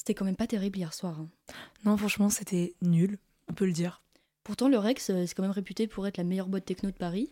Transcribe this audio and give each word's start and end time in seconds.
C'était 0.00 0.14
quand 0.14 0.24
même 0.24 0.34
pas 0.36 0.46
terrible 0.46 0.78
hier 0.78 0.94
soir. 0.94 1.20
hein. 1.20 1.28
Non, 1.84 1.94
franchement, 1.94 2.30
c'était 2.30 2.74
nul, 2.80 3.18
on 3.50 3.52
peut 3.52 3.66
le 3.66 3.72
dire. 3.72 4.02
Pourtant, 4.44 4.70
le 4.70 4.78
Rex, 4.78 5.10
euh, 5.10 5.26
c'est 5.26 5.34
quand 5.34 5.42
même 5.42 5.50
réputé 5.50 5.86
pour 5.86 6.06
être 6.06 6.16
la 6.16 6.24
meilleure 6.24 6.48
boîte 6.48 6.64
techno 6.64 6.90
de 6.90 6.96
Paris. 6.96 7.30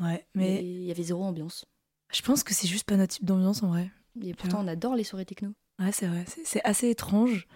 Ouais, 0.00 0.26
Mais 0.34 0.64
il 0.64 0.82
y 0.82 0.90
avait 0.90 1.04
zéro 1.04 1.22
ambiance. 1.22 1.64
je 2.12 2.20
pense 2.22 2.42
que 2.42 2.54
c'est 2.54 2.66
juste 2.66 2.88
pas 2.88 2.96
notre 2.96 3.14
type 3.14 3.24
d'ambiance 3.24 3.62
en 3.62 3.68
vrai. 3.68 3.88
Et 4.20 4.34
pourtant, 4.34 4.64
on 4.64 4.66
adore 4.66 4.96
les 4.96 5.04
soirées 5.04 5.24
techno. 5.24 5.52
Ouais, 5.78 5.92
c'est 5.92 6.08
vrai. 6.08 6.24
C'est- 6.44 6.60
assez 6.64 6.88
étrange 6.90 7.46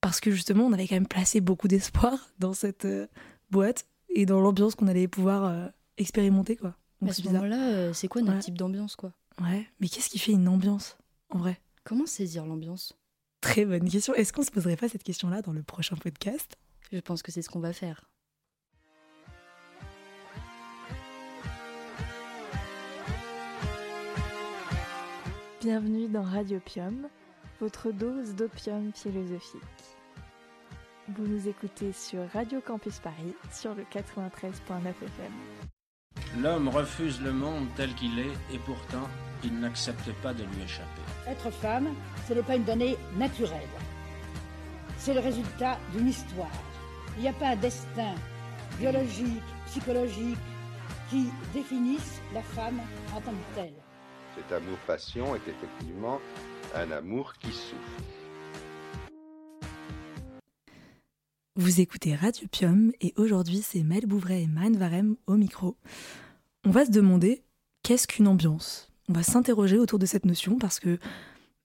parce 0.00 0.18
que 0.18 0.32
justement, 0.32 0.64
on 0.66 0.72
avait 0.72 0.88
quand 0.88 0.96
même 0.96 1.06
placé 1.06 1.40
beaucoup 1.40 1.68
d'espoir 1.68 2.28
dans 2.40 2.52
cette 2.54 2.86
euh, 2.86 3.06
boîte 3.52 3.86
et 4.08 4.26
dans 4.26 4.40
l'ambiance 4.40 4.74
qu'on 4.74 4.88
allait 4.88 5.06
pouvoir 5.06 5.44
euh, 5.44 5.68
expérimenter, 5.96 6.56
quoi. 6.56 6.74
Donc 7.00 7.10
à 7.10 7.12
ce 7.12 7.22
moment-là, 7.22 7.68
euh, 7.70 7.92
c'est 7.92 8.08
quoi 8.08 8.20
notre 8.22 8.34
Ouais. 8.38 8.42
type 8.42 8.58
d'ambiance, 8.58 8.96
quoi? 8.96 9.12
Ouais, 9.40 9.68
mais 9.78 9.88
qu'est-ce 9.88 10.08
qui 10.10 10.18
fait 10.18 10.32
une 10.32 10.48
ambiance 10.48 10.98
en 11.28 11.38
vrai? 11.38 11.60
Comment 11.84 12.06
saisir 12.06 12.44
l'ambiance? 12.44 12.94
Très 13.40 13.64
bonne 13.64 13.88
question. 13.88 14.14
Est-ce 14.14 14.32
qu'on 14.32 14.42
se 14.42 14.50
poserait 14.50 14.76
pas 14.76 14.88
cette 14.88 15.02
question-là 15.02 15.40
dans 15.40 15.52
le 15.52 15.62
prochain 15.62 15.96
podcast? 15.96 16.56
Je 16.92 16.98
pense 16.98 17.22
que 17.22 17.32
c'est 17.32 17.42
ce 17.42 17.48
qu'on 17.48 17.60
va 17.60 17.72
faire. 17.72 18.04
Bienvenue 25.62 26.08
dans 26.08 26.22
Radiopium, 26.22 27.08
votre 27.60 27.92
dose 27.92 28.34
d'opium 28.34 28.92
philosophique. 28.92 29.60
Vous 31.08 31.26
nous 31.26 31.48
écoutez 31.48 31.92
sur 31.92 32.26
Radio 32.32 32.60
Campus 32.60 32.98
Paris 32.98 33.34
sur 33.50 33.74
le 33.74 33.82
93.9 33.84 34.88
FM. 34.88 36.42
L'homme 36.42 36.68
refuse 36.68 37.20
le 37.20 37.32
monde 37.32 37.66
tel 37.76 37.94
qu'il 37.94 38.18
est 38.18 38.54
et 38.54 38.58
pourtant 38.64 39.08
il 39.42 39.58
n'accepte 39.58 40.12
pas 40.22 40.32
de 40.32 40.44
lui 40.44 40.62
échapper. 40.64 41.09
Être 41.30 41.50
femme, 41.52 41.94
ce 42.26 42.34
n'est 42.34 42.42
pas 42.42 42.56
une 42.56 42.64
donnée 42.64 42.96
naturelle. 43.16 43.68
C'est 44.98 45.14
le 45.14 45.20
résultat 45.20 45.78
d'une 45.92 46.08
histoire. 46.08 46.50
Il 47.16 47.22
n'y 47.22 47.28
a 47.28 47.32
pas 47.32 47.50
un 47.50 47.56
destin 47.56 48.14
biologique, 48.78 49.42
psychologique 49.66 50.38
qui 51.08 51.26
définisse 51.54 52.20
la 52.34 52.42
femme 52.42 52.80
en 53.14 53.20
tant 53.20 53.30
que 53.30 53.54
telle. 53.54 53.74
Cet 54.34 54.50
amour-passion 54.50 55.36
est 55.36 55.48
effectivement 55.48 56.18
un 56.74 56.90
amour 56.90 57.34
qui 57.34 57.52
souffre. 57.52 58.02
Vous 61.54 61.80
écoutez 61.80 62.16
Radio 62.16 62.48
Pium 62.50 62.90
et 63.00 63.12
aujourd'hui 63.16 63.62
c'est 63.62 63.84
Mel 63.84 64.06
Bouvray 64.06 64.42
et 64.42 64.46
Marine 64.48 64.76
Varem 64.76 65.16
au 65.26 65.36
micro. 65.36 65.76
On 66.64 66.70
va 66.70 66.86
se 66.86 66.90
demander 66.90 67.44
qu'est-ce 67.82 68.08
qu'une 68.08 68.26
ambiance? 68.26 68.89
On 69.10 69.12
va 69.12 69.24
s'interroger 69.24 69.76
autour 69.76 69.98
de 69.98 70.06
cette 70.06 70.24
notion 70.24 70.56
parce 70.56 70.78
que 70.78 71.00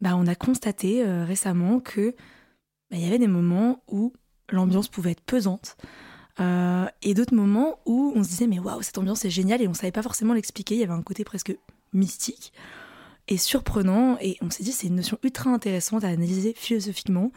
bah, 0.02 0.16
on 0.16 0.26
a 0.26 0.34
constaté 0.34 1.06
euh, 1.06 1.26
récemment 1.26 1.80
que 1.80 2.16
bah, 2.90 2.98
il 2.98 3.02
y 3.02 3.06
avait 3.06 3.20
des 3.20 3.28
moments 3.28 3.84
où 3.88 4.14
l'ambiance 4.50 4.88
pouvait 4.88 5.12
être 5.12 5.22
pesante 5.22 5.78
euh, 6.40 6.88
et 7.04 7.14
d'autres 7.14 7.36
moments 7.36 7.78
où 7.86 8.12
on 8.16 8.24
se 8.24 8.30
disait 8.30 8.48
mais 8.48 8.58
waouh 8.58 8.82
cette 8.82 8.98
ambiance 8.98 9.26
est 9.26 9.30
géniale 9.30 9.62
et 9.62 9.68
on 9.68 9.76
savait 9.76 9.92
pas 9.92 10.02
forcément 10.02 10.34
l'expliquer. 10.34 10.74
Il 10.74 10.82
y 10.82 10.84
avait 10.84 10.94
un 10.94 11.04
côté 11.04 11.24
presque 11.24 11.56
mystique 11.94 12.52
et 13.28 13.38
surprenant 13.38 14.18
et 14.22 14.38
on 14.42 14.50
s'est 14.50 14.64
dit 14.64 14.72
c'est 14.72 14.88
une 14.88 14.96
notion 14.96 15.20
ultra 15.22 15.52
intéressante 15.52 16.04
à 16.04 16.08
analyser 16.08 16.56
philosophiquement 16.58 17.32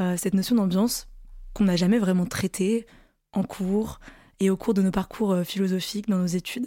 euh, 0.00 0.16
cette 0.16 0.32
notion 0.32 0.56
d'ambiance 0.56 1.06
qu'on 1.52 1.64
n'a 1.64 1.76
jamais 1.76 1.98
vraiment 1.98 2.24
traité 2.24 2.86
en 3.34 3.42
cours 3.42 4.00
et 4.40 4.48
au 4.48 4.56
cours 4.56 4.72
de 4.72 4.80
nos 4.80 4.90
parcours 4.90 5.36
philosophiques 5.44 6.08
dans 6.08 6.18
nos 6.18 6.26
études. 6.26 6.66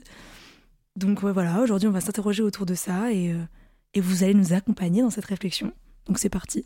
Donc 0.97 1.23
voilà, 1.23 1.61
aujourd'hui 1.61 1.87
on 1.87 1.91
va 1.91 2.01
s'interroger 2.01 2.41
autour 2.41 2.65
de 2.65 2.73
ça 2.73 3.13
et, 3.13 3.31
euh, 3.31 3.43
et 3.93 4.01
vous 4.01 4.23
allez 4.23 4.33
nous 4.33 4.53
accompagner 4.53 5.03
dans 5.03 5.11
cette 5.11 5.25
réflexion. 5.25 5.71
Donc 6.07 6.17
c'est 6.17 6.27
parti. 6.27 6.65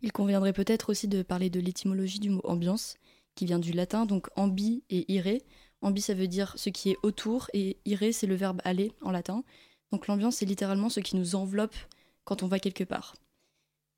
Il 0.00 0.12
conviendrait 0.12 0.54
peut-être 0.54 0.88
aussi 0.88 1.08
de 1.08 1.22
parler 1.22 1.50
de 1.50 1.60
l'étymologie 1.60 2.20
du 2.20 2.30
mot 2.30 2.40
ambiance, 2.44 2.96
qui 3.34 3.44
vient 3.44 3.58
du 3.58 3.72
latin, 3.72 4.06
donc 4.06 4.28
ambi 4.34 4.82
et 4.88 5.12
ire. 5.12 5.40
Ambi, 5.82 6.00
ça 6.00 6.14
veut 6.14 6.26
dire 6.26 6.54
ce 6.56 6.70
qui 6.70 6.88
est 6.88 6.96
autour, 7.02 7.50
et 7.52 7.76
ire, 7.84 8.02
c'est 8.12 8.26
le 8.26 8.34
verbe 8.34 8.62
aller 8.64 8.92
en 9.02 9.10
latin. 9.10 9.44
Donc 9.90 10.06
l'ambiance, 10.06 10.36
c'est 10.36 10.46
littéralement 10.46 10.88
ce 10.88 11.00
qui 11.00 11.16
nous 11.16 11.34
enveloppe 11.34 11.76
quand 12.24 12.42
on 12.42 12.46
va 12.46 12.60
quelque 12.60 12.84
part. 12.84 13.14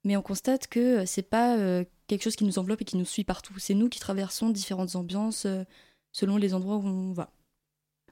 Mais 0.02 0.16
on 0.16 0.22
constate 0.22 0.66
que 0.66 1.06
c'est 1.06 1.22
pas 1.22 1.56
euh, 1.56 1.84
quelque 2.08 2.24
chose 2.24 2.34
qui 2.34 2.44
nous 2.44 2.58
enveloppe 2.58 2.82
et 2.82 2.84
qui 2.84 2.96
nous 2.96 3.04
suit 3.04 3.22
partout. 3.22 3.54
C'est 3.58 3.74
nous 3.74 3.88
qui 3.88 4.00
traversons 4.00 4.50
différentes 4.50 4.96
ambiances 4.96 5.46
euh, 5.46 5.62
selon 6.10 6.36
les 6.36 6.52
endroits 6.52 6.78
où 6.78 6.86
on 6.86 7.12
va. 7.12 7.30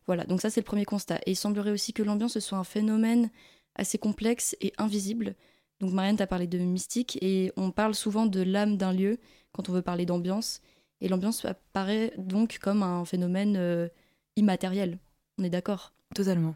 Voilà, 0.06 0.24
donc 0.24 0.40
ça 0.40 0.50
c'est 0.50 0.60
le 0.60 0.64
premier 0.64 0.84
constat. 0.84 1.18
Et 1.26 1.32
il 1.32 1.36
semblerait 1.36 1.70
aussi 1.70 1.92
que 1.92 2.02
l'ambiance 2.02 2.38
soit 2.38 2.58
un 2.58 2.64
phénomène 2.64 3.30
assez 3.76 3.98
complexe 3.98 4.56
et 4.60 4.72
invisible. 4.78 5.34
Donc 5.80 5.92
Marianne 5.92 6.16
t'a 6.16 6.26
parlé 6.26 6.46
de 6.46 6.58
mystique 6.58 7.18
et 7.22 7.52
on 7.56 7.70
parle 7.70 7.94
souvent 7.94 8.26
de 8.26 8.40
l'âme 8.42 8.76
d'un 8.76 8.92
lieu 8.92 9.18
quand 9.52 9.68
on 9.68 9.72
veut 9.72 9.82
parler 9.82 10.06
d'ambiance. 10.06 10.60
Et 11.00 11.08
l'ambiance 11.08 11.44
apparaît 11.44 12.12
donc 12.18 12.58
comme 12.60 12.82
un 12.82 13.04
phénomène 13.04 13.56
euh, 13.56 13.88
immatériel. 14.36 14.98
On 15.38 15.44
est 15.44 15.50
d'accord? 15.50 15.92
Totalement. 16.14 16.54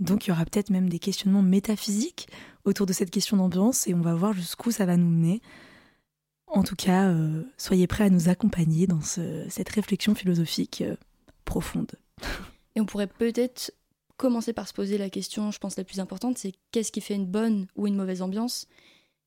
Donc 0.00 0.26
il 0.26 0.30
y 0.30 0.32
aura 0.32 0.44
peut-être 0.44 0.70
même 0.70 0.88
des 0.88 0.98
questionnements 0.98 1.42
métaphysiques 1.42 2.28
autour 2.64 2.86
de 2.86 2.92
cette 2.92 3.10
question 3.10 3.36
d'ambiance 3.36 3.86
et 3.86 3.94
on 3.94 4.00
va 4.00 4.14
voir 4.14 4.32
jusqu'où 4.32 4.70
ça 4.70 4.84
va 4.86 4.96
nous 4.96 5.08
mener. 5.08 5.40
En 6.46 6.62
tout 6.62 6.74
cas, 6.76 7.08
euh, 7.08 7.44
soyez 7.56 7.86
prêts 7.86 8.04
à 8.04 8.10
nous 8.10 8.28
accompagner 8.28 8.86
dans 8.86 9.00
ce- 9.00 9.46
cette 9.48 9.68
réflexion 9.68 10.14
philosophique 10.14 10.82
euh, 10.82 10.96
profonde. 11.44 11.92
Et 12.76 12.80
on 12.80 12.86
pourrait 12.86 13.06
peut-être 13.06 13.72
commencer 14.16 14.52
par 14.52 14.68
se 14.68 14.74
poser 14.74 14.98
la 14.98 15.10
question, 15.10 15.50
je 15.50 15.58
pense 15.58 15.76
la 15.76 15.84
plus 15.84 15.98
importante, 15.98 16.38
c'est 16.38 16.52
qu'est-ce 16.72 16.92
qui 16.92 17.00
fait 17.00 17.14
une 17.14 17.26
bonne 17.26 17.66
ou 17.74 17.86
une 17.86 17.96
mauvaise 17.96 18.22
ambiance? 18.22 18.68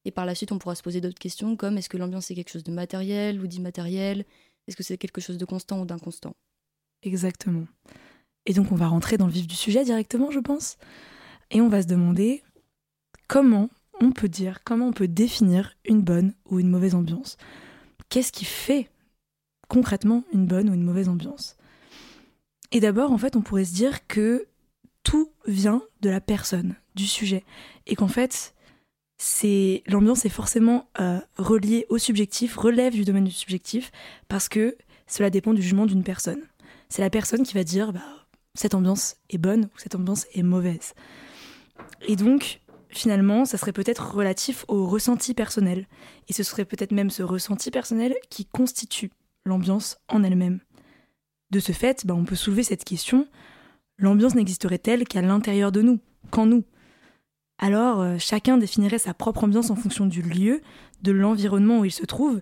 Et 0.06 0.12
par 0.12 0.26
la 0.26 0.36
suite, 0.36 0.52
on 0.52 0.60
pourra 0.60 0.76
se 0.76 0.84
poser 0.84 1.02
d'autres 1.02 1.20
questions 1.20 1.56
comme 1.56 1.78
est-ce 1.78 1.90
que 1.90 1.98
l'ambiance 1.98 2.28
c'est 2.28 2.36
quelque 2.36 2.52
chose 2.52 2.64
de 2.64 2.72
matériel 2.72 3.42
ou 3.42 3.48
d'immatériel? 3.48 4.26
Est-ce 4.68 4.78
que 4.78 4.84
c'est 4.84 4.98
quelque 4.98 5.22
chose 5.22 5.38
de 5.38 5.46
constant 5.46 5.82
ou 5.82 5.86
d'inconstant? 5.86 6.36
Exactement. 7.02 7.66
Et 8.46 8.54
donc 8.54 8.72
on 8.72 8.76
va 8.76 8.88
rentrer 8.88 9.18
dans 9.18 9.26
le 9.26 9.32
vif 9.32 9.48
du 9.48 9.56
sujet 9.56 9.84
directement, 9.84 10.32
je 10.32 10.40
pense. 10.40 10.78
Et 11.52 11.62
on 11.62 11.70
va 11.70 11.82
se 11.82 11.88
demander 11.88 12.44
comment 13.28 13.70
on 14.00 14.12
peut 14.12 14.30
dire, 14.30 14.64
comment 14.64 14.88
on 14.88 14.94
peut 14.94 15.08
définir 15.08 15.76
une 15.86 16.02
bonne 16.02 16.34
ou 16.50 16.60
une 16.60 16.70
mauvaise 16.70 16.96
ambiance? 16.96 17.38
Qu'est-ce 18.10 18.32
qui 18.32 18.46
fait 18.46 18.90
concrètement 19.70 20.24
une 20.34 20.46
bonne 20.46 20.70
ou 20.70 20.74
une 20.74 20.84
mauvaise 20.84 21.10
ambiance? 21.10 21.58
Et 22.74 22.80
d'abord, 22.80 23.12
en 23.12 23.18
fait, 23.18 23.36
on 23.36 23.42
pourrait 23.42 23.66
se 23.66 23.74
dire 23.74 24.06
que 24.08 24.48
tout 25.04 25.32
vient 25.48 25.84
de 26.02 26.10
la 26.10 26.20
personne, 26.20 26.76
du 26.96 27.06
sujet, 27.06 27.46
et 27.86 27.96
qu'en 27.96 28.08
fait, 28.08 28.56
c'est 29.18 29.84
l'ambiance 29.86 30.26
est 30.26 30.30
forcément 30.30 30.90
euh, 31.00 31.20
reliée 31.38 31.86
au 31.90 32.00
subjectif, 32.00 32.58
relève 32.58 32.94
du 32.94 33.06
domaine 33.06 33.26
du 33.26 33.32
subjectif, 33.32 33.92
parce 34.28 34.50
que 34.50 34.76
cela 35.06 35.30
dépend 35.30 35.54
du 35.54 35.62
jugement 35.62 35.86
d'une 35.86 36.04
personne. 36.04 36.42
C'est 36.90 37.04
la 37.04 37.12
personne 37.12 37.44
qui 37.44 37.54
va 37.54 37.64
dire 37.64 37.94
bah, 37.94 38.02
cette 38.56 38.74
ambiance 38.74 39.18
est 39.30 39.38
bonne 39.38 39.66
ou 39.66 39.78
cette 39.78 39.96
ambiance 39.96 40.26
est 40.34 40.44
mauvaise. 40.44 40.94
Et 42.08 42.16
donc, 42.16 42.62
finalement, 42.90 43.46
ça 43.46 43.60
serait 43.60 43.72
peut-être 43.72 44.16
relatif 44.16 44.66
au 44.68 44.88
ressenti 44.88 45.36
personnel. 45.36 45.88
Et 46.28 46.34
ce 46.34 46.44
serait 46.44 46.66
peut-être 46.66 46.92
même 46.92 47.12
ce 47.12 47.22
ressenti 47.22 47.70
personnel 47.70 48.16
qui 48.30 48.46
constitue 48.46 49.12
l'ambiance 49.46 49.98
en 50.10 50.24
elle-même. 50.24 50.60
De 51.54 51.60
ce 51.60 51.72
fait, 51.72 52.04
bah, 52.08 52.16
on 52.16 52.26
peut 52.26 52.34
soulever 52.36 52.64
cette 52.64 52.84
question 52.84 53.28
l'ambiance 54.00 54.34
n'existerait-elle 54.34 55.08
qu'à 55.08 55.22
l'intérieur 55.22 55.72
de 55.72 55.84
nous, 55.84 56.00
qu'en 56.32 56.48
nous? 56.48 56.64
Alors, 57.60 58.02
euh, 58.02 58.16
chacun 58.18 58.58
définirait 58.58 58.98
sa 58.98 59.14
propre 59.14 59.44
ambiance 59.44 59.70
en 59.70 59.76
fonction 59.76 60.08
du 60.08 60.24
lieu, 60.24 60.62
de 61.04 61.12
l'environnement 61.12 61.82
où 61.82 61.86
il 61.86 61.92
se 61.92 62.08
trouve. 62.08 62.42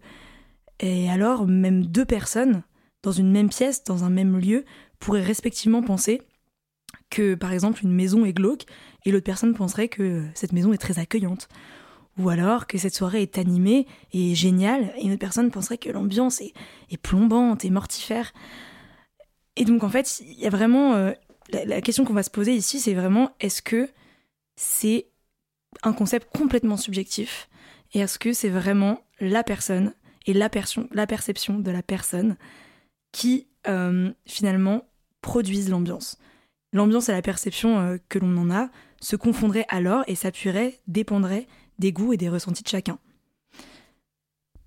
Et 0.79 1.09
alors, 1.09 1.45
même 1.45 1.85
deux 1.85 2.05
personnes, 2.05 2.63
dans 3.03 3.11
une 3.11 3.33
même 3.33 3.49
pièce, 3.49 3.83
dans 3.83 4.05
un 4.05 4.09
même 4.09 4.39
lieu, 4.39 4.63
pourraient 4.99 5.21
respectivement 5.21 5.83
penser 5.83 6.21
que, 7.09 7.35
par 7.35 7.51
exemple, 7.51 7.83
une 7.83 7.93
maison 7.93 8.23
est 8.23 8.31
glauque 8.31 8.63
et 9.03 9.11
l'autre 9.11 9.25
personne 9.25 9.53
penserait 9.53 9.89
que 9.89 10.23
cette 10.35 10.53
maison 10.53 10.71
est 10.71 10.77
très 10.77 10.99
accueillante. 10.99 11.49
Ou 12.17 12.29
alors 12.29 12.65
que 12.65 12.77
cette 12.77 12.95
soirée 12.95 13.23
est 13.23 13.37
animée 13.37 13.87
et 14.13 14.35
géniale 14.35 14.93
et 14.97 15.03
une 15.03 15.11
autre 15.11 15.19
personne 15.19 15.51
penserait 15.51 15.77
que 15.77 15.89
l'ambiance 15.89 16.39
est, 16.39 16.53
est 16.89 16.97
plombante 16.97 17.65
et 17.65 17.69
mortifère. 17.69 18.31
Et 19.55 19.65
donc, 19.65 19.83
en 19.83 19.89
fait, 19.89 20.19
il 20.21 20.39
y 20.39 20.47
a 20.47 20.49
vraiment. 20.49 20.93
euh, 20.93 21.11
la, 21.51 21.81
question 21.81 22.05
qu'on 22.05 22.13
va 22.13 22.23
se 22.23 22.29
poser 22.29 22.53
ici, 22.53 22.79
c'est 22.79 22.93
vraiment 22.93 23.31
est-ce 23.39 23.61
que 23.61 23.89
c'est 24.55 25.07
un 25.83 25.93
concept 25.93 26.35
complètement 26.35 26.77
subjectif 26.77 27.49
et 27.93 27.99
est-ce 27.99 28.19
que 28.19 28.33
c'est 28.33 28.49
vraiment 28.49 29.01
la 29.19 29.43
personne 29.43 29.93
et 30.25 30.33
la, 30.33 30.49
la 30.91 31.07
perception 31.07 31.59
de 31.59 31.71
la 31.71 31.83
personne 31.83 32.37
qui 33.11 33.47
euh, 33.67 34.11
finalement 34.25 34.85
produisent 35.21 35.69
l'ambiance? 35.69 36.17
L'ambiance 36.73 37.09
et 37.09 37.11
la 37.11 37.21
perception 37.21 37.79
euh, 37.79 37.97
que 38.07 38.19
l'on 38.19 38.37
en 38.37 38.51
a 38.51 38.69
se 39.01 39.15
confondraient 39.15 39.65
alors 39.67 40.03
et 40.07 40.15
s'appuieraient, 40.15 40.79
dépendraient 40.87 41.47
des 41.79 41.91
goûts 41.91 42.13
et 42.13 42.17
des 42.17 42.29
ressentis 42.29 42.63
de 42.63 42.69
chacun. 42.69 42.99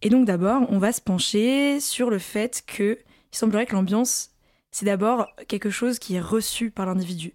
Et 0.03 0.11
donc 0.11 0.27
d'abord, 0.27 0.67
on 0.69 0.79
va 0.79 0.93
se 0.93 1.01
pencher 1.01 1.81
sur 1.81 2.11
le 2.11 2.19
fait 2.19 2.63
que 2.67 2.99
il 3.33 3.37
semblerait 3.37 3.67
que 3.67 3.73
l'ambiance, 3.73 4.34
c'est 4.75 4.87
d'abord 4.87 5.29
quelque 5.47 5.71
chose 5.71 6.01
qui 6.01 6.17
est 6.17 6.21
reçu 6.21 6.73
par 6.73 6.85
l'individu 6.85 7.33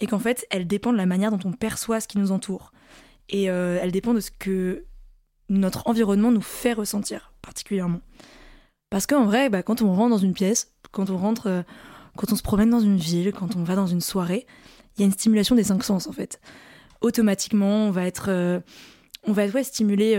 et 0.00 0.06
qu'en 0.06 0.18
fait, 0.18 0.46
elle 0.48 0.66
dépend 0.66 0.90
de 0.90 0.96
la 0.96 1.04
manière 1.04 1.30
dont 1.30 1.46
on 1.46 1.52
perçoit 1.52 2.00
ce 2.00 2.08
qui 2.08 2.16
nous 2.16 2.32
entoure. 2.32 2.72
Et 3.28 3.50
euh, 3.50 3.78
elle 3.82 3.92
dépend 3.92 4.14
de 4.14 4.20
ce 4.20 4.30
que 4.30 4.86
notre 5.50 5.86
environnement 5.86 6.32
nous 6.32 6.40
fait 6.40 6.72
ressentir 6.72 7.34
particulièrement. 7.42 8.00
Parce 8.88 9.06
qu'en 9.06 9.26
vrai, 9.26 9.50
bah, 9.50 9.62
quand 9.62 9.82
on 9.82 9.92
rentre 9.92 10.08
dans 10.08 10.16
une 10.16 10.32
pièce, 10.32 10.72
quand 10.90 11.10
on 11.10 11.18
rentre, 11.18 11.48
euh, 11.48 11.62
quand 12.16 12.32
on 12.32 12.36
se 12.36 12.42
promène 12.42 12.70
dans 12.70 12.80
une 12.80 12.96
ville, 12.96 13.32
quand 13.32 13.54
on 13.54 13.64
va 13.64 13.74
dans 13.74 13.86
une 13.86 14.00
soirée, 14.00 14.46
il 14.96 15.00
y 15.00 15.02
a 15.02 15.06
une 15.06 15.12
stimulation 15.12 15.56
des 15.56 15.64
cinq 15.64 15.84
sens 15.84 16.06
en 16.06 16.12
fait. 16.12 16.40
Automatiquement, 17.02 17.84
on 17.86 17.90
va 17.90 18.06
être, 18.06 18.30
euh, 18.30 18.60
on 19.24 19.32
va 19.32 19.44
être 19.44 19.62
stimulé 19.62 20.16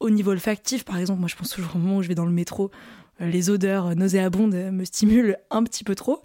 au 0.00 0.10
niveau 0.10 0.32
olfactif, 0.32 0.84
par 0.84 0.98
exemple. 0.98 1.20
Moi, 1.20 1.28
je 1.28 1.36
pense 1.36 1.48
toujours 1.48 1.76
au 1.76 1.78
moment 1.78 1.96
où 1.96 2.02
je 2.02 2.08
vais 2.08 2.14
dans 2.14 2.26
le 2.26 2.30
métro, 2.30 2.70
les 3.20 3.50
odeurs 3.50 3.94
nauséabondes 3.96 4.54
me 4.54 4.84
stimulent 4.84 5.38
un 5.50 5.62
petit 5.62 5.84
peu 5.84 5.94
trop. 5.94 6.20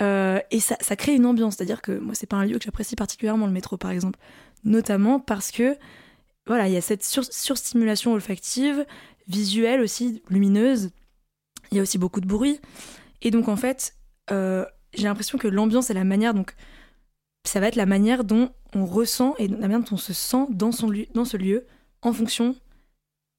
et 0.00 0.60
ça, 0.60 0.76
ça, 0.80 0.96
crée 0.96 1.14
une 1.14 1.26
ambiance, 1.26 1.56
c'est-à-dire 1.56 1.82
que 1.82 1.92
moi, 1.92 2.14
c'est 2.14 2.26
pas 2.26 2.36
un 2.36 2.44
lieu 2.44 2.58
que 2.58 2.64
j'apprécie 2.64 2.96
particulièrement, 2.96 3.46
le 3.46 3.52
métro, 3.52 3.76
par 3.76 3.90
exemple. 3.90 4.18
Notamment 4.64 5.20
parce 5.20 5.50
que, 5.50 5.76
voilà, 6.46 6.68
il 6.68 6.74
y 6.74 6.76
a 6.76 6.80
cette 6.80 7.04
surstimulation 7.04 8.12
olfactive, 8.12 8.86
visuelle 9.28 9.80
aussi, 9.80 10.22
lumineuse, 10.28 10.90
il 11.70 11.76
y 11.76 11.80
a 11.80 11.82
aussi 11.82 11.98
beaucoup 11.98 12.20
de 12.20 12.26
bruit. 12.26 12.60
Et 13.22 13.30
donc, 13.30 13.48
en 13.48 13.56
fait, 13.56 13.94
euh, 14.30 14.64
j'ai 14.94 15.04
l'impression 15.04 15.38
que 15.38 15.48
l'ambiance 15.48 15.90
et 15.90 15.94
la 15.94 16.04
manière, 16.04 16.34
donc, 16.34 16.54
ça 17.44 17.60
va 17.60 17.68
être 17.68 17.76
la 17.76 17.86
manière 17.86 18.24
dont 18.24 18.50
on 18.74 18.86
ressent 18.86 19.34
et 19.38 19.48
la 19.48 19.56
manière 19.56 19.80
dont 19.80 19.94
on 19.94 19.98
se 19.98 20.12
sent 20.12 20.46
dans, 20.50 20.72
son 20.72 20.92
dans 21.12 21.24
ce 21.24 21.36
lieu 21.36 21.66
en 22.00 22.12
fonction 22.12 22.56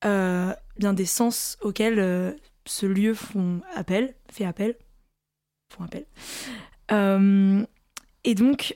euh, 0.06 0.54
bien 0.78 0.94
des 0.94 1.06
sens 1.06 1.58
auxquels 1.62 2.00
euh, 2.00 2.32
ce 2.66 2.86
lieu 2.86 3.14
font 3.14 3.62
appel, 3.76 4.16
fait 4.32 4.46
appel, 4.46 4.76
font 5.74 5.84
appel. 5.84 6.06
et 8.24 8.36
donc, 8.36 8.76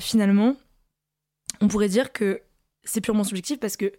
finalement, 0.00 0.56
on 1.60 1.68
pourrait 1.68 1.88
dire 1.88 2.12
que 2.12 2.42
c'est 2.84 3.00
purement 3.00 3.24
subjectif 3.24 3.58
parce 3.60 3.76
que 3.76 3.92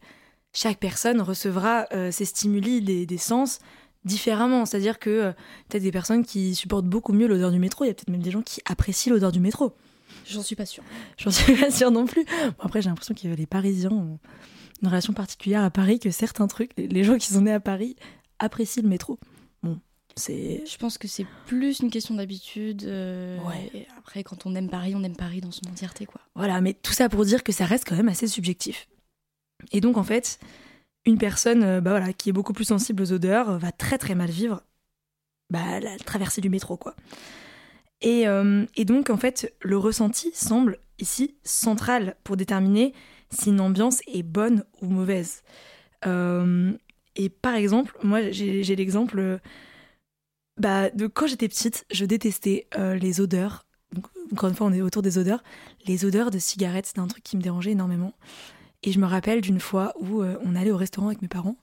chaque 0.53 0.79
personne 0.79 1.21
recevra 1.21 1.87
ces 2.11 2.25
stimuli 2.25 2.81
des 2.81 3.17
sens 3.17 3.59
différemment. 4.05 4.65
C'est-à-dire 4.65 4.99
que 4.99 5.09
euh, 5.09 5.31
peut-être 5.67 5.83
des 5.83 5.91
personnes 5.91 6.23
qui 6.23 6.55
supportent 6.55 6.85
beaucoup 6.85 7.11
mieux 7.11 7.27
l'odeur 7.27 7.51
du 7.51 7.59
métro, 7.59 7.83
il 7.83 7.87
y 7.87 7.91
a 7.91 7.93
peut-être 7.93 8.09
même 8.09 8.23
des 8.23 8.31
gens 8.31 8.41
qui 8.41 8.61
apprécient 8.65 9.11
l'odeur 9.11 9.31
du 9.31 9.39
métro. 9.39 9.75
J'en 10.27 10.43
suis 10.43 10.55
pas 10.55 10.65
sûre. 10.65 10.83
J'en 11.17 11.31
suis 11.31 11.55
pas 11.55 11.71
sûre 11.71 11.91
non 11.91 12.05
plus. 12.05 12.25
après, 12.59 12.81
j'ai 12.81 12.89
l'impression 12.89 13.13
que 13.13 13.27
les 13.27 13.45
Parisiens 13.45 13.91
ont 13.91 14.19
une 14.81 14.87
relation 14.87 15.13
particulière 15.13 15.63
à 15.63 15.71
Paris, 15.71 15.99
que 15.99 16.11
certains 16.11 16.47
trucs, 16.47 16.71
les 16.77 17.03
gens 17.03 17.17
qui 17.17 17.27
sont 17.27 17.41
nés 17.41 17.53
à 17.53 17.59
Paris 17.59 17.95
apprécient 18.39 18.83
le 18.83 18.89
métro. 18.89 19.19
Bon, 19.63 19.79
c'est. 20.15 20.63
Je 20.65 20.77
pense 20.77 20.97
que 20.97 21.07
c'est 21.07 21.25
plus 21.45 21.79
une 21.79 21.89
question 21.89 22.15
d'habitude. 22.15 22.83
Euh, 22.85 23.37
ouais. 23.39 23.87
après, 23.97 24.23
quand 24.23 24.45
on 24.45 24.55
aime 24.55 24.69
Paris, 24.69 24.93
on 24.95 25.03
aime 25.03 25.15
Paris 25.15 25.41
dans 25.41 25.51
son 25.51 25.67
entièreté, 25.69 26.05
quoi. 26.05 26.21
Voilà, 26.35 26.61
mais 26.61 26.73
tout 26.73 26.93
ça 26.93 27.09
pour 27.09 27.25
dire 27.25 27.43
que 27.43 27.51
ça 27.51 27.65
reste 27.65 27.85
quand 27.87 27.95
même 27.95 28.09
assez 28.09 28.27
subjectif. 28.27 28.87
Et 29.71 29.81
donc, 29.81 29.97
en 29.97 30.03
fait, 30.03 30.39
une 31.05 31.17
personne 31.17 31.63
euh, 31.63 31.81
bah 31.81 31.91
voilà, 31.91 32.13
qui 32.13 32.29
est 32.29 32.33
beaucoup 32.33 32.53
plus 32.53 32.65
sensible 32.65 33.03
aux 33.03 33.13
odeurs 33.13 33.51
euh, 33.51 33.57
va 33.57 33.71
très 33.71 33.97
très 33.97 34.15
mal 34.15 34.29
vivre 34.29 34.63
bah, 35.49 35.79
la 35.79 35.97
traversée 35.97 36.41
du 36.41 36.49
métro. 36.49 36.77
quoi. 36.77 36.95
Et, 38.01 38.27
euh, 38.27 38.65
et, 38.75 38.85
donc, 38.85 39.09
en 39.09 39.17
fait, 39.17 39.53
le 39.61 39.77
ressenti 39.77 40.31
semble 40.33 40.79
ici 40.99 41.35
central 41.43 42.15
pour 42.23 42.37
déterminer 42.37 42.93
si 43.29 43.49
une 43.49 43.61
ambiance 43.61 44.01
est 44.07 44.23
bonne 44.23 44.63
ou 44.81 44.87
mauvaise. 44.87 45.43
Et 47.15 47.29
par 47.29 47.55
exemple, 47.55 47.97
moi, 48.03 48.31
j'ai 48.31 48.75
l'exemple 48.75 49.39
bah, 50.57 50.89
de 50.89 51.07
quand 51.07 51.27
j'étais 51.27 51.47
petite, 51.47 51.85
je 51.91 52.05
détestais 52.05 52.67
les 52.77 53.21
odeurs. 53.21 53.65
Encore 54.31 54.49
une 54.49 54.55
fois, 54.55 54.67
on 54.67 54.73
est 54.73 54.81
autour 54.81 55.01
des 55.01 55.17
odeurs. 55.17 55.43
Les 55.85 56.05
odeurs 56.05 56.31
de 56.31 56.39
cigarettes, 56.39 56.87
c'était 56.87 56.99
un 56.99 57.07
truc 57.07 57.23
qui 57.23 57.37
me 57.37 57.41
dérangeait 57.41 57.71
énormément. 57.71 58.13
Et 58.85 58.91
je 58.91 58.99
me 58.99 59.07
rappelle 59.07 59.41
d'une 59.41 59.59
fois 59.59 59.93
où 59.99 60.21
euh, 60.21 60.37
on 60.43 60.55
allait 60.55 60.71
au 60.71 60.77
restaurant 60.77 61.07
avec 61.07 61.21
mes 61.21 61.27
parents 61.27 61.57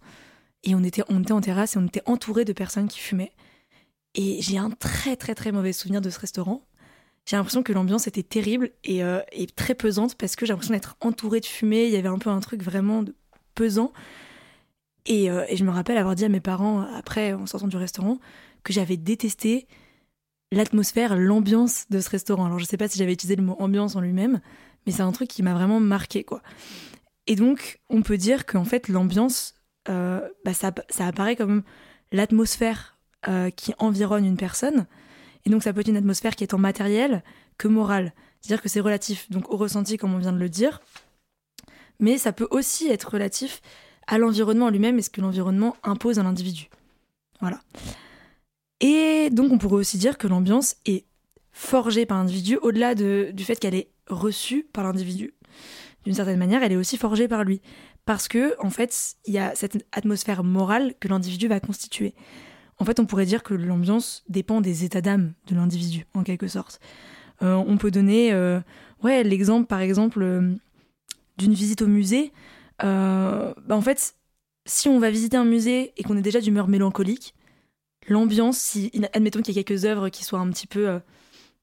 et 0.64 0.75
on 0.75 0.82
était, 0.82 1.02
on 1.08 1.22
était 1.22 1.32
en 1.32 1.40
terrasse 1.40 1.76
et 1.76 1.78
on 1.78 1.87
était 1.87 2.02
entouré 2.04 2.44
de 2.44 2.52
personnes 2.52 2.88
qui 2.88 2.99
fumaient. 2.99 3.32
Et 4.14 4.43
j'ai 4.43 4.58
un 4.58 4.70
très 4.70 5.16
très 5.16 5.34
très 5.34 5.52
mauvais 5.52 5.72
souvenir 5.72 6.00
de 6.00 6.10
ce 6.10 6.19
restaurant. 6.19 6.66
J'ai 7.25 7.37
l'impression 7.37 7.62
que 7.62 7.72
l'ambiance 7.72 8.08
était 8.08 8.25
terrible 8.25 8.72
et, 8.82 9.04
euh, 9.04 9.20
et, 9.31 9.46
très 9.46 9.76
pesante 9.76 10.16
parce 10.16 10.34
que 10.34 10.44
j'ai 10.44 10.52
l'impression 10.52 10.75
d'être 10.75 10.96
entouré 11.00 11.38
de 11.38 11.46
fumée. 11.46 11.84
Il 11.84 11.93
y 11.93 11.96
avait 11.96 12.08
un 12.08 12.19
peu 12.19 12.31
un 12.31 12.40
truc 12.40 12.62
vraiment 12.62 13.04
pesant. 13.54 13.93
Et, 15.06 15.31
euh, 15.31 15.44
et, 15.49 15.56
je 15.56 15.64
me 15.64 15.70
rappelle 15.70 15.96
avoir 15.96 16.14
dit 16.14 16.25
à 16.25 16.28
mes 16.28 16.40
parents, 16.40 16.82
après, 16.94 17.32
en 17.32 17.46
sortant 17.46 17.66
du 17.66 17.76
restaurant, 17.76 18.19
que 18.62 18.72
j'avais 18.72 18.96
détesté 18.96 19.66
l'atmosphère, 20.52 21.16
l'ambiance 21.16 21.87
de 21.90 22.00
ce 22.00 22.10
restaurant. 22.10 22.44
Alors 22.44 22.58
je 22.58 22.64
sais 22.64 22.76
pas 22.76 22.87
si 22.87 22.99
j'avais 22.99 23.14
utilisé 23.14 23.37
le 23.37 23.43
mot 23.43 23.56
ambiance 23.58 23.96
en 23.96 24.00
lui-même, 24.00 24.40
mais 24.87 24.93
c'est 24.93 25.02
un 25.02 25.12
truc 25.12 25.28
qui 25.28 25.43
m'a 25.43 25.54
vraiment 25.54 25.81
marqué, 25.81 26.22
quoi. 26.22 26.43
Et 27.26 27.37
donc, 27.37 27.81
on 27.88 28.02
peut 28.02 28.19
dire 28.19 28.46
qu'en 28.46 28.64
fait, 28.64 28.88
l'ambiance, 28.88 29.54
euh, 29.88 30.28
bah, 30.44 30.52
ça, 30.54 30.72
apparaît 30.99 31.37
comme 31.37 31.62
l'atmosphère 32.10 32.99
euh, 33.28 33.50
qui 33.50 33.75
environne 33.78 34.25
une 34.25 34.37
personne. 34.37 34.87
Et 35.44 35.50
donc, 35.50 35.62
ça 35.62 35.72
peut 35.72 35.81
être 35.81 35.88
une 35.88 35.96
atmosphère 35.96 36.37
qui 36.37 36.44
est 36.44 36.54
en 36.54 36.58
matériel 36.58 37.22
que 37.58 37.69
morale. 37.69 38.12
C'est-à-dire 38.40 38.62
que 38.62 38.69
c'est 38.69 38.81
relatif 38.81 39.31
donc 39.31 39.50
au 39.50 39.56
ressenti, 39.56 39.96
comme 39.96 40.14
on 40.14 40.19
vient 40.19 40.32
de 40.32 40.38
le 40.38 40.49
dire. 40.49 40.81
Mais 42.00 42.19
ça 42.19 42.32
peut 42.32 42.49
aussi 42.50 42.88
être 42.88 43.12
relatif 43.12 43.62
à 44.06 44.19
l'environnement 44.19 44.69
lui-même 44.69 44.99
et 44.99 45.02
ce 45.02 45.10
que 45.10 45.20
l'environnement 45.20 45.76
impose 45.82 46.19
à 46.19 46.22
l'individu. 46.22 46.69
Voilà. 47.40 47.60
Et 48.81 49.31
donc, 49.31 49.52
on 49.52 49.58
pourrait 49.58 49.76
aussi 49.76 49.99
dire 49.99 50.19
que 50.19 50.26
l'ambiance 50.26 50.76
est 50.87 51.04
forgée 51.52 52.06
par 52.06 52.19
l'individu 52.19 52.56
au-delà 52.56 52.94
du 52.94 53.44
fait 53.44 53.56
qu'elle 53.56 53.75
est 53.75 53.90
reçue 54.08 54.66
par 54.72 54.84
l'individu 54.84 55.34
d'une 56.04 56.14
certaine 56.14 56.38
manière, 56.38 56.62
elle 56.62 56.72
est 56.72 56.76
aussi 56.76 56.96
forgée 56.96 57.28
par 57.28 57.44
lui. 57.44 57.60
Parce 58.04 58.26
que, 58.26 58.54
en 58.60 58.70
fait, 58.70 59.14
il 59.26 59.34
y 59.34 59.38
a 59.38 59.54
cette 59.54 59.87
atmosphère 59.93 60.43
morale 60.43 60.94
que 60.99 61.08
l'individu 61.08 61.46
va 61.46 61.60
constituer. 61.60 62.14
En 62.78 62.84
fait, 62.84 62.99
on 62.99 63.06
pourrait 63.06 63.26
dire 63.26 63.43
que 63.43 63.54
l'ambiance 63.54 64.25
dépend 64.28 64.60
des 64.60 64.84
états 64.84 65.00
d'âme 65.00 65.34
de 65.46 65.54
l'individu, 65.54 66.06
en 66.14 66.25
quelque 66.25 66.49
sorte. 66.49 66.81
Euh, 67.43 67.54
on 67.54 67.76
peut 67.76 67.93
donner 67.93 68.32
euh, 68.32 68.60
l'exemple, 69.04 69.66
par 69.66 69.81
exemple, 69.81 70.22
euh, 70.22 70.52
d'une 71.38 71.52
visite 71.52 71.82
au 71.82 71.87
musée. 71.87 72.32
Bah, 72.82 73.55
en 73.76 73.81
fait, 73.81 74.17
si 74.67 74.88
on 74.88 74.99
va 74.99 75.11
visiter 75.11 75.37
un 75.37 75.44
musée 75.44 75.93
et 75.96 76.02
qu'on 76.02 76.17
est 76.17 76.23
déjà 76.23 76.40
d'humeur 76.40 76.69
mélancolique, 76.69 77.34
l'ambiance, 78.08 78.58
si, 78.58 78.90
admettons 79.12 79.43
qu'il 79.43 79.55
y 79.55 79.58
a 79.58 79.62
quelques 79.62 79.84
œuvres 79.84 80.08
qui 80.08 80.25
soient 80.25 80.40
un 80.40 80.50
petit 80.50 80.67
peu 80.67 81.00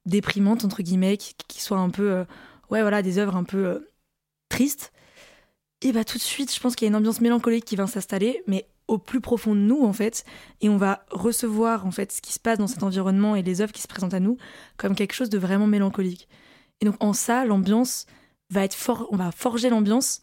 déprimantes, 0.06 0.66
entre 0.66 0.82
guillemets, 0.82 1.18
qui, 1.18 1.62
soient 1.62 1.80
un 1.80 1.90
peu, 1.90 2.26
ouais, 2.72 2.82
voilà, 2.82 3.02
des 3.02 3.18
œuvres 3.18 3.36
un 3.36 3.44
peu 3.44 3.88
triste, 4.50 4.92
et 5.82 5.94
bah 5.94 6.04
tout 6.04 6.18
de 6.18 6.24
suite, 6.24 6.54
je 6.54 6.60
pense 6.60 6.76
qu'il 6.76 6.86
y 6.86 6.88
a 6.88 6.90
une 6.90 6.96
ambiance 6.96 7.22
mélancolique 7.22 7.64
qui 7.64 7.76
va 7.78 7.88
s'installer, 7.88 8.44
mais 8.48 8.68
au 8.88 8.98
plus 8.98 9.22
profond 9.22 9.56
de 9.56 9.62
nous 9.62 9.84
en 9.84 9.94
fait, 9.94 10.26
et 10.62 10.68
on 10.68 10.78
va 10.78 11.06
recevoir 11.12 11.86
en 11.86 11.92
fait 11.92 12.12
ce 12.12 12.22
qui 12.22 12.34
se 12.34 12.40
passe 12.40 12.58
dans 12.58 12.68
cet 12.68 12.84
environnement 12.84 13.36
et 13.36 13.44
les 13.44 13.62
œuvres 13.62 13.72
qui 13.72 13.82
se 13.82 13.88
présentent 13.88 14.14
à 14.16 14.20
nous 14.20 14.38
comme 14.78 14.96
quelque 14.96 15.14
chose 15.14 15.30
de 15.30 15.38
vraiment 15.38 15.68
mélancolique. 15.68 16.28
Et 16.82 16.86
donc 16.86 16.96
en 17.00 17.14
ça, 17.14 17.46
l'ambiance 17.46 18.08
va 18.50 18.64
être 18.64 18.74
fort, 18.74 19.08
on 19.12 19.16
va 19.16 19.32
forger 19.32 19.70
l'ambiance 19.70 20.22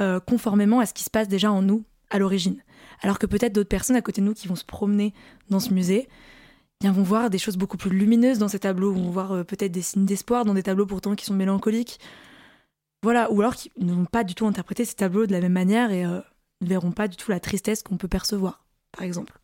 euh, 0.00 0.20
conformément 0.20 0.80
à 0.80 0.86
ce 0.86 0.94
qui 0.94 1.04
se 1.04 1.10
passe 1.10 1.28
déjà 1.28 1.52
en 1.52 1.62
nous 1.62 1.84
à 2.10 2.18
l'origine. 2.18 2.62
Alors 3.02 3.18
que 3.18 3.26
peut-être 3.26 3.52
d'autres 3.52 3.68
personnes 3.68 3.96
à 3.96 4.02
côté 4.02 4.20
de 4.20 4.26
nous 4.26 4.34
qui 4.34 4.48
vont 4.48 4.54
se 4.54 4.64
promener 4.64 5.12
dans 5.50 5.60
ce 5.60 5.72
musée, 5.72 6.08
eh 6.08 6.84
bien 6.84 6.92
vont 6.92 7.02
voir 7.02 7.30
des 7.30 7.38
choses 7.38 7.56
beaucoup 7.56 7.76
plus 7.76 7.90
lumineuses 7.90 8.38
dans 8.38 8.48
ces 8.48 8.58
tableaux, 8.58 8.92
vont 8.92 9.10
voir 9.10 9.32
euh, 9.32 9.44
peut-être 9.44 9.72
des 9.72 9.82
signes 9.82 10.06
d'espoir 10.06 10.44
dans 10.44 10.54
des 10.54 10.62
tableaux 10.62 10.86
pourtant 10.86 11.14
qui 11.14 11.24
sont 11.24 11.34
mélancoliques, 11.34 11.98
voilà, 13.02 13.30
ou 13.32 13.40
alors 13.40 13.56
qu'ils 13.56 13.72
n'ont 13.78 14.04
pas 14.04 14.24
du 14.24 14.34
tout 14.34 14.46
interprété 14.46 14.84
ces 14.84 14.94
tableaux 14.94 15.26
de 15.26 15.32
la 15.32 15.40
même 15.40 15.52
manière 15.52 15.90
et 15.90 16.06
euh, 16.06 16.20
ne 16.60 16.68
verront 16.68 16.92
pas 16.92 17.08
du 17.08 17.16
tout 17.16 17.30
la 17.30 17.40
tristesse 17.40 17.82
qu'on 17.82 17.96
peut 17.96 18.08
percevoir, 18.08 18.64
par 18.92 19.04
exemple. 19.04 19.38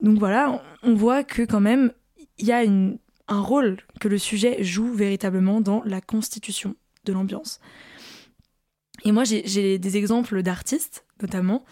Donc 0.00 0.18
voilà, 0.18 0.62
on 0.82 0.94
voit 0.94 1.24
que 1.24 1.42
quand 1.42 1.60
même, 1.60 1.92
il 2.38 2.46
y 2.46 2.52
a 2.52 2.62
un 2.62 3.40
rôle 3.40 3.78
que 4.00 4.08
le 4.08 4.18
sujet 4.18 4.64
joue 4.64 4.92
véritablement 4.92 5.60
dans 5.60 5.82
la 5.84 6.00
constitution 6.00 6.74
de 7.04 7.12
l'ambiance. 7.12 7.60
Et 9.04 9.12
moi, 9.12 9.24
j'ai 9.24 9.78
des 9.78 9.96
exemples 9.96 10.42
d'artistes, 10.42 11.04
notamment, 11.20 11.64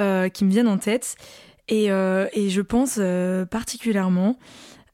euh, 0.00 0.28
qui 0.28 0.44
me 0.44 0.50
viennent 0.50 0.68
en 0.68 0.78
tête. 0.78 1.16
Et, 1.68 1.90
euh, 1.90 2.26
je 2.34 2.60
pense 2.60 3.00
particulièrement 3.50 4.38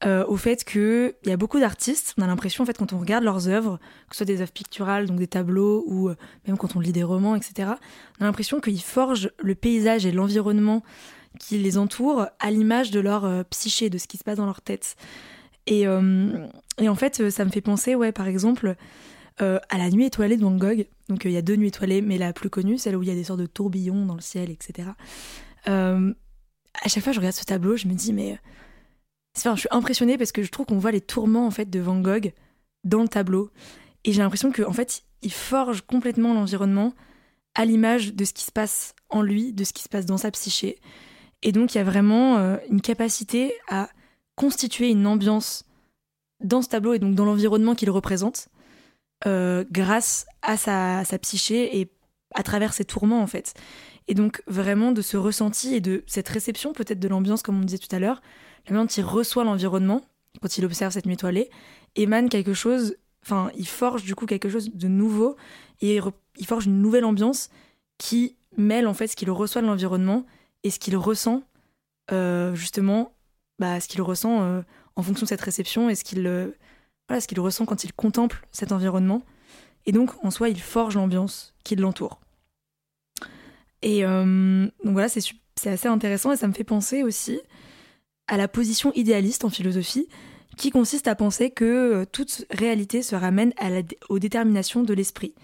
euh, 0.04 0.24
au 0.26 0.36
fait 0.36 0.64
qu'il 0.64 1.14
y 1.26 1.30
a 1.30 1.36
beaucoup 1.36 1.60
d'artistes, 1.60 2.14
on 2.18 2.22
a 2.22 2.26
l'impression, 2.26 2.62
en 2.64 2.66
fait, 2.66 2.76
quand 2.76 2.92
on 2.92 2.98
regarde 2.98 3.24
leurs 3.24 3.48
œuvres, 3.48 3.78
que 4.08 4.16
ce 4.16 4.18
soit 4.18 4.26
des 4.26 4.40
œuvres 4.40 4.52
picturales, 4.52 5.06
donc 5.06 5.18
des 5.18 5.28
tableaux, 5.28 5.84
ou 5.86 6.10
même 6.46 6.56
quand 6.56 6.74
on 6.76 6.80
lit 6.80 6.92
des 6.92 7.04
romans, 7.04 7.36
etc., 7.36 7.70
on 8.18 8.24
a 8.24 8.26
l'impression 8.26 8.60
qu'ils 8.60 8.80
forgent 8.80 9.30
le 9.38 9.54
paysage 9.54 10.06
et 10.06 10.12
l'environnement 10.12 10.82
qui 11.38 11.58
les 11.58 11.78
entoure 11.78 12.26
à 12.40 12.50
l'image 12.50 12.90
de 12.90 13.00
leur 13.00 13.44
psyché, 13.46 13.90
de 13.90 13.98
ce 13.98 14.06
qui 14.06 14.18
se 14.18 14.24
passe 14.24 14.38
dans 14.38 14.46
leur 14.46 14.60
tête. 14.60 14.96
Et, 15.66 15.86
en 15.86 16.94
fait, 16.96 17.30
ça 17.30 17.44
me 17.44 17.50
fait 17.50 17.60
penser, 17.60 17.94
ouais, 17.94 18.12
par 18.12 18.26
exemple, 18.26 18.76
à 19.38 19.78
la 19.78 19.90
nuit 19.90 20.04
étoilée 20.04 20.36
de 20.36 20.42
Van 20.42 20.56
Gogh. 20.56 20.86
Donc 21.08 21.24
il 21.24 21.32
y 21.32 21.36
a 21.36 21.42
deux 21.42 21.56
nuits 21.56 21.68
étoilées, 21.68 22.02
mais 22.02 22.18
la 22.18 22.32
plus 22.32 22.50
connue, 22.50 22.78
celle 22.78 22.96
où 22.96 23.02
il 23.02 23.08
y 23.08 23.12
a 23.12 23.14
des 23.14 23.24
sortes 23.24 23.40
de 23.40 23.46
tourbillons 23.46 24.06
dans 24.06 24.14
le 24.14 24.20
ciel, 24.20 24.50
etc. 24.50 24.90
à 25.66 26.88
chaque 26.88 27.02
fois, 27.02 27.12
je 27.12 27.18
regarde 27.18 27.34
ce 27.34 27.44
tableau, 27.44 27.76
je 27.76 27.88
me 27.88 27.94
dis, 27.94 28.12
mais 28.12 28.38
je 29.34 29.56
suis 29.56 29.68
impressionnée 29.70 30.18
parce 30.18 30.32
que 30.32 30.42
je 30.42 30.50
trouve 30.50 30.66
qu'on 30.66 30.78
voit 30.78 30.92
les 30.92 31.00
tourments 31.00 31.46
en 31.46 31.50
fait 31.50 31.70
de 31.70 31.80
Van 31.80 32.00
Gogh 32.00 32.32
dans 32.84 33.02
le 33.02 33.08
tableau 33.08 33.50
et 34.04 34.12
j'ai 34.12 34.20
l'impression 34.20 34.50
que 34.50 34.62
en 34.62 34.72
fait 34.72 35.02
il 35.22 35.32
forge 35.32 35.82
complètement 35.82 36.34
l'environnement 36.34 36.94
à 37.54 37.64
l'image 37.64 38.14
de 38.14 38.24
ce 38.24 38.32
qui 38.32 38.44
se 38.44 38.52
passe 38.52 38.94
en 39.08 39.22
lui, 39.22 39.52
de 39.52 39.64
ce 39.64 39.72
qui 39.72 39.82
se 39.82 39.88
passe 39.88 40.06
dans 40.06 40.16
sa 40.16 40.30
psyché. 40.30 40.78
Et 41.42 41.52
donc 41.52 41.74
il 41.74 41.78
y 41.78 41.80
a 41.80 41.84
vraiment 41.84 42.38
euh, 42.38 42.56
une 42.70 42.80
capacité 42.80 43.54
à 43.68 43.88
constituer 44.36 44.90
une 44.90 45.06
ambiance 45.06 45.64
dans 46.40 46.62
ce 46.62 46.68
tableau 46.68 46.94
et 46.94 46.98
donc 46.98 47.14
dans 47.14 47.24
l'environnement 47.24 47.74
qu'il 47.74 47.90
représente, 47.90 48.48
euh, 49.26 49.64
grâce 49.70 50.26
à 50.42 50.56
sa, 50.56 51.18
psyché 51.18 51.78
et 51.78 51.90
à 52.34 52.42
travers 52.42 52.72
ses 52.72 52.84
tourments 52.84 53.22
en 53.22 53.26
fait. 53.26 53.54
Et 54.08 54.14
donc 54.14 54.42
vraiment 54.46 54.92
de 54.92 55.02
ce 55.02 55.16
ressenti 55.16 55.74
et 55.74 55.80
de 55.80 56.02
cette 56.06 56.28
réception 56.28 56.72
peut-être 56.72 57.00
de 57.00 57.08
l'ambiance, 57.08 57.42
comme 57.42 57.58
on 57.58 57.64
disait 57.64 57.78
tout 57.78 57.94
à 57.94 57.98
l'heure, 57.98 58.20
la 58.68 58.74
manière 58.74 58.90
il 58.96 59.04
reçoit 59.04 59.44
l'environnement 59.44 60.02
quand 60.40 60.56
il 60.58 60.64
observe 60.64 60.92
cette 60.92 61.06
nuit 61.06 61.14
étoilée, 61.14 61.50
émane 61.94 62.28
quelque 62.28 62.54
chose, 62.54 62.96
enfin 63.22 63.50
il 63.56 63.68
forge 63.68 64.02
du 64.02 64.14
coup 64.14 64.26
quelque 64.26 64.48
chose 64.48 64.70
de 64.72 64.88
nouveau 64.88 65.36
et 65.80 66.00
il 66.38 66.46
forge 66.46 66.66
une 66.66 66.80
nouvelle 66.80 67.04
ambiance 67.04 67.50
qui 67.98 68.36
mêle 68.56 68.86
en 68.86 68.94
fait 68.94 69.08
ce 69.08 69.16
qu'il 69.16 69.30
reçoit 69.30 69.62
de 69.62 69.66
l'environnement 69.66 70.26
et 70.64 70.70
ce 70.70 70.78
qu'il 70.78 70.96
ressent 70.96 71.42
euh, 72.10 72.54
justement, 72.54 73.12
bah, 73.58 73.80
ce 73.80 73.88
qu'il 73.88 74.02
ressent 74.02 74.42
euh, 74.42 74.62
en 74.96 75.02
fonction 75.02 75.24
de 75.24 75.28
cette 75.28 75.40
réception 75.40 75.88
et 75.88 75.94
ce 75.94 76.04
qu'il 76.04 76.26
voilà, 77.08 77.20
ce 77.20 77.28
qu'il 77.28 77.40
ressent 77.40 77.66
quand 77.66 77.84
il 77.84 77.92
contemple 77.92 78.46
cet 78.52 78.72
environnement. 78.72 79.22
Et 79.86 79.92
donc 79.92 80.10
en 80.24 80.30
soi, 80.30 80.48
il 80.48 80.60
forge 80.60 80.94
l'ambiance 80.94 81.54
qui 81.64 81.76
l'entoure. 81.76 82.20
Et 83.82 84.02
donc 84.02 84.70
voilà, 84.92 85.08
c'est 85.08 85.24
assez 85.66 85.88
intéressant 85.88 86.30
et 86.30 86.36
ça 86.36 86.46
me 86.46 86.52
fait 86.52 86.62
penser 86.62 87.02
aussi 87.02 87.40
à 88.28 88.36
la 88.36 88.46
position 88.46 88.92
idéaliste 88.94 89.44
en 89.44 89.50
philosophie 89.50 90.06
qui 90.56 90.70
consiste 90.70 91.08
à 91.08 91.16
penser 91.16 91.50
que 91.50 92.04
toute 92.12 92.44
réalité 92.50 93.02
se 93.02 93.16
ramène 93.16 93.52
à 93.56 93.70
la, 93.70 93.82
aux 94.08 94.20
déterminations 94.20 94.84
de 94.84 94.94
l'esprit. 94.94 95.34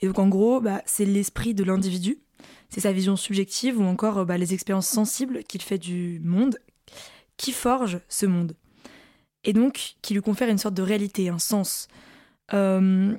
Et 0.00 0.06
donc 0.06 0.20
en 0.20 0.28
gros, 0.28 0.60
bah, 0.60 0.80
c'est 0.86 1.06
l'esprit 1.06 1.54
de 1.54 1.64
l'individu 1.64 2.18
c'est 2.70 2.80
sa 2.80 2.92
vision 2.92 3.16
subjective 3.16 3.80
ou 3.80 3.84
encore 3.84 4.18
euh, 4.18 4.24
bah, 4.24 4.38
les 4.38 4.54
expériences 4.54 4.88
sensibles 4.88 5.44
qu'il 5.44 5.62
fait 5.62 5.78
du 5.78 6.20
monde 6.22 6.58
qui 7.36 7.52
forgent 7.52 8.00
ce 8.08 8.26
monde. 8.26 8.54
Et 9.44 9.52
donc 9.52 9.94
qui 10.02 10.14
lui 10.14 10.20
confèrent 10.20 10.48
une 10.48 10.58
sorte 10.58 10.74
de 10.74 10.82
réalité, 10.82 11.28
un 11.28 11.38
sens. 11.38 11.88
Euh, 12.54 13.14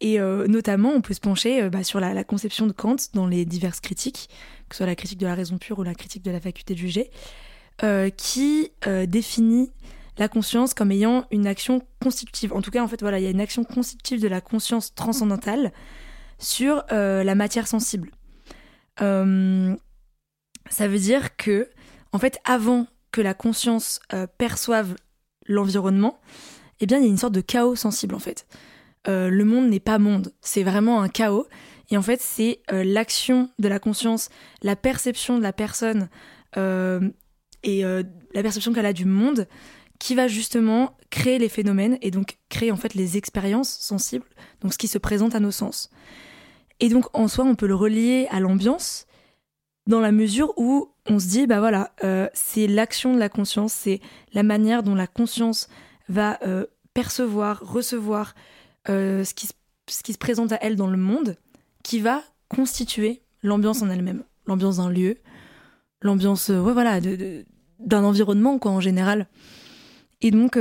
et 0.00 0.18
euh, 0.18 0.46
notamment, 0.46 0.90
on 0.90 1.00
peut 1.00 1.14
se 1.14 1.20
pencher 1.20 1.68
bah, 1.68 1.84
sur 1.84 2.00
la, 2.00 2.24
conception 2.24 2.66
de 2.66 2.72
Kant 2.72 2.96
dans 3.14 3.26
les 3.26 3.44
diverses 3.44 3.80
critiques, 3.80 4.30
que 4.68 4.74
ce 4.74 4.78
soit 4.78 4.86
la 4.86 4.96
critique 4.96 5.18
de 5.18 5.26
la 5.26 5.34
raison 5.34 5.58
pure 5.58 5.78
ou 5.78 5.82
la 5.82 5.94
critique 5.94 6.22
de 6.22 6.30
la 6.30 6.40
faculté 6.40 6.74
de 6.74 6.78
juger, 6.78 7.10
qui 8.16 8.70
définit 9.06 9.70
la 10.18 10.28
conscience 10.28 10.74
comme 10.74 10.90
ayant 10.90 11.26
une 11.30 11.46
action 11.46 11.82
constitutive. 12.02 12.52
En 12.52 12.62
tout 12.62 12.70
cas, 12.70 12.82
en 12.82 12.88
fait, 12.88 13.00
voilà, 13.00 13.18
il 13.18 13.24
y 13.24 13.26
a 13.26 13.30
une 13.30 13.40
action 13.40 13.64
constitutive 13.64 14.20
de 14.20 14.28
la 14.28 14.40
conscience 14.40 14.94
transcendantale 14.94 15.72
sur 16.38 16.82
la 16.90 17.34
matière 17.34 17.68
sensible. 17.68 18.10
Euh, 19.00 19.76
ça 20.68 20.88
veut 20.88 20.98
dire 20.98 21.36
que, 21.36 21.68
en 22.12 22.18
fait, 22.18 22.38
avant 22.44 22.86
que 23.12 23.20
la 23.20 23.34
conscience 23.34 24.00
euh, 24.12 24.26
perçoive 24.38 24.94
l'environnement, 25.50 26.20
eh 26.80 26.86
bien, 26.86 26.98
il 26.98 27.04
y 27.04 27.06
a 27.06 27.10
une 27.10 27.18
sorte 27.18 27.34
de 27.34 27.40
chaos 27.40 27.76
sensible, 27.76 28.14
en 28.14 28.18
fait. 28.18 28.46
Euh, 29.08 29.28
le 29.28 29.44
monde 29.44 29.68
n'est 29.68 29.80
pas 29.80 29.98
monde, 29.98 30.32
c'est 30.40 30.62
vraiment 30.62 31.02
un 31.02 31.08
chaos. 31.08 31.46
Et 31.90 31.96
en 31.96 32.02
fait, 32.02 32.20
c'est 32.20 32.60
l'action 32.70 33.50
de 33.58 33.66
la 33.66 33.80
conscience, 33.80 34.28
la 34.62 34.76
perception 34.76 35.38
de 35.38 35.42
la 35.42 35.52
personne 35.52 36.08
et 37.64 37.82
la 37.82 38.42
perception 38.42 38.72
qu'elle 38.72 38.86
a 38.86 38.92
du 38.92 39.06
monde 39.06 39.48
qui 40.00 40.14
va 40.14 40.26
justement 40.26 40.96
créer 41.10 41.38
les 41.38 41.48
phénomènes 41.48 41.98
et 42.00 42.10
donc 42.10 42.38
créer 42.48 42.72
en 42.72 42.76
fait 42.76 42.94
les 42.94 43.16
expériences 43.16 43.68
sensibles, 43.68 44.26
donc 44.62 44.72
ce 44.72 44.78
qui 44.78 44.88
se 44.88 44.98
présente 44.98 45.34
à 45.36 45.40
nos 45.40 45.50
sens. 45.52 45.90
Et 46.80 46.88
donc 46.88 47.06
en 47.16 47.28
soi, 47.28 47.44
on 47.44 47.54
peut 47.54 47.66
le 47.66 47.74
relier 47.74 48.26
à 48.30 48.40
l'ambiance 48.40 49.06
dans 49.86 50.00
la 50.00 50.12
mesure 50.12 50.52
où 50.56 50.90
on 51.06 51.18
se 51.18 51.28
dit, 51.28 51.46
bah 51.46 51.58
voilà, 51.58 51.92
euh, 52.04 52.28
c'est 52.32 52.66
l'action 52.66 53.14
de 53.14 53.18
la 53.18 53.28
conscience, 53.28 53.72
c'est 53.72 54.00
la 54.32 54.42
manière 54.42 54.82
dont 54.82 54.94
la 54.94 55.06
conscience 55.06 55.68
va 56.08 56.38
euh, 56.46 56.66
percevoir, 56.94 57.60
recevoir 57.60 58.34
euh, 58.88 59.24
ce, 59.24 59.34
qui 59.34 59.46
se, 60.12 60.18
présente 60.18 60.52
à 60.52 60.58
elle 60.60 60.76
dans 60.76 60.86
le 60.86 60.96
monde, 60.96 61.36
qui 61.82 62.00
va 62.00 62.22
constituer 62.48 63.22
l'ambiance 63.42 63.82
en 63.82 63.90
elle-même, 63.90 64.22
l'ambiance 64.46 64.76
d'un 64.76 64.90
lieu, 64.90 65.16
l'ambiance, 66.02 66.48
ouais, 66.48 66.72
voilà, 66.72 67.00
d'un 67.00 68.04
environnement 68.04 68.58
quoi 68.58 68.72
en 68.72 68.80
général. 68.80 69.26
Et 70.20 70.30
donc 70.30 70.58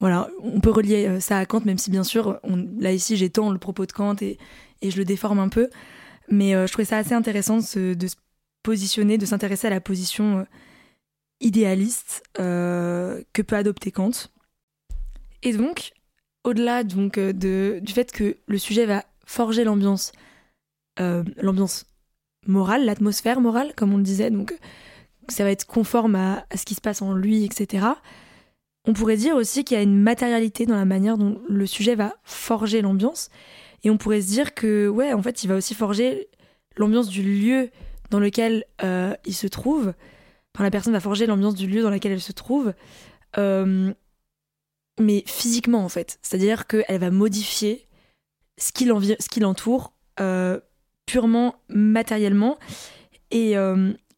voilà, 0.00 0.28
on 0.42 0.60
peut 0.60 0.70
relier 0.70 1.20
ça 1.20 1.38
à 1.38 1.46
Kant, 1.46 1.62
même 1.64 1.78
si 1.78 1.90
bien 1.90 2.04
sûr, 2.04 2.40
là 2.78 2.92
ici 2.92 3.16
j'étends 3.16 3.50
le 3.50 3.58
propos 3.58 3.86
de 3.86 3.92
Kant 3.92 4.16
et, 4.20 4.38
et 4.80 4.90
je 4.90 4.96
le 4.96 5.04
déforme 5.04 5.38
un 5.38 5.48
peu. 5.48 5.68
Mais 6.28 6.54
euh, 6.54 6.66
je 6.66 6.72
trouvais 6.72 6.86
ça 6.86 6.98
assez 6.98 7.14
intéressant 7.14 7.58
de 7.58 7.62
se, 7.62 8.16
positionner, 8.62 9.18
de 9.18 9.26
s'intéresser 9.26 9.66
à 9.66 9.70
la 9.70 9.80
position 9.80 10.38
euh, 10.38 10.44
idéaliste 11.40 12.22
euh, 12.38 13.22
que 13.32 13.42
peut 13.42 13.56
adopter 13.56 13.90
Kant. 13.90 14.10
Et 15.42 15.52
donc, 15.52 15.92
au-delà 16.44 16.84
donc 16.84 17.18
de, 17.18 17.78
du 17.82 17.92
fait 17.92 18.10
que 18.10 18.38
le 18.46 18.58
sujet 18.58 18.86
va 18.86 19.04
forger 19.26 19.64
l'ambiance, 19.64 20.12
l'ambiance 20.98 21.86
morale, 22.46 22.84
l'atmosphère 22.84 23.40
morale, 23.40 23.74
comme 23.74 23.92
on 23.92 23.98
le 23.98 24.02
disait, 24.02 24.30
donc 24.30 24.54
ça 25.28 25.44
va 25.44 25.50
être 25.50 25.66
conforme 25.66 26.14
à, 26.14 26.44
ce 26.54 26.64
qui 26.64 26.74
se 26.74 26.80
passe 26.80 27.02
en 27.02 27.14
lui, 27.14 27.44
etc. 27.44 27.86
On 28.86 28.92
pourrait 28.92 29.16
dire 29.16 29.36
aussi 29.36 29.64
qu'il 29.64 29.76
y 29.76 29.80
a 29.80 29.82
une 29.82 30.00
matérialité 30.00 30.66
dans 30.66 30.76
la 30.76 30.84
manière 30.84 31.16
dont 31.18 31.40
le 31.48 31.66
sujet 31.66 31.94
va 31.94 32.14
forger 32.22 32.82
l'ambiance 32.82 33.30
et 33.84 33.90
on 33.90 33.98
pourrait 33.98 34.22
se 34.22 34.28
dire 34.28 34.54
que, 34.54 34.88
ouais, 34.88 35.12
en 35.12 35.22
fait, 35.22 35.44
il 35.44 35.48
va 35.48 35.56
aussi 35.56 35.74
forger 35.74 36.28
l'ambiance 36.76 37.08
du 37.08 37.22
lieu 37.22 37.70
dans 38.10 38.18
lequel 38.18 38.64
euh, 38.82 39.14
il 39.26 39.34
se 39.34 39.46
trouve. 39.46 39.92
Enfin, 40.54 40.64
la 40.64 40.70
personne 40.70 40.94
va 40.94 41.00
forger 41.00 41.26
l'ambiance 41.26 41.54
du 41.54 41.66
lieu 41.66 41.82
dans 41.82 41.90
lequel 41.90 42.12
elle 42.12 42.20
se 42.20 42.32
trouve. 42.32 42.72
Euh, 43.36 43.92
mais 44.98 45.22
physiquement, 45.26 45.84
en 45.84 45.90
fait. 45.90 46.18
C'est-à-dire 46.22 46.66
qu'elle 46.66 46.98
va 46.98 47.10
modifier 47.10 47.86
ce 48.56 48.72
qui 48.72 49.40
l'entoure 49.40 49.92
euh, 50.18 50.60
purement 51.04 51.56
matériellement. 51.68 52.58
Et, 53.30 53.54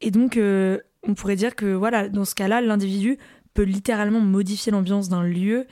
et 0.01 0.11
donc, 0.11 0.39
on 0.39 1.15
pourrait 1.15 1.37
dire 1.37 1.57
que, 1.57 1.73
voilà, 1.73 2.09
dans 2.09 2.27
ce 2.27 2.35
cas-là, 2.35 2.61
l'individu 2.61 3.19
peut 3.55 3.63
littéralement 3.63 4.21
modifier 4.21 4.71
l'ambiance 4.71 5.09
d'un 5.09 5.25
lieu 5.25 5.67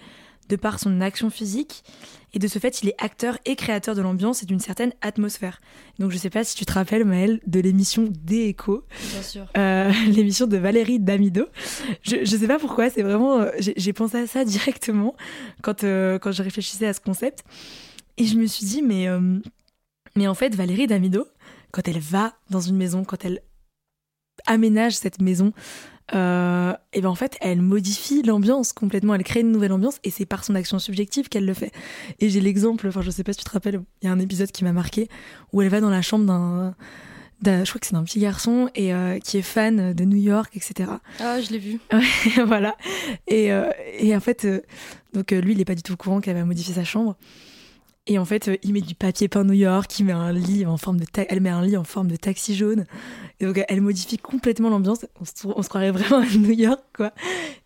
de 0.48 0.56
par 0.56 0.78
son 0.78 1.00
action 1.00 1.30
physique. 1.30 1.84
Et 2.32 2.40
de 2.40 2.48
ce 2.48 2.58
fait, 2.58 2.82
il 2.82 2.88
est 2.88 2.94
acteur 2.98 3.38
et 3.44 3.54
créateur 3.54 3.94
de 3.94 4.02
l'ambiance 4.02 4.42
et 4.42 4.46
d'une 4.46 4.58
certaine 4.58 4.92
atmosphère. 5.02 5.60
Donc 6.00 6.10
je 6.10 6.16
sais 6.16 6.30
pas 6.30 6.42
si 6.42 6.56
tu 6.56 6.66
te 6.66 6.72
rappelles, 6.72 7.04
Maëlle, 7.04 7.40
de 7.46 7.60
l'émission 7.60 8.08
Des 8.10 8.48
Échos. 8.48 8.84
Bien 9.12 9.22
sûr. 9.22 9.46
Euh, 9.56 9.92
l'émission 10.08 10.48
de 10.48 10.56
Valérie 10.56 10.98
Damido. 10.98 11.46
Je, 12.02 12.24
je 12.24 12.36
sais 12.36 12.48
pas 12.48 12.58
pourquoi, 12.58 12.90
c'est 12.90 13.02
vraiment... 13.02 13.40
Euh, 13.40 13.50
j'ai 13.58 13.92
pensé 13.92 14.18
à 14.18 14.26
ça 14.26 14.44
directement 14.44 15.14
quand, 15.62 15.84
euh, 15.84 16.18
quand 16.18 16.32
je 16.32 16.42
réfléchissais 16.42 16.86
à 16.86 16.92
ce 16.92 17.00
concept. 17.00 17.44
Et 18.16 18.24
je 18.24 18.36
me 18.36 18.46
suis 18.46 18.66
dit, 18.66 18.82
mais, 18.82 19.08
mais 20.14 20.28
en 20.28 20.34
fait, 20.34 20.54
Valérie 20.54 20.86
Damido, 20.86 21.26
quand 21.72 21.88
elle 21.88 21.98
va 21.98 22.34
dans 22.48 22.60
une 22.60 22.76
maison, 22.76 23.02
quand 23.02 23.24
elle 23.24 23.42
aménage 24.46 24.94
cette 24.94 25.20
maison, 25.20 25.52
euh, 26.12 26.74
et 26.92 27.00
ben 27.00 27.08
en 27.08 27.14
fait, 27.14 27.36
elle 27.40 27.62
modifie 27.62 28.22
l'ambiance 28.22 28.72
complètement. 28.72 29.14
Elle 29.14 29.24
crée 29.24 29.40
une 29.40 29.52
nouvelle 29.52 29.72
ambiance 29.72 29.98
et 30.04 30.10
c'est 30.10 30.26
par 30.26 30.44
son 30.44 30.54
action 30.54 30.78
subjective 30.78 31.28
qu'elle 31.28 31.46
le 31.46 31.54
fait. 31.54 31.72
Et 32.20 32.28
j'ai 32.28 32.40
l'exemple, 32.40 32.86
enfin, 32.88 33.00
je 33.00 33.10
sais 33.10 33.24
pas 33.24 33.32
si 33.32 33.38
tu 33.38 33.44
te 33.44 33.50
rappelles, 33.50 33.80
il 34.02 34.06
y 34.06 34.08
a 34.08 34.12
un 34.12 34.18
épisode 34.18 34.50
qui 34.52 34.64
m'a 34.64 34.72
marqué 34.72 35.08
où 35.52 35.62
elle 35.62 35.68
va 35.68 35.80
dans 35.80 35.90
la 35.90 36.02
chambre 36.02 36.26
d'un. 36.26 36.74
je 37.64 37.68
crois 37.68 37.80
que 37.80 37.86
c'est 37.86 37.94
d'un 37.94 38.04
petit 38.04 38.20
garçon 38.20 38.68
et 38.74 38.92
euh, 38.92 39.18
qui 39.18 39.38
est 39.38 39.42
fan 39.42 39.94
de 39.94 40.04
New 40.04 40.18
York, 40.18 40.54
etc. 40.56 40.90
Ah, 41.20 41.40
je 41.40 41.50
l'ai 41.50 41.58
vu. 41.58 41.80
voilà. 42.46 42.76
Et, 43.26 43.50
euh, 43.50 43.70
et, 43.98 44.14
en 44.14 44.20
fait, 44.20 44.46
donc 45.14 45.30
lui, 45.30 45.52
il 45.52 45.60
est 45.60 45.64
pas 45.64 45.74
du 45.74 45.82
tout 45.82 45.94
au 45.94 45.96
courant 45.96 46.20
qu'elle 46.20 46.36
va 46.36 46.44
modifier 46.44 46.74
sa 46.74 46.84
chambre. 46.84 47.16
Et 48.06 48.18
en 48.18 48.24
fait, 48.26 48.50
il 48.62 48.74
met 48.74 48.82
du 48.82 48.94
papier 48.94 49.28
peint 49.28 49.44
New 49.44 49.54
York, 49.54 49.98
il 49.98 50.04
met 50.04 50.12
un 50.12 50.30
lit 50.30 50.66
en 50.66 50.76
forme 50.76 51.00
de 51.00 51.06
elle 51.28 51.40
met 51.40 51.48
un 51.48 51.64
lit 51.64 51.76
en 51.78 51.84
forme 51.84 52.08
de 52.08 52.16
taxi 52.16 52.54
jaune. 52.54 52.84
Et 53.40 53.46
donc 53.46 53.62
elle 53.66 53.80
modifie 53.80 54.18
complètement 54.18 54.68
l'ambiance. 54.68 55.06
On 55.20 55.62
se, 55.62 55.68
croirait 55.68 55.90
vraiment 55.90 56.18
à 56.18 56.36
New 56.36 56.52
York, 56.52 56.82
quoi. 56.94 57.12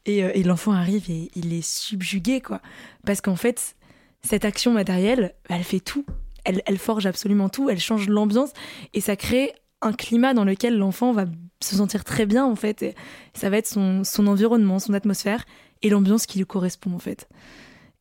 Et, 0.07 0.23
euh, 0.23 0.30
et 0.35 0.45
l'enfant 0.45 0.73
arrive 0.73 1.11
et 1.11 1.30
il 1.35 1.52
est 1.52 1.66
subjugué, 1.66 2.40
quoi. 2.40 2.61
Parce 3.04 3.21
qu'en 3.21 3.35
fait, 3.35 3.75
cette 4.23 4.45
action 4.45 4.73
matérielle, 4.73 5.35
elle 5.49 5.64
fait 5.64 5.80
tout. 5.80 6.07
Elle, 6.45 6.62
elle 6.66 6.78
forge 6.78 7.07
absolument 7.07 7.49
tout. 7.49 7.68
Elle 7.68 7.80
change 7.80 8.09
l'ambiance 8.09 8.50
et 8.95 9.00
ça 9.00 9.16
crée 9.16 9.52
un 9.80 9.92
climat 9.92 10.35
dans 10.35 10.45
lequel 10.45 10.76
l'enfant 10.76 11.12
va 11.12 11.25
se 11.61 11.76
sentir 11.76 12.04
très 12.04 12.26
bien, 12.26 12.45
en 12.45 12.57
fait. 12.57 12.83
Et 12.83 12.95
ça 13.35 13.50
va 13.50 13.59
être 13.59 13.66
son, 13.66 14.04
son 14.04 14.26
environnement, 14.28 14.78
son 14.78 14.95
atmosphère 14.95 15.45
et 15.83 15.90
l'ambiance 15.90 16.26
qui 16.26 16.38
lui 16.38 16.47
correspond, 16.47 16.95
en 16.95 16.99
fait. 16.99 17.28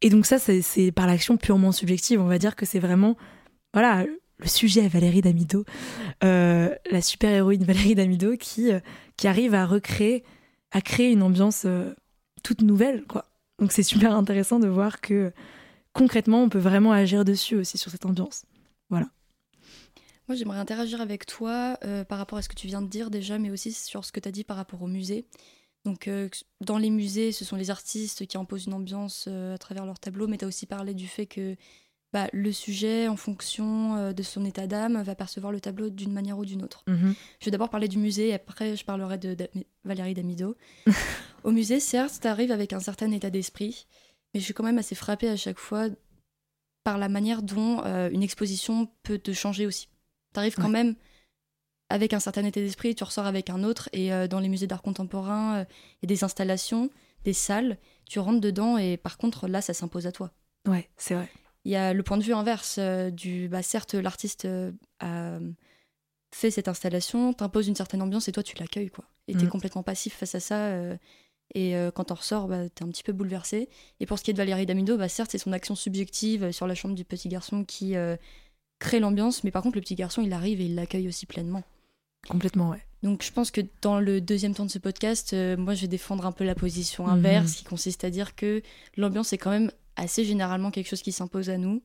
Et 0.02 0.10
donc 0.10 0.26
ça, 0.26 0.38
c'est 0.40 0.92
par 0.92 1.08
l'action 1.08 1.38
purement 1.38 1.72
subjective. 1.72 2.22
On 2.22 2.28
va 2.28 2.38
dire 2.38 2.56
que 2.56 2.66
c'est 2.66 2.80
vraiment, 2.80 3.18
voilà, 3.74 4.06
le 4.38 4.48
sujet 4.48 4.86
à 4.86 4.88
Valérie 4.88 5.22
Damido, 5.22 5.66
euh, 6.24 6.74
la 6.92 7.02
super-héroïne 7.02 7.64
Valérie 7.64 7.96
Damido 7.96 8.38
qui, 8.38 8.72
euh, 8.72 8.80
qui 9.16 9.28
arrive 9.28 9.54
à 9.54 9.66
recréer, 9.66 10.24
à 10.72 10.82
créer 10.82 11.12
une 11.12 11.24
ambiance 11.24 11.64
euh, 11.66 11.94
toute 12.44 12.62
nouvelle, 12.62 13.04
quoi. 13.06 13.26
Donc 13.60 13.72
c'est 13.72 13.84
super 13.84 14.16
intéressant 14.16 14.60
de 14.60 14.68
voir 14.68 15.02
que 15.02 15.34
concrètement, 15.94 16.44
on 16.44 16.50
peut 16.50 16.60
vraiment 16.60 16.92
agir 16.92 17.26
dessus 17.26 17.56
aussi 17.56 17.80
sur 17.80 17.90
cette 17.90 18.06
ambiance. 18.06 18.46
Voilà. 18.92 19.08
Moi, 20.28 20.36
j'aimerais 20.36 20.60
interagir 20.60 21.02
avec 21.02 21.26
toi 21.26 21.80
par 22.08 22.20
rapport 22.20 22.38
à 22.38 22.44
ce 22.44 22.50
que 22.50 22.54
tu 22.54 22.68
viens 22.68 22.84
de 22.84 22.88
dire 22.88 23.10
déjà, 23.10 23.40
mais 23.40 23.50
aussi 23.50 23.72
sur 23.72 24.06
ce 24.06 24.12
que 24.12 24.20
tu 24.20 24.30
as 24.30 24.32
dit 24.32 24.44
par 24.44 24.58
rapport 24.58 24.82
au 24.82 24.88
musée. 24.88 25.26
Donc, 25.88 26.08
euh, 26.10 26.28
dans 26.60 26.78
les 26.78 26.90
musées, 26.90 27.32
ce 27.32 27.46
sont 27.46 27.56
les 27.56 27.70
artistes 27.70 28.26
qui 28.28 28.38
imposent 28.38 28.66
une 28.66 28.74
ambiance 28.74 29.26
euh, 29.30 29.56
à 29.56 29.58
travers 29.58 29.86
leurs 29.86 30.00
tableaux, 30.00 30.28
mais 30.28 30.38
tu 30.38 30.44
as 30.44 30.48
aussi 30.50 30.66
parlé 30.66 30.94
du 30.94 31.08
fait 31.08 31.26
que 31.26 31.56
bah, 32.12 32.28
le 32.34 32.52
sujet, 32.52 33.08
en 33.08 33.16
fonction 33.16 34.12
de 34.12 34.24
son 34.24 34.44
état 34.44 34.68
d'âme, 34.68 35.02
va 35.02 35.16
percevoir 35.16 35.52
le 35.54 35.62
tableau 35.62 35.90
d'une 35.90 36.12
manière 36.12 36.38
ou 36.38 36.46
d'une 36.46 36.62
autre. 36.64 36.84
Mhm. 36.88 37.16
Je 37.40 37.46
vais 37.46 37.52
d'abord 37.52 37.70
parler 37.70 37.88
du 37.88 37.98
musée, 38.00 38.30
et 38.30 38.34
après, 38.34 38.76
je 38.76 38.84
parlerai 38.84 39.18
de, 39.18 39.34
de 39.34 39.48
Valérie 39.86 40.14
Damido. 40.14 40.56
Au 41.46 41.52
musée, 41.52 41.80
certes, 41.80 42.20
tu 42.22 42.28
arrives 42.28 42.52
avec 42.52 42.74
un 42.74 42.80
certain 42.82 43.12
état 43.12 43.30
d'esprit, 43.30 43.88
mais 44.34 44.40
je 44.42 44.46
suis 44.46 44.54
quand 44.54 44.64
même 44.64 44.78
assez 44.78 44.96
frappée 44.96 45.30
à 45.30 45.38
chaque 45.38 45.60
fois 45.60 45.88
par 46.84 46.98
la 46.98 47.08
manière 47.10 47.44
dont 47.44 47.80
une 48.10 48.24
exposition 48.24 48.90
peut 49.04 49.18
te 49.20 49.32
changer 49.34 49.66
aussi. 49.66 49.88
Tu 50.34 50.40
arrives 50.40 50.56
quand 50.56 50.64
Ouais. 50.64 50.84
même 50.84 50.96
avec 51.90 52.14
un 52.14 52.20
certain 52.20 52.44
état 52.46 52.60
d'esprit, 52.62 52.96
tu 52.96 53.04
ressors 53.04 53.26
avec 53.26 53.50
un 53.50 53.64
autre. 53.64 53.90
Et 53.94 54.12
euh, 54.14 54.28
dans 54.28 54.40
les 54.40 54.50
musées 54.50 54.68
d'art 54.68 54.82
contemporain, 54.82 55.58
euh, 55.60 55.66
il 56.02 56.10
y 56.10 56.14
a 56.14 56.16
des 56.16 56.24
installations, 56.24 56.90
des 57.24 57.34
salles, 57.34 57.78
tu 58.06 58.20
rentres 58.20 58.42
dedans 58.42 58.78
et 58.78 58.98
par 58.98 59.18
contre, 59.18 59.48
là, 59.48 59.62
ça 59.62 59.74
s'impose 59.74 60.06
à 60.08 60.12
toi. 60.12 60.32
Ouais, 60.68 60.90
c'est 60.98 61.14
vrai. 61.14 61.30
Il 61.66 61.72
y 61.72 61.76
a 61.76 61.94
le 61.94 62.04
point 62.04 62.18
de 62.18 62.24
vue 62.24 62.34
inverse 62.34 62.78
euh, 62.80 63.10
du. 63.10 63.48
Bah, 63.50 63.62
certes, 63.64 63.94
l'artiste 63.94 64.48
a 65.00 65.40
fait 66.34 66.52
cette 66.52 66.68
installation, 66.68 67.34
t'impose 67.34 67.68
une 67.68 67.76
certaine 67.76 68.02
ambiance 68.02 68.28
et 68.28 68.32
toi, 68.32 68.44
tu 68.44 68.56
l'accueilles, 68.58 68.90
quoi. 68.90 69.06
Et 69.28 69.36
t'es 69.36 69.46
Mm. 69.46 69.50
complètement 69.50 69.84
passif 69.84 70.14
face 70.16 70.36
à 70.36 70.40
ça. 70.40 70.72
et 71.56 71.76
euh, 71.78 71.92
quand 71.92 72.06
t'en 72.06 72.16
ressors, 72.16 72.48
bah, 72.50 72.68
t'es 72.70 72.84
un 72.84 72.90
petit 72.90 73.04
peu 73.04 73.14
bouleversé. 73.14 73.70
Et 74.02 74.06
pour 74.06 74.20
ce 74.20 74.24
qui 74.24 74.32
est 74.32 74.34
de 74.34 74.38
Valérie 74.38 74.66
Damido, 74.66 74.98
bah, 74.98 75.08
certes, 75.10 75.32
c'est 75.32 75.38
son 75.38 75.54
action 75.54 75.76
subjective 75.76 76.52
sur 76.52 76.68
la 76.68 76.76
chambre 76.76 76.94
du 76.96 77.06
petit 77.06 77.30
garçon 77.30 77.64
qui 77.64 77.96
euh, 77.96 78.18
crée 78.80 79.00
l'ambiance, 79.00 79.44
mais 79.46 79.52
par 79.52 79.64
contre, 79.64 79.76
le 79.76 79.82
petit 79.82 79.96
garçon, 79.96 80.22
il 80.22 80.34
arrive 80.34 80.60
et 80.62 80.66
il 80.66 80.76
l'accueille 80.76 81.08
aussi 81.08 81.26
pleinement. 81.26 81.64
Complètement, 82.30 82.70
ouais. 82.72 82.82
Donc 83.04 83.24
je 83.24 83.32
pense 83.32 83.52
que 83.52 83.62
dans 83.82 84.00
le 84.00 84.22
deuxième 84.22 84.54
temps 84.56 84.66
de 84.66 84.72
ce 84.72 84.80
podcast, 84.80 85.34
euh, 85.34 85.56
moi 85.56 85.74
je 85.76 85.82
vais 85.82 85.88
défendre 85.88 86.26
un 86.26 86.32
peu 86.32 86.44
la 86.44 86.56
position 86.56 87.06
Mhm. 87.06 87.14
inverse, 87.14 87.54
qui 87.54 87.64
consiste 87.64 88.04
à 88.04 88.10
dire 88.10 88.36
que 88.36 88.62
l'ambiance 88.98 89.34
est 89.34 89.38
quand 89.38 89.52
même 89.52 89.72
assez 89.96 90.26
généralement 90.26 90.72
quelque 90.72 90.88
chose 90.90 91.02
qui 91.02 91.12
s'impose 91.12 91.50
à 91.50 91.58
nous. 91.58 91.82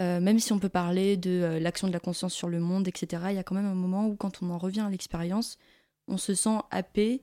Euh, 0.00 0.20
même 0.20 0.38
si 0.38 0.52
on 0.52 0.58
peut 0.58 0.68
parler 0.68 1.16
de 1.16 1.30
euh, 1.30 1.60
l'action 1.60 1.86
de 1.88 1.92
la 1.92 1.98
conscience 2.00 2.32
sur 2.32 2.48
le 2.48 2.60
monde, 2.60 2.86
etc., 2.88 3.22
il 3.30 3.34
y 3.34 3.38
a 3.38 3.42
quand 3.42 3.54
même 3.56 3.66
un 3.66 3.74
moment 3.74 4.06
où 4.06 4.16
quand 4.16 4.42
on 4.42 4.50
en 4.50 4.58
revient 4.58 4.80
à 4.80 4.88
l'expérience, 4.90 5.58
on 6.06 6.16
se 6.16 6.34
sent 6.34 6.58
happé 6.70 7.22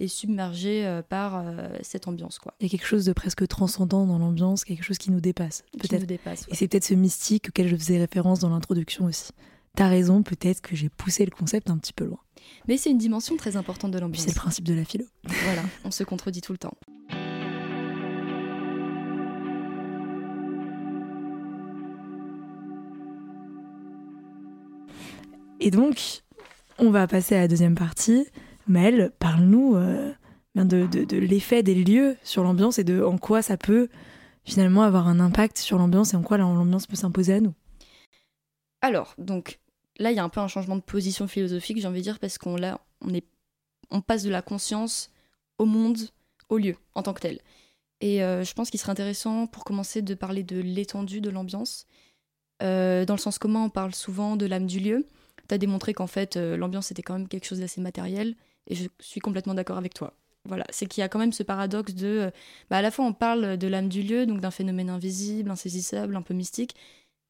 et 0.00 0.08
submergé 0.08 1.00
par 1.08 1.44
cette 1.82 2.08
ambiance, 2.08 2.40
quoi. 2.40 2.52
Il 2.58 2.64
y 2.64 2.66
a 2.66 2.70
quelque 2.70 2.86
chose 2.86 3.04
de 3.04 3.12
presque 3.12 3.46
transcendant 3.46 4.06
dans 4.06 4.18
l'ambiance, 4.18 4.64
quelque 4.64 4.82
chose 4.82 4.98
qui 4.98 5.12
nous 5.12 5.20
dépasse. 5.20 5.62
Peut-être 5.78 6.04
dépasse. 6.06 6.46
Et 6.48 6.56
c'est 6.56 6.66
peut-être 6.66 6.84
ce 6.84 6.94
mystique 6.94 7.50
auquel 7.50 7.68
je 7.68 7.76
faisais 7.76 7.98
référence 7.98 8.40
dans 8.40 8.48
l'introduction 8.48 9.04
aussi. 9.04 9.30
T'as 9.76 9.88
raison, 9.88 10.22
peut-être 10.22 10.60
que 10.60 10.76
j'ai 10.76 10.88
poussé 10.88 11.24
le 11.24 11.30
concept 11.32 11.68
un 11.70 11.78
petit 11.78 11.92
peu 11.92 12.04
loin. 12.04 12.18
Mais 12.68 12.76
c'est 12.76 12.90
une 12.90 12.98
dimension 12.98 13.36
très 13.36 13.56
importante 13.56 13.90
de 13.90 13.98
l'ambiance. 13.98 14.22
c'est 14.24 14.30
le 14.30 14.36
principe 14.40 14.64
de 14.64 14.74
la 14.74 14.84
philo. 14.84 15.04
Voilà, 15.44 15.62
on 15.84 15.90
se 15.90 16.04
contredit 16.04 16.40
tout 16.42 16.52
le 16.52 16.58
temps. 16.58 16.76
Et 25.60 25.70
donc, 25.70 26.22
on 26.78 26.90
va 26.90 27.06
passer 27.06 27.34
à 27.36 27.40
la 27.40 27.48
deuxième 27.48 27.74
partie. 27.74 28.26
Mel, 28.66 29.12
parle-nous 29.18 29.76
euh, 29.76 30.12
de- 30.54 30.86
de 30.86 31.16
l'effet 31.16 31.62
des 31.62 31.74
lieux 31.74 32.16
sur 32.22 32.42
l'ambiance 32.42 32.78
et 32.78 32.84
de 32.84 33.02
en 33.02 33.18
quoi 33.18 33.42
ça 33.42 33.56
peut 33.56 33.88
finalement 34.44 34.82
avoir 34.82 35.08
un 35.08 35.20
impact 35.20 35.58
sur 35.58 35.78
l'ambiance 35.78 36.12
et 36.12 36.16
en 36.16 36.22
quoi 36.22 36.36
l'ambiance 36.38 36.86
peut 36.86 36.96
s'imposer 36.96 37.34
à 37.34 37.40
nous. 37.40 37.54
Alors, 38.82 39.14
donc 39.18 39.58
là, 39.98 40.10
il 40.10 40.16
y 40.16 40.18
a 40.18 40.24
un 40.24 40.28
peu 40.28 40.40
un 40.40 40.48
changement 40.48 40.76
de 40.76 40.82
position 40.82 41.26
philosophique, 41.26 41.80
j'ai 41.80 41.86
envie 41.86 42.00
de 42.00 42.04
dire, 42.04 42.18
parce 42.18 42.38
qu'on 42.38 42.56
là, 42.56 42.80
on, 43.00 43.14
est, 43.14 43.26
on 43.90 44.00
passe 44.00 44.22
de 44.22 44.30
la 44.30 44.42
conscience 44.42 45.10
au 45.58 45.66
monde, 45.66 45.98
au 46.48 46.58
lieu, 46.58 46.76
en 46.94 47.02
tant 47.02 47.12
que 47.12 47.20
tel. 47.20 47.40
Et 48.00 48.22
euh, 48.22 48.44
je 48.44 48.52
pense 48.54 48.70
qu'il 48.70 48.80
serait 48.80 48.92
intéressant, 48.92 49.46
pour 49.46 49.64
commencer, 49.64 50.02
de 50.02 50.14
parler 50.14 50.42
de 50.42 50.60
l'étendue 50.60 51.20
de 51.20 51.30
l'ambiance. 51.30 51.86
Euh, 52.62 53.04
dans 53.04 53.14
le 53.14 53.20
sens 53.20 53.38
commun, 53.38 53.64
on 53.64 53.70
parle 53.70 53.94
souvent 53.94 54.36
de 54.36 54.46
l'âme 54.46 54.66
du 54.66 54.80
lieu. 54.80 55.06
Tu 55.48 55.54
as 55.54 55.58
démontré 55.58 55.94
qu'en 55.94 56.06
fait, 56.06 56.36
euh, 56.36 56.56
l'ambiance 56.56 56.90
était 56.90 57.02
quand 57.02 57.14
même 57.14 57.28
quelque 57.28 57.46
chose 57.46 57.60
d'assez 57.60 57.80
matériel, 57.80 58.34
et 58.66 58.74
je 58.74 58.86
suis 59.00 59.20
complètement 59.20 59.54
d'accord 59.54 59.78
avec 59.78 59.94
toi. 59.94 60.14
Voilà, 60.46 60.64
c'est 60.68 60.86
qu'il 60.86 61.00
y 61.00 61.04
a 61.04 61.08
quand 61.08 61.18
même 61.18 61.32
ce 61.32 61.42
paradoxe 61.42 61.94
de. 61.94 62.30
bah, 62.68 62.76
à 62.76 62.82
la 62.82 62.90
fois, 62.90 63.06
on 63.06 63.14
parle 63.14 63.56
de 63.56 63.66
l'âme 63.66 63.88
du 63.88 64.02
lieu, 64.02 64.26
donc 64.26 64.40
d'un 64.40 64.50
phénomène 64.50 64.90
invisible, 64.90 65.50
insaisissable, 65.50 66.16
un 66.16 66.22
peu 66.22 66.34
mystique, 66.34 66.74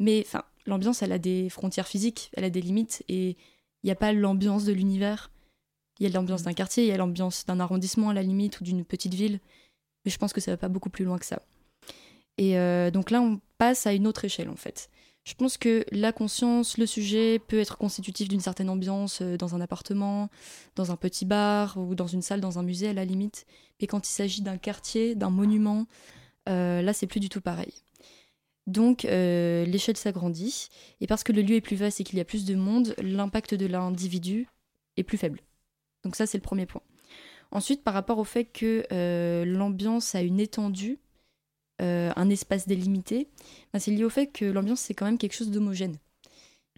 mais 0.00 0.24
enfin, 0.26 0.42
l'ambiance, 0.66 1.02
elle 1.02 1.12
a 1.12 1.18
des 1.18 1.48
frontières 1.48 1.88
physiques, 1.88 2.30
elle 2.34 2.44
a 2.44 2.50
des 2.50 2.60
limites, 2.60 3.02
et 3.08 3.30
il 3.30 3.86
n'y 3.86 3.90
a 3.90 3.96
pas 3.96 4.12
l'ambiance 4.12 4.64
de 4.64 4.72
l'univers. 4.72 5.30
Il 6.00 6.04
y 6.04 6.10
a 6.10 6.12
l'ambiance 6.12 6.42
d'un 6.42 6.52
quartier, 6.52 6.84
il 6.84 6.88
y 6.88 6.92
a 6.92 6.96
l'ambiance 6.96 7.46
d'un 7.46 7.60
arrondissement 7.60 8.10
à 8.10 8.14
la 8.14 8.22
limite, 8.22 8.60
ou 8.60 8.64
d'une 8.64 8.84
petite 8.84 9.14
ville, 9.14 9.40
mais 10.04 10.10
je 10.10 10.18
pense 10.18 10.32
que 10.32 10.40
ça 10.40 10.50
va 10.50 10.56
pas 10.56 10.68
beaucoup 10.68 10.90
plus 10.90 11.04
loin 11.04 11.18
que 11.18 11.26
ça. 11.26 11.40
Et 12.38 12.58
euh, 12.58 12.90
donc 12.90 13.10
là, 13.10 13.20
on 13.20 13.40
passe 13.58 13.86
à 13.86 13.92
une 13.92 14.06
autre 14.06 14.24
échelle, 14.24 14.48
en 14.48 14.56
fait. 14.56 14.90
Je 15.24 15.32
pense 15.32 15.56
que 15.56 15.86
la 15.90 16.12
conscience, 16.12 16.76
le 16.76 16.84
sujet 16.84 17.38
peut 17.38 17.58
être 17.58 17.78
constitutif 17.78 18.28
d'une 18.28 18.40
certaine 18.40 18.68
ambiance 18.68 19.22
euh, 19.22 19.38
dans 19.38 19.54
un 19.54 19.60
appartement, 19.60 20.28
dans 20.76 20.92
un 20.92 20.96
petit 20.96 21.24
bar 21.24 21.78
ou 21.78 21.94
dans 21.94 22.06
une 22.06 22.20
salle, 22.20 22.42
dans 22.42 22.58
un 22.58 22.62
musée 22.62 22.88
à 22.88 22.92
la 22.92 23.06
limite. 23.06 23.46
Mais 23.80 23.86
quand 23.86 24.06
il 24.06 24.12
s'agit 24.12 24.42
d'un 24.42 24.58
quartier, 24.58 25.14
d'un 25.14 25.30
monument, 25.30 25.86
euh, 26.48 26.82
là 26.82 26.92
c'est 26.92 27.06
plus 27.06 27.20
du 27.20 27.30
tout 27.30 27.40
pareil. 27.40 27.72
Donc 28.66 29.04
euh, 29.04 29.64
l'échelle 29.66 29.96
s'agrandit 29.96 30.68
et 31.00 31.06
parce 31.06 31.22
que 31.22 31.32
le 31.32 31.42
lieu 31.42 31.56
est 31.56 31.60
plus 31.60 31.76
vaste 31.76 32.00
et 32.00 32.04
qu'il 32.04 32.18
y 32.18 32.20
a 32.20 32.24
plus 32.24 32.44
de 32.44 32.54
monde, 32.54 32.94
l'impact 32.98 33.54
de 33.54 33.66
l'individu 33.66 34.48
est 34.96 35.02
plus 35.02 35.18
faible. 35.18 35.40
Donc 36.02 36.16
ça 36.16 36.26
c'est 36.26 36.38
le 36.38 36.42
premier 36.42 36.66
point. 36.66 36.82
Ensuite 37.50 37.84
par 37.84 37.92
rapport 37.92 38.18
au 38.18 38.24
fait 38.24 38.46
que 38.46 38.86
euh, 38.90 39.44
l'ambiance 39.44 40.14
a 40.14 40.22
une 40.22 40.40
étendue, 40.40 40.98
euh, 41.82 42.10
un 42.16 42.30
espace 42.30 42.66
délimité, 42.66 43.28
ben, 43.72 43.78
c'est 43.78 43.90
lié 43.90 44.04
au 44.04 44.10
fait 44.10 44.28
que 44.28 44.46
l'ambiance 44.46 44.80
c'est 44.80 44.94
quand 44.94 45.04
même 45.04 45.18
quelque 45.18 45.34
chose 45.34 45.50
d'homogène 45.50 45.98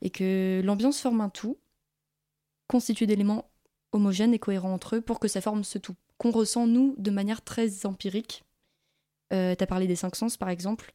et 0.02 0.10
que 0.10 0.60
l'ambiance 0.64 1.00
forme 1.00 1.20
un 1.20 1.28
tout 1.28 1.56
constitué 2.66 3.06
d'éléments 3.06 3.48
homogènes 3.92 4.34
et 4.34 4.40
cohérents 4.40 4.72
entre 4.72 4.96
eux 4.96 5.00
pour 5.00 5.20
que 5.20 5.28
ça 5.28 5.40
forme 5.40 5.62
ce 5.62 5.78
tout 5.78 5.94
qu'on 6.18 6.32
ressent 6.32 6.66
nous 6.66 6.96
de 6.98 7.12
manière 7.12 7.42
très 7.42 7.86
empirique. 7.86 8.42
T'as 9.30 9.66
parlé 9.66 9.86
des 9.86 9.96
cinq 9.96 10.16
sens 10.16 10.36
par 10.36 10.48
exemple. 10.48 10.92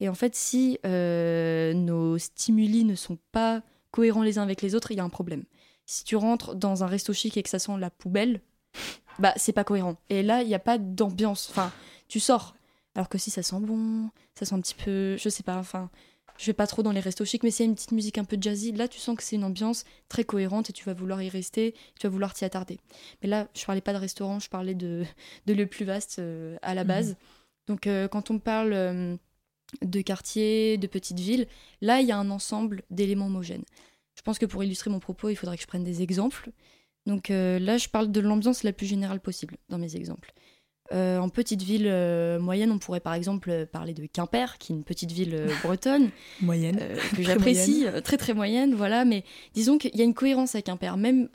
Et 0.00 0.08
en 0.08 0.14
fait, 0.14 0.34
si 0.34 0.78
euh, 0.86 1.72
nos 1.74 2.18
stimuli 2.18 2.84
ne 2.84 2.94
sont 2.94 3.18
pas 3.32 3.62
cohérents 3.90 4.22
les 4.22 4.38
uns 4.38 4.42
avec 4.42 4.62
les 4.62 4.74
autres, 4.74 4.92
il 4.92 4.98
y 4.98 5.00
a 5.00 5.04
un 5.04 5.08
problème. 5.08 5.44
Si 5.86 6.04
tu 6.04 6.16
rentres 6.16 6.54
dans 6.54 6.84
un 6.84 6.86
resto 6.86 7.12
chic 7.12 7.36
et 7.36 7.42
que 7.42 7.48
ça 7.48 7.58
sent 7.58 7.72
la 7.78 7.90
poubelle, 7.90 8.40
bah 9.18 9.32
c'est 9.36 9.52
pas 9.52 9.64
cohérent. 9.64 9.96
Et 10.10 10.22
là, 10.22 10.42
il 10.42 10.48
n'y 10.48 10.54
a 10.54 10.60
pas 10.60 10.78
d'ambiance. 10.78 11.48
Enfin, 11.50 11.72
tu 12.08 12.20
sors. 12.20 12.54
Alors 12.94 13.08
que 13.08 13.18
si 13.18 13.30
ça 13.30 13.42
sent 13.42 13.60
bon, 13.60 14.10
ça 14.34 14.44
sent 14.44 14.54
un 14.54 14.60
petit 14.60 14.74
peu, 14.74 15.16
je 15.16 15.28
sais 15.28 15.42
pas, 15.42 15.56
enfin, 15.56 15.90
je 16.38 16.46
vais 16.46 16.52
pas 16.52 16.66
trop 16.66 16.82
dans 16.82 16.92
les 16.92 17.00
restos 17.00 17.24
chics, 17.24 17.42
mais 17.42 17.50
s'il 17.50 17.66
y 17.66 17.68
a 17.68 17.70
une 17.70 17.74
petite 17.74 17.92
musique 17.92 18.16
un 18.16 18.24
peu 18.24 18.38
jazzy, 18.40 18.72
là 18.72 18.88
tu 18.88 18.98
sens 18.98 19.16
que 19.16 19.22
c'est 19.22 19.36
une 19.36 19.44
ambiance 19.44 19.84
très 20.08 20.24
cohérente 20.24 20.70
et 20.70 20.72
tu 20.72 20.84
vas 20.84 20.94
vouloir 20.94 21.20
y 21.20 21.28
rester, 21.28 21.74
tu 21.98 22.06
vas 22.06 22.10
vouloir 22.10 22.32
t'y 22.32 22.44
attarder. 22.44 22.78
Mais 23.22 23.28
là, 23.28 23.48
je 23.54 23.64
parlais 23.64 23.80
pas 23.80 23.92
de 23.92 23.98
restaurant, 23.98 24.38
je 24.38 24.48
parlais 24.48 24.74
de, 24.74 25.04
de 25.46 25.52
lieux 25.52 25.66
plus 25.66 25.84
vastes 25.84 26.18
euh, 26.20 26.56
à 26.62 26.74
la 26.74 26.84
base. 26.84 27.16
Donc 27.66 27.86
euh, 27.86 28.08
quand 28.08 28.30
on 28.30 28.38
parle 28.38 28.72
euh, 28.72 29.16
de 29.82 30.00
quartier, 30.00 30.78
de 30.78 30.86
petites 30.86 31.20
villes, 31.20 31.46
là 31.80 32.00
il 32.00 32.08
y 32.08 32.12
a 32.12 32.18
un 32.18 32.30
ensemble 32.30 32.82
d'éléments 32.90 33.26
homogènes. 33.26 33.64
Je 34.16 34.22
pense 34.22 34.38
que 34.38 34.46
pour 34.46 34.64
illustrer 34.64 34.90
mon 34.90 34.98
propos, 34.98 35.28
il 35.28 35.36
faudrait 35.36 35.56
que 35.56 35.62
je 35.62 35.68
prenne 35.68 35.84
des 35.84 36.02
exemples. 36.02 36.50
Donc 37.06 37.30
euh, 37.30 37.58
là, 37.58 37.78
je 37.78 37.88
parle 37.88 38.10
de 38.10 38.20
l'ambiance 38.20 38.64
la 38.64 38.72
plus 38.72 38.86
générale 38.86 39.20
possible 39.20 39.56
dans 39.68 39.78
mes 39.78 39.96
exemples. 39.96 40.32
Euh, 40.92 41.18
en 41.18 41.28
petite 41.28 41.62
ville 41.62 41.86
euh, 41.86 42.38
moyenne, 42.40 42.72
on 42.72 42.78
pourrait 42.78 43.00
par 43.00 43.14
exemple 43.14 43.66
parler 43.66 43.94
de 43.94 44.06
Quimper, 44.06 44.58
qui 44.58 44.72
est 44.72 44.76
une 44.76 44.84
petite 44.84 45.12
ville 45.12 45.46
bretonne 45.62 46.10
Moyenne. 46.40 46.78
que 47.16 47.22
j'apprécie, 47.22 47.86
très 48.02 48.16
très 48.16 48.34
moyenne, 48.34 48.74
voilà. 48.74 49.04
Mais 49.04 49.22
disons 49.54 49.78
qu'il 49.78 49.94
y 49.94 50.00
a 50.00 50.04
une 50.04 50.14
cohérence 50.14 50.54
à 50.54 50.62
Quimper. 50.62 50.96
Même, 50.96 51.28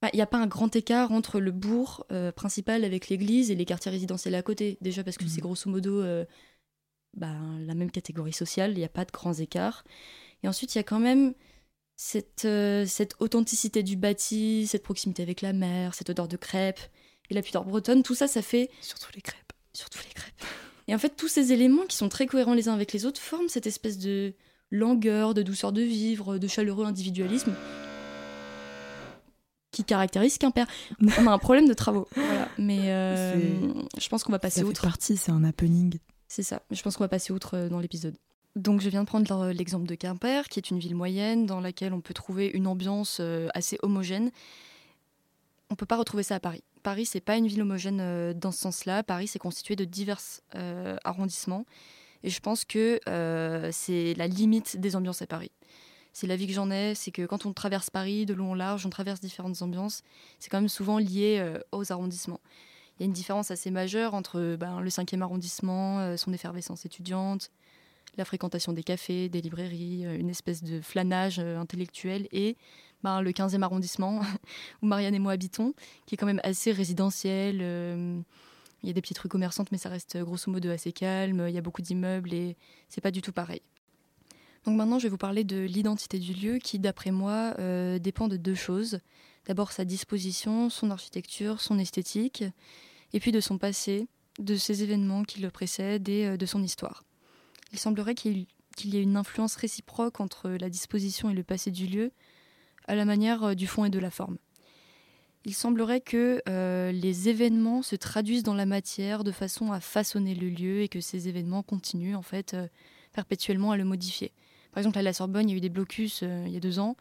enfin, 0.00 0.10
il 0.12 0.16
n'y 0.16 0.22
a 0.22 0.26
pas 0.26 0.38
un 0.38 0.46
grand 0.46 0.74
écart 0.74 1.12
entre 1.12 1.40
le 1.40 1.50
bourg 1.50 2.06
principal 2.36 2.84
avec 2.84 3.08
l'église 3.08 3.50
et 3.50 3.54
les 3.54 3.66
quartiers 3.66 3.90
résidentiels 3.90 4.34
à 4.34 4.42
côté. 4.42 4.78
Déjà 4.80 5.04
parce 5.04 5.18
que 5.18 5.24
Mhm. 5.24 5.30
c'est 5.30 5.40
grosso 5.42 5.68
modo 5.70 6.02
ben, 7.16 7.58
la 7.66 7.74
même 7.74 7.90
catégorie 7.90 8.32
sociale, 8.32 8.72
il 8.72 8.78
n'y 8.78 8.84
a 8.84 8.88
pas 8.88 9.04
de 9.04 9.12
grands 9.12 9.34
écarts. 9.34 9.84
Et 10.42 10.48
ensuite, 10.48 10.74
il 10.74 10.78
y 10.78 10.80
a 10.80 10.84
quand 10.84 11.00
même 11.00 11.34
cette, 11.96 12.44
euh, 12.44 12.84
cette 12.86 13.14
authenticité 13.20 13.82
du 13.82 13.96
bâti, 13.96 14.66
cette 14.66 14.82
proximité 14.82 15.22
avec 15.22 15.40
la 15.40 15.52
mer, 15.52 15.94
cette 15.94 16.10
odeur 16.10 16.28
de 16.28 16.36
crêpes 16.36 16.80
et 17.30 17.34
la 17.34 17.42
pudeur 17.42 17.64
bretonne. 17.64 18.02
Tout 18.02 18.14
ça, 18.14 18.26
ça 18.26 18.42
fait 18.42 18.70
Surtout 18.80 19.10
les 19.14 19.22
crêpes. 19.22 19.52
surtout 19.72 20.00
les 20.06 20.12
crêpes. 20.14 20.44
Et 20.88 20.94
en 20.94 20.98
fait, 20.98 21.16
tous 21.16 21.28
ces 21.28 21.52
éléments 21.52 21.86
qui 21.86 21.96
sont 21.96 22.08
très 22.08 22.26
cohérents 22.26 22.54
les 22.54 22.68
uns 22.68 22.74
avec 22.74 22.92
les 22.92 23.06
autres 23.06 23.20
forment 23.20 23.48
cette 23.48 23.66
espèce 23.66 23.96
de 23.98 24.34
langueur, 24.70 25.32
de 25.34 25.42
douceur 25.42 25.72
de 25.72 25.80
vivre, 25.82 26.36
de 26.38 26.46
chaleureux 26.48 26.84
individualisme 26.84 27.54
qui 29.70 29.84
caractérise 29.84 30.38
Quimper. 30.38 30.66
On 31.18 31.26
a 31.26 31.32
un 31.32 31.38
problème 31.38 31.66
de 31.68 31.74
travaux, 31.74 32.06
voilà. 32.14 32.48
Mais 32.58 32.92
euh, 32.92 33.34
je 33.98 34.08
pense 34.08 34.22
qu'on 34.22 34.32
va 34.32 34.38
passer 34.38 34.60
Ça 34.60 34.62
fait 34.62 34.68
outre. 34.68 34.82
partie, 34.82 35.16
c'est 35.16 35.32
un 35.32 35.42
happening. 35.44 35.98
C'est 36.34 36.42
ça. 36.42 36.62
Je 36.72 36.82
pense 36.82 36.96
qu'on 36.96 37.04
va 37.04 37.08
passer 37.08 37.32
outre 37.32 37.56
euh, 37.56 37.68
dans 37.68 37.78
l'épisode. 37.78 38.16
Donc 38.56 38.80
je 38.80 38.88
viens 38.88 39.02
de 39.02 39.06
prendre 39.06 39.52
l'exemple 39.52 39.86
de 39.86 39.94
Quimper, 39.94 40.48
qui 40.48 40.58
est 40.58 40.68
une 40.68 40.80
ville 40.80 40.96
moyenne 40.96 41.46
dans 41.46 41.60
laquelle 41.60 41.92
on 41.92 42.00
peut 42.00 42.12
trouver 42.12 42.48
une 42.48 42.66
ambiance 42.66 43.18
euh, 43.20 43.46
assez 43.54 43.78
homogène. 43.82 44.32
On 45.70 45.74
ne 45.74 45.76
peut 45.76 45.86
pas 45.86 45.96
retrouver 45.96 46.24
ça 46.24 46.34
à 46.34 46.40
Paris. 46.40 46.64
Paris, 46.82 47.06
c'est 47.06 47.20
pas 47.20 47.36
une 47.36 47.46
ville 47.46 47.62
homogène 47.62 48.00
euh, 48.00 48.34
dans 48.34 48.50
ce 48.50 48.58
sens-là. 48.58 49.04
Paris, 49.04 49.28
c'est 49.28 49.38
constitué 49.38 49.76
de 49.76 49.84
divers 49.84 50.20
arrondissements. 51.04 51.66
Et 52.24 52.30
je 52.30 52.40
pense 52.40 52.64
que 52.64 52.98
c'est 53.70 54.14
la 54.14 54.26
limite 54.26 54.76
des 54.80 54.96
ambiances 54.96 55.22
à 55.22 55.28
Paris. 55.28 55.52
C'est 56.12 56.26
la 56.26 56.34
vie 56.34 56.48
que 56.48 56.52
j'en 56.52 56.68
ai, 56.72 56.96
c'est 56.96 57.12
que 57.12 57.26
quand 57.26 57.46
on 57.46 57.52
traverse 57.52 57.90
Paris 57.90 58.26
de 58.26 58.34
long 58.34 58.52
en 58.52 58.54
large, 58.54 58.84
on 58.86 58.90
traverse 58.90 59.20
différentes 59.20 59.62
ambiances. 59.62 60.02
C'est 60.40 60.50
quand 60.50 60.60
même 60.60 60.68
souvent 60.68 60.98
lié 60.98 61.58
aux 61.70 61.92
arrondissements. 61.92 62.40
Il 62.98 63.02
y 63.02 63.04
a 63.04 63.06
une 63.06 63.12
différence 63.12 63.50
assez 63.50 63.70
majeure 63.70 64.14
entre 64.14 64.56
ben, 64.56 64.80
le 64.80 64.88
5e 64.88 65.20
arrondissement, 65.20 66.16
son 66.16 66.32
effervescence 66.32 66.86
étudiante, 66.86 67.50
la 68.16 68.24
fréquentation 68.24 68.72
des 68.72 68.82
cafés, 68.82 69.28
des 69.28 69.40
librairies, 69.40 70.06
euh, 70.06 70.18
une 70.18 70.30
espèce 70.30 70.62
de 70.62 70.80
flanage 70.80 71.38
euh, 71.38 71.58
intellectuel 71.58 72.28
et 72.32 72.56
ben, 73.02 73.20
le 73.20 73.30
15e 73.30 73.62
arrondissement 73.62 74.20
où 74.82 74.86
Marianne 74.86 75.14
et 75.14 75.18
moi 75.18 75.32
habitons, 75.32 75.74
qui 76.06 76.14
est 76.14 76.18
quand 76.18 76.26
même 76.26 76.40
assez 76.44 76.72
résidentiel. 76.72 77.58
Euh, 77.60 78.20
il 78.82 78.88
y 78.88 78.90
a 78.90 78.92
des 78.92 79.00
petites 79.00 79.18
rues 79.18 79.28
commerçantes, 79.28 79.72
mais 79.72 79.78
ça 79.78 79.88
reste 79.88 80.18
grosso 80.18 80.50
modo 80.50 80.70
assez 80.70 80.92
calme. 80.92 81.46
Il 81.48 81.54
y 81.54 81.58
a 81.58 81.62
beaucoup 81.62 81.80
d'immeubles 81.80 82.34
et 82.34 82.56
c'est 82.88 83.00
pas 83.00 83.10
du 83.10 83.22
tout 83.22 83.32
pareil. 83.32 83.62
Donc 84.66 84.76
maintenant, 84.76 84.98
je 84.98 85.04
vais 85.04 85.08
vous 85.08 85.16
parler 85.16 85.42
de 85.42 85.58
l'identité 85.60 86.18
du 86.18 86.34
lieu 86.34 86.58
qui, 86.58 86.78
d'après 86.78 87.10
moi, 87.10 87.54
dépend 87.98 88.28
de 88.28 88.36
deux 88.36 88.54
choses. 88.54 89.00
D'abord 89.46 89.72
sa 89.72 89.84
disposition, 89.84 90.70
son 90.70 90.90
architecture, 90.90 91.60
son 91.60 91.78
esthétique, 91.78 92.44
et 93.12 93.20
puis 93.20 93.32
de 93.32 93.40
son 93.40 93.58
passé, 93.58 94.08
de 94.38 94.56
ses 94.56 94.82
événements 94.82 95.22
qui 95.22 95.40
le 95.40 95.50
précèdent 95.50 96.08
et 96.08 96.36
de 96.36 96.46
son 96.46 96.62
histoire 96.62 97.04
il 97.74 97.78
semblerait 97.78 98.14
qu'il 98.14 98.46
y 98.84 98.96
ait 98.96 99.02
une 99.02 99.16
influence 99.16 99.56
réciproque 99.56 100.20
entre 100.20 100.48
la 100.48 100.70
disposition 100.70 101.28
et 101.28 101.34
le 101.34 101.42
passé 101.42 101.72
du 101.72 101.86
lieu, 101.86 102.12
à 102.86 102.94
la 102.94 103.04
manière 103.04 103.42
euh, 103.42 103.54
du 103.54 103.66
fond 103.66 103.84
et 103.84 103.90
de 103.90 103.98
la 103.98 104.10
forme. 104.10 104.38
Il 105.44 105.54
semblerait 105.54 106.00
que 106.00 106.40
euh, 106.48 106.92
les 106.92 107.28
événements 107.28 107.82
se 107.82 107.96
traduisent 107.96 108.44
dans 108.44 108.54
la 108.54 108.64
matière 108.64 109.24
de 109.24 109.32
façon 109.32 109.72
à 109.72 109.80
façonner 109.80 110.34
le 110.34 110.48
lieu 110.48 110.82
et 110.82 110.88
que 110.88 111.00
ces 111.00 111.28
événements 111.28 111.62
continuent 111.62 112.14
en 112.14 112.22
fait 112.22 112.54
euh, 112.54 112.68
perpétuellement 113.12 113.72
à 113.72 113.76
le 113.76 113.84
modifier. 113.84 114.32
Par 114.70 114.78
exemple, 114.78 114.98
à 114.98 115.02
la 115.02 115.12
Sorbonne, 115.12 115.48
il 115.48 115.52
y 115.52 115.54
a 115.54 115.58
eu 115.58 115.60
des 115.60 115.68
blocus 115.68 116.22
il 116.22 116.50
y 116.50 116.56
a 116.56 116.60
deux 116.60 116.78
ans. 116.78 116.96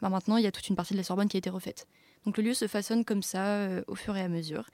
Ben, 0.00 0.08
maintenant, 0.10 0.36
il 0.36 0.44
y 0.44 0.46
a 0.46 0.52
toute 0.52 0.68
une 0.68 0.76
partie 0.76 0.94
de 0.94 0.98
la 0.98 1.04
Sorbonne 1.04 1.28
qui 1.28 1.36
a 1.36 1.38
été 1.38 1.50
refaite. 1.50 1.86
Donc 2.24 2.36
le 2.36 2.42
lieu 2.42 2.54
se 2.54 2.66
façonne 2.66 3.04
comme 3.04 3.22
ça 3.22 3.68
au 3.86 3.94
fur 3.94 4.16
et 4.16 4.22
à 4.22 4.28
mesure. 4.28 4.68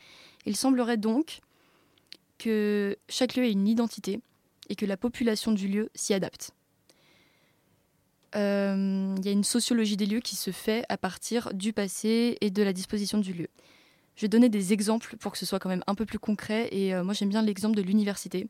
Il 0.47 0.57
semblerait 0.57 0.97
donc 0.97 1.41
que 2.39 2.97
chaque 3.09 3.37
lieu 3.37 3.45
ait 3.45 3.53
une 3.53 3.69
identité, 3.69 4.21
et 4.69 4.77
que 4.77 4.87
la 4.87 4.97
population 4.97 5.53
du 5.53 5.69
lieu 5.69 5.91
s'y 5.95 6.15
adapte. 6.15 6.53
Euh, 8.37 9.15
il 9.19 9.25
y 9.25 9.29
a 9.29 9.33
une 9.33 9.45
sociologie 9.45 9.97
des 9.97 10.07
lieux 10.07 10.21
qui 10.21 10.35
se 10.35 10.51
fait 10.51 10.85
à 10.89 10.97
partir 10.97 11.55
du 11.55 11.73
passé 11.73 12.37
et 12.41 12.51
de 12.51 12.63
la 12.63 12.73
disposition 12.73 13.19
du 13.19 13.33
lieu. 13.33 13.49
Je 14.17 14.23
vais 14.23 14.29
donner 14.29 14.49
des 14.49 14.73
exemples 14.73 15.17
pour 15.17 15.33
que 15.33 15.39
ce 15.39 15.47
soit 15.47 15.59
quand 15.59 15.69
même 15.69 15.85
un 15.87 15.95
peu 15.95 16.05
plus 16.05 16.19
concret 16.19 16.69
et 16.73 16.95
euh, 16.95 17.05
moi 17.05 17.15
j'aime 17.15 17.29
bien 17.29 17.43
l'exemple 17.43 17.77
de 17.77 17.83
l'université. 17.83 18.49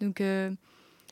Donc 0.00 0.20
euh, 0.20 0.50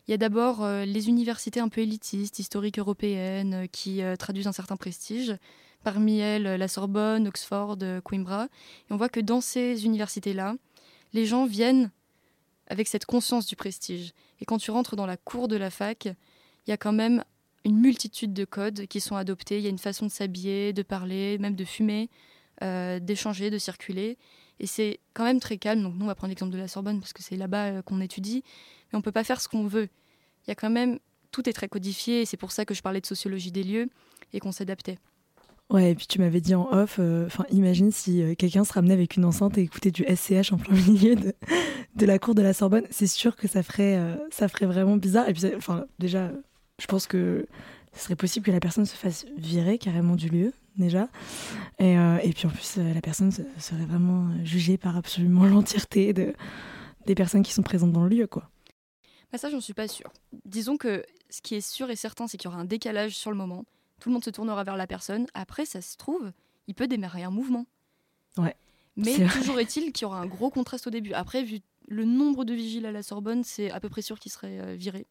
il 0.07 0.11
y 0.11 0.15
a 0.15 0.17
d'abord 0.17 0.67
les 0.67 1.09
universités 1.09 1.61
un 1.61 1.69
peu 1.69 1.83
élitistes, 1.83 2.39
historiques 2.39 2.79
européennes, 2.79 3.69
qui 3.71 4.01
traduisent 4.19 4.49
un 4.49 4.53
certain 4.53 4.77
prestige. 4.77 5.37
Parmi 5.85 6.19
elles, 6.19 6.43
la 6.43 6.69
Sorbonne, 6.69 7.29
Oxford, 7.29 7.79
Coimbra. 8.03 8.45
Et 8.89 8.93
on 8.93 8.97
voit 8.97 9.09
que 9.09 9.21
dans 9.21 9.41
ces 9.41 9.85
universités-là, 9.85 10.55
les 11.13 11.27
gens 11.27 11.47
viennent 11.47 11.91
avec 12.67 12.89
cette 12.89 13.05
conscience 13.05 13.47
du 13.47 13.57
prestige. 13.57 14.13
Et 14.41 14.45
quand 14.45 14.59
tu 14.59 14.71
rentres 14.71 14.97
dans 14.97 15.07
la 15.07 15.17
cour 15.17 15.49
de 15.49 15.57
la 15.57 15.71
fac, 15.71 16.07
il 16.07 16.71
y 16.71 16.73
a 16.73 16.77
quand 16.77 16.93
même 16.93 17.25
une 17.65 17.79
multitude 17.79 18.33
de 18.33 18.45
codes 18.45 18.87
qui 18.87 19.01
sont 19.01 19.17
adoptés. 19.17 19.59
Il 19.59 19.65
y 19.65 19.67
a 19.67 19.71
une 19.71 19.79
façon 19.79 20.07
de 20.07 20.11
s'habiller, 20.11 20.73
de 20.73 20.83
parler, 20.83 21.37
même 21.39 21.57
de 21.57 21.65
fumer, 21.65 22.09
euh, 22.63 22.99
d'échanger, 23.01 23.51
de 23.51 23.59
circuler. 23.59 24.17
Et 24.61 24.67
c'est 24.67 25.01
quand 25.15 25.25
même 25.25 25.41
très 25.41 25.59
calme. 25.59 25.83
Donc 25.83 25.95
nous, 25.95 26.05
on 26.05 26.09
va 26.09 26.15
prendre 26.15 26.31
l'exemple 26.31 26.53
de 26.53 26.59
la 26.59 26.69
Sorbonne 26.69 27.01
parce 27.01 27.13
que 27.13 27.23
c'est 27.23 27.37
là-bas 27.37 27.67
euh, 27.67 27.83
qu'on 27.83 28.01
étudie. 28.01 28.45
Mais 28.93 28.99
on 28.99 29.03
peut 29.03 29.13
pas 29.13 29.25
faire 29.25 29.41
ce 29.41 29.49
qu'on 29.49 29.67
veut. 29.67 29.89
Il 30.47 30.49
y 30.49 30.53
a 30.53 30.55
quand 30.55 30.71
même... 30.71 30.99
Tout 31.31 31.49
est 31.49 31.53
très 31.53 31.69
codifié 31.69 32.23
et 32.23 32.27
c'est 32.27 32.37
pour 32.37 32.51
ça 32.51 32.65
que 32.65 32.75
je 32.75 32.83
parlais 32.83 33.01
de 33.01 33.07
sociologie 33.07 33.53
des 33.53 33.63
lieux 33.63 33.89
et 34.33 34.41
qu'on 34.41 34.51
s'adaptait. 34.51 34.99
Ouais, 35.71 35.93
et 35.93 35.95
puis 35.95 36.07
tu 36.09 36.19
m'avais 36.19 36.41
dit 36.41 36.57
en 36.57 36.69
off, 36.73 36.97
euh, 36.99 37.27
enfin 37.27 37.45
imagine 37.51 37.93
si 37.93 38.23
euh, 38.23 38.35
quelqu'un 38.35 38.65
se 38.65 38.73
ramenait 38.73 38.95
avec 38.95 39.17
une 39.17 39.25
enceinte 39.25 39.57
et 39.57 39.63
écoutait 39.63 39.93
du 39.93 40.05
SCH 40.05 40.53
en 40.53 40.57
plein 40.57 40.75
milieu 40.89 41.15
de, 41.15 42.07
la 42.07 42.19
cour 42.19 42.35
de 42.35 42.43
la 42.43 42.53
Sorbonne, 42.53 42.85
c'est 42.91 43.07
sûr 43.07 43.37
que 43.37 43.47
ça 43.47 43.63
ferait, 43.63 43.97
euh, 43.97 44.17
ça 44.31 44.49
ferait 44.49 44.67
vraiment 44.67 44.97
bizarre. 44.97 45.29
Et 45.29 45.33
puis, 45.33 45.45
enfin, 45.57 45.85
déjà, 46.01 46.33
je 46.81 46.87
pense 46.87 47.07
que 47.07 47.47
ce 47.95 48.05
serait 48.05 48.17
possible 48.17 48.45
que 48.45 48.51
la 48.51 48.59
personne 48.59 48.85
se 48.85 48.97
fasse 48.97 49.27
virer 49.37 49.79
carrément 49.79 50.17
du 50.17 50.29
lieu, 50.29 50.53
déjà. 50.77 51.09
Et, 51.79 51.97
puis 52.35 52.47
en 52.47 52.51
plus, 52.51 52.77
la 52.77 53.01
personne 53.01 53.31
serait 53.31 53.85
vraiment 53.89 54.29
jugée 54.45 54.77
par 54.77 54.97
absolument 54.97 55.45
l'entièreté 55.47 56.13
de, 56.13 56.35
des 57.07 57.15
personnes 57.15 57.43
qui 57.43 57.53
sont 57.53 57.63
présentes 57.63 57.93
dans 57.93 58.05
le 58.05 58.09
lieu, 58.09 58.27
quoi. 58.27 58.51
Bah 59.33 59.39
ça, 59.39 59.51
j'en 59.51 59.61
suis 59.61 59.75
pas 59.75 59.89
sûre. 59.89 60.13
Disons 60.45 60.77
que 60.77 61.05
ce 61.29 61.41
qui 61.41 61.55
est 61.55 61.61
sûr 61.61 61.91
et 61.91 61.97
certain, 61.97 62.27
c'est 62.27 62.37
qu'il 62.37 62.51
y 62.51 62.53
aura 62.53 62.61
un 62.61 62.65
décalage 62.65 63.17
sur 63.17 63.31
le 63.31 63.37
moment 63.37 63.65
tout 64.01 64.09
le 64.09 64.15
monde 64.15 64.25
se 64.25 64.31
tournera 64.31 64.65
vers 64.65 64.77
la 64.77 64.87
personne. 64.87 65.27
Après, 65.35 65.67
ça 65.67 65.81
se 65.81 65.97
trouve, 65.97 66.33
il 66.67 66.75
peut 66.75 66.89
démarrer 66.89 67.23
un 67.23 67.31
mouvement. 67.31 67.67
Ouais. 68.37 68.57
Mais 68.97 69.15
toujours 69.29 69.61
est-il 69.61 69.93
qu'il 69.93 70.03
y 70.03 70.05
aura 70.07 70.19
un 70.19 70.27
gros 70.27 70.51
contraste 70.51 70.87
au 70.89 70.91
début. 70.91 71.13
Après, 71.13 71.45
vu 71.45 71.61
le 71.87 72.05
nombre 72.05 72.45
de 72.45 72.55
vigiles 72.55 72.87
à 72.87 72.93
la 72.93 73.03
Sorbonne, 73.03 73.45
c'est 73.45 73.71
à 73.71 73.79
peu 73.79 73.89
près 73.89 74.03
sûr 74.03 74.19
qu'il 74.19 74.33
serait 74.33 74.59
euh, 74.61 74.75
viré. 74.75 75.07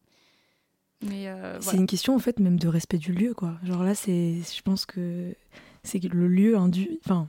Mais 1.02 1.28
euh, 1.28 1.58
c'est 1.60 1.76
une 1.76 1.86
question 1.86 2.14
en 2.14 2.18
fait 2.18 2.38
même 2.40 2.58
de 2.58 2.68
respect 2.68 2.98
du 2.98 3.12
lieu, 3.12 3.32
quoi. 3.32 3.54
Genre 3.62 3.82
là, 3.82 3.94
c'est, 3.94 4.34
je 4.54 4.62
pense 4.62 4.84
que 4.84 5.34
c'est 5.82 6.02
le 6.04 6.28
lieu 6.28 6.58
indu... 6.58 6.98
enfin, 7.04 7.28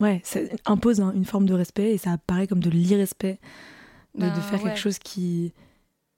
ouais, 0.00 0.22
ça 0.24 0.40
impose 0.64 1.00
une 1.00 1.26
forme 1.26 1.44
de 1.44 1.52
respect 1.52 1.92
et 1.92 1.98
ça 1.98 2.12
apparaît 2.12 2.46
comme 2.46 2.62
de 2.62 2.70
l'irrespect 2.70 3.38
de, 4.14 4.24
de, 4.24 4.30
bah, 4.30 4.40
faire 4.40 4.62
quelque 4.62 4.78
chose 4.78 4.98
qui, 4.98 5.52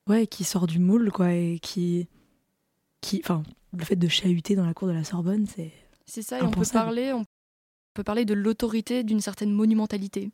ouais, 0.08 0.26
qui 0.26 0.44
sort 0.44 0.66
du 0.66 0.78
moule, 0.78 1.10
quoi, 1.10 1.32
et 1.32 1.58
qui, 1.60 2.08
qui, 3.00 3.20
enfin, 3.24 3.42
le 3.76 3.84
fait 3.84 3.96
de 3.96 4.08
chahuter 4.08 4.54
dans 4.54 4.66
la 4.66 4.74
cour 4.74 4.88
de 4.88 4.92
la 4.92 5.04
Sorbonne, 5.04 5.46
c'est. 5.46 5.72
C'est 6.06 6.22
ça, 6.22 6.38
et 6.38 6.42
on 6.42 6.50
peut 6.50 6.66
parler, 6.70 7.12
on 7.12 7.24
peut 7.94 8.02
parler 8.02 8.24
de 8.24 8.34
l'autorité 8.34 9.04
d'une 9.04 9.20
certaine 9.20 9.52
monumentalité. 9.52 10.30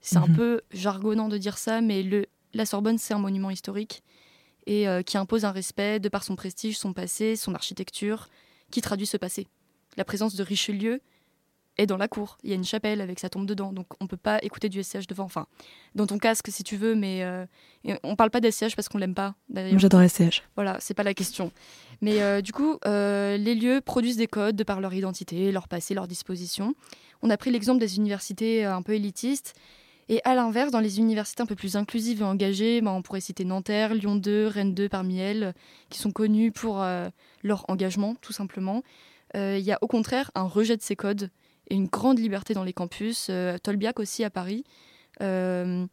C'est 0.00 0.16
un 0.16 0.26
mhm. 0.28 0.36
peu 0.36 0.60
jargonnant 0.70 1.28
de 1.28 1.36
dire 1.36 1.58
ça, 1.58 1.80
mais 1.80 2.02
le, 2.02 2.26
la 2.54 2.64
Sorbonne, 2.64 2.96
c'est 2.96 3.12
un 3.12 3.18
monument 3.18 3.50
historique 3.50 4.02
et 4.66 4.88
euh, 4.88 5.02
qui 5.02 5.18
impose 5.18 5.44
un 5.44 5.50
respect 5.50 6.00
de 6.00 6.08
par 6.08 6.22
son 6.22 6.36
prestige, 6.36 6.78
son 6.78 6.92
passé, 6.92 7.36
son 7.36 7.54
architecture, 7.54 8.28
qui 8.70 8.80
traduit 8.80 9.06
ce 9.06 9.16
passé. 9.16 9.48
La 9.96 10.04
présence 10.04 10.36
de 10.36 10.42
Richelieu 10.42 11.00
est 11.80 11.86
dans 11.86 11.96
la 11.96 12.08
cour. 12.08 12.36
Il 12.42 12.50
y 12.50 12.52
a 12.52 12.56
une 12.56 12.64
chapelle 12.64 13.00
avec 13.00 13.18
sa 13.18 13.28
tombe 13.28 13.46
dedans, 13.46 13.72
donc 13.72 13.86
on 14.00 14.06
peut 14.06 14.16
pas 14.16 14.38
écouter 14.42 14.68
du 14.68 14.82
SCH 14.82 15.06
devant. 15.08 15.24
Enfin, 15.24 15.46
dans 15.94 16.06
ton 16.06 16.18
casque 16.18 16.48
si 16.50 16.62
tu 16.62 16.76
veux, 16.76 16.94
mais 16.94 17.22
euh, 17.22 17.46
on 18.02 18.16
parle 18.16 18.30
pas 18.30 18.40
d'SCH 18.40 18.76
parce 18.76 18.88
qu'on 18.88 18.98
l'aime 18.98 19.14
pas. 19.14 19.34
J'adore 19.76 20.02
SCH. 20.08 20.42
Voilà, 20.54 20.76
c'est 20.80 20.94
pas 20.94 21.02
la 21.02 21.14
question. 21.14 21.50
Mais 22.00 22.22
euh, 22.22 22.40
du 22.40 22.52
coup, 22.52 22.78
euh, 22.86 23.36
les 23.36 23.54
lieux 23.54 23.80
produisent 23.80 24.16
des 24.16 24.26
codes 24.26 24.56
de 24.56 24.64
par 24.64 24.80
leur 24.80 24.94
identité, 24.94 25.52
leur 25.52 25.68
passé, 25.68 25.94
leur 25.94 26.06
disposition. 26.06 26.74
On 27.22 27.30
a 27.30 27.36
pris 27.36 27.50
l'exemple 27.50 27.80
des 27.80 27.96
universités 27.96 28.64
un 28.64 28.82
peu 28.82 28.94
élitistes. 28.94 29.54
Et 30.08 30.20
à 30.24 30.34
l'inverse, 30.34 30.72
dans 30.72 30.80
les 30.80 30.98
universités 30.98 31.42
un 31.42 31.46
peu 31.46 31.54
plus 31.54 31.76
inclusives 31.76 32.20
et 32.22 32.24
engagées, 32.24 32.80
bah, 32.80 32.90
on 32.90 33.00
pourrait 33.00 33.20
citer 33.20 33.44
Nanterre, 33.44 33.94
Lyon 33.94 34.16
2, 34.16 34.46
Rennes 34.48 34.74
2 34.74 34.88
parmi 34.88 35.20
elles, 35.20 35.54
qui 35.88 36.00
sont 36.00 36.10
connues 36.10 36.50
pour 36.50 36.84
leur 37.44 37.64
engagement, 37.68 38.16
tout 38.20 38.32
simplement. 38.32 38.82
Il 39.34 39.60
y 39.60 39.70
a 39.70 39.78
au 39.82 39.86
contraire 39.86 40.32
un 40.34 40.42
rejet 40.42 40.76
de 40.76 40.82
ces 40.82 40.96
codes 40.96 41.30
une 41.70 41.86
grande 41.86 42.18
liberté 42.18 42.54
dans 42.54 42.64
les 42.64 42.72
campus, 42.72 43.28
euh, 43.30 43.58
Tolbiac 43.58 43.98
aussi 43.98 44.24
à 44.24 44.30
Paris. 44.30 44.64
Euh, 45.22 45.86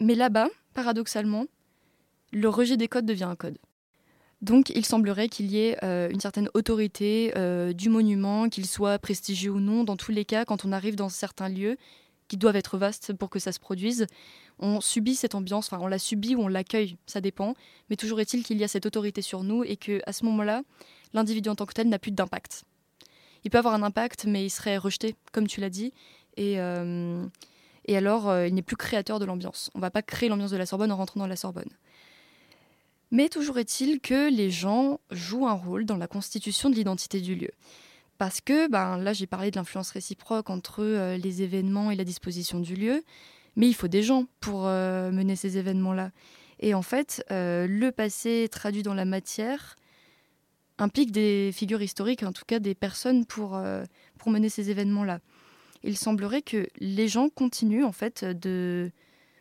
mais 0.00 0.14
là-bas, 0.14 0.48
paradoxalement, 0.74 1.46
le 2.32 2.48
rejet 2.48 2.76
des 2.76 2.88
codes 2.88 3.06
devient 3.06 3.24
un 3.24 3.36
code. 3.36 3.58
Donc 4.42 4.70
il 4.70 4.86
semblerait 4.86 5.28
qu'il 5.28 5.50
y 5.50 5.58
ait 5.58 5.76
euh, 5.84 6.08
une 6.10 6.20
certaine 6.20 6.48
autorité 6.54 7.32
du 7.74 7.88
monument, 7.90 8.48
qu'il 8.48 8.66
soit 8.66 8.98
prestigieux 8.98 9.50
ou 9.50 9.60
non. 9.60 9.84
Dans 9.84 9.96
tous 9.96 10.12
les 10.12 10.24
cas, 10.24 10.44
quand 10.44 10.64
on 10.64 10.72
arrive 10.72 10.96
dans 10.96 11.08
certains 11.08 11.48
lieux 11.48 11.76
qui 12.28 12.36
doivent 12.36 12.56
être 12.56 12.78
vastes 12.78 13.12
pour 13.12 13.28
que 13.28 13.38
ça 13.38 13.52
se 13.52 13.58
produise, 13.58 14.06
on 14.60 14.80
subit 14.80 15.16
cette 15.16 15.34
ambiance, 15.34 15.66
enfin 15.66 15.82
on 15.82 15.88
la 15.88 15.98
subit 15.98 16.36
ou 16.36 16.42
on 16.42 16.48
l'accueille, 16.48 16.96
ça 17.06 17.20
dépend. 17.20 17.54
Mais 17.90 17.96
toujours 17.96 18.20
est-il 18.20 18.44
qu'il 18.44 18.56
y 18.56 18.64
a 18.64 18.68
cette 18.68 18.86
autorité 18.86 19.20
sur 19.20 19.42
nous 19.42 19.64
et 19.64 19.76
que 19.76 20.00
à 20.06 20.12
ce 20.12 20.24
moment-là, 20.26 20.62
l'individu 21.12 21.48
en 21.48 21.56
tant 21.56 21.66
que 21.66 21.74
tel 21.74 21.88
n'a 21.88 21.98
plus 21.98 22.12
d'impact 22.12 22.64
il 23.44 23.50
peut 23.50 23.58
avoir 23.58 23.74
un 23.74 23.82
impact, 23.82 24.24
mais 24.26 24.44
il 24.44 24.50
serait 24.50 24.76
rejeté, 24.76 25.14
comme 25.32 25.46
tu 25.46 25.60
l'as 25.60 25.70
dit. 25.70 25.92
Et, 26.36 26.60
euh, 26.60 27.26
et 27.86 27.96
alors, 27.96 28.28
euh, 28.28 28.46
il 28.46 28.54
n'est 28.54 28.62
plus 28.62 28.76
créateur 28.76 29.18
de 29.18 29.24
l'ambiance. 29.24 29.70
On 29.74 29.78
ne 29.78 29.82
va 29.82 29.90
pas 29.90 30.02
créer 30.02 30.28
l'ambiance 30.28 30.50
de 30.50 30.56
la 30.56 30.66
Sorbonne 30.66 30.92
en 30.92 30.96
rentrant 30.96 31.20
dans 31.20 31.26
la 31.26 31.36
Sorbonne. 31.36 31.70
Mais 33.10 33.28
toujours 33.28 33.58
est-il 33.58 34.00
que 34.00 34.30
les 34.30 34.50
gens 34.50 35.00
jouent 35.10 35.48
un 35.48 35.54
rôle 35.54 35.84
dans 35.84 35.96
la 35.96 36.06
constitution 36.06 36.70
de 36.70 36.76
l'identité 36.76 37.20
du 37.20 37.34
lieu. 37.34 37.50
Parce 38.18 38.40
que, 38.40 38.68
ben, 38.68 38.98
là 38.98 39.12
j'ai 39.12 39.26
parlé 39.26 39.50
de 39.50 39.56
l'influence 39.56 39.90
réciproque 39.90 40.50
entre 40.50 40.82
euh, 40.84 41.16
les 41.16 41.42
événements 41.42 41.90
et 41.90 41.96
la 41.96 42.04
disposition 42.04 42.60
du 42.60 42.76
lieu, 42.76 43.02
mais 43.56 43.66
il 43.66 43.74
faut 43.74 43.88
des 43.88 44.02
gens 44.02 44.26
pour 44.38 44.62
mener 44.62 45.34
ces 45.34 45.58
événements-là. 45.58 46.12
Et 46.60 46.72
en 46.72 46.82
fait, 46.82 47.24
le 47.30 47.90
passé 47.90 48.48
traduit 48.48 48.84
dans 48.84 48.94
la 48.94 49.04
matière 49.04 49.76
implique 50.80 51.12
des 51.12 51.50
figures 51.52 51.82
historiques, 51.82 52.22
en 52.22 52.32
tout 52.32 52.44
cas 52.46 52.58
des 52.58 52.74
personnes 52.74 53.24
pour, 53.24 53.56
euh, 53.56 53.84
pour 54.18 54.30
mener 54.30 54.48
ces 54.48 54.70
événements-là. 54.70 55.20
Il 55.82 55.96
semblerait 55.96 56.42
que 56.42 56.66
les 56.78 57.08
gens 57.08 57.28
continuent 57.28 57.84
en 57.84 57.92
fait 57.92 58.24
de 58.24 58.90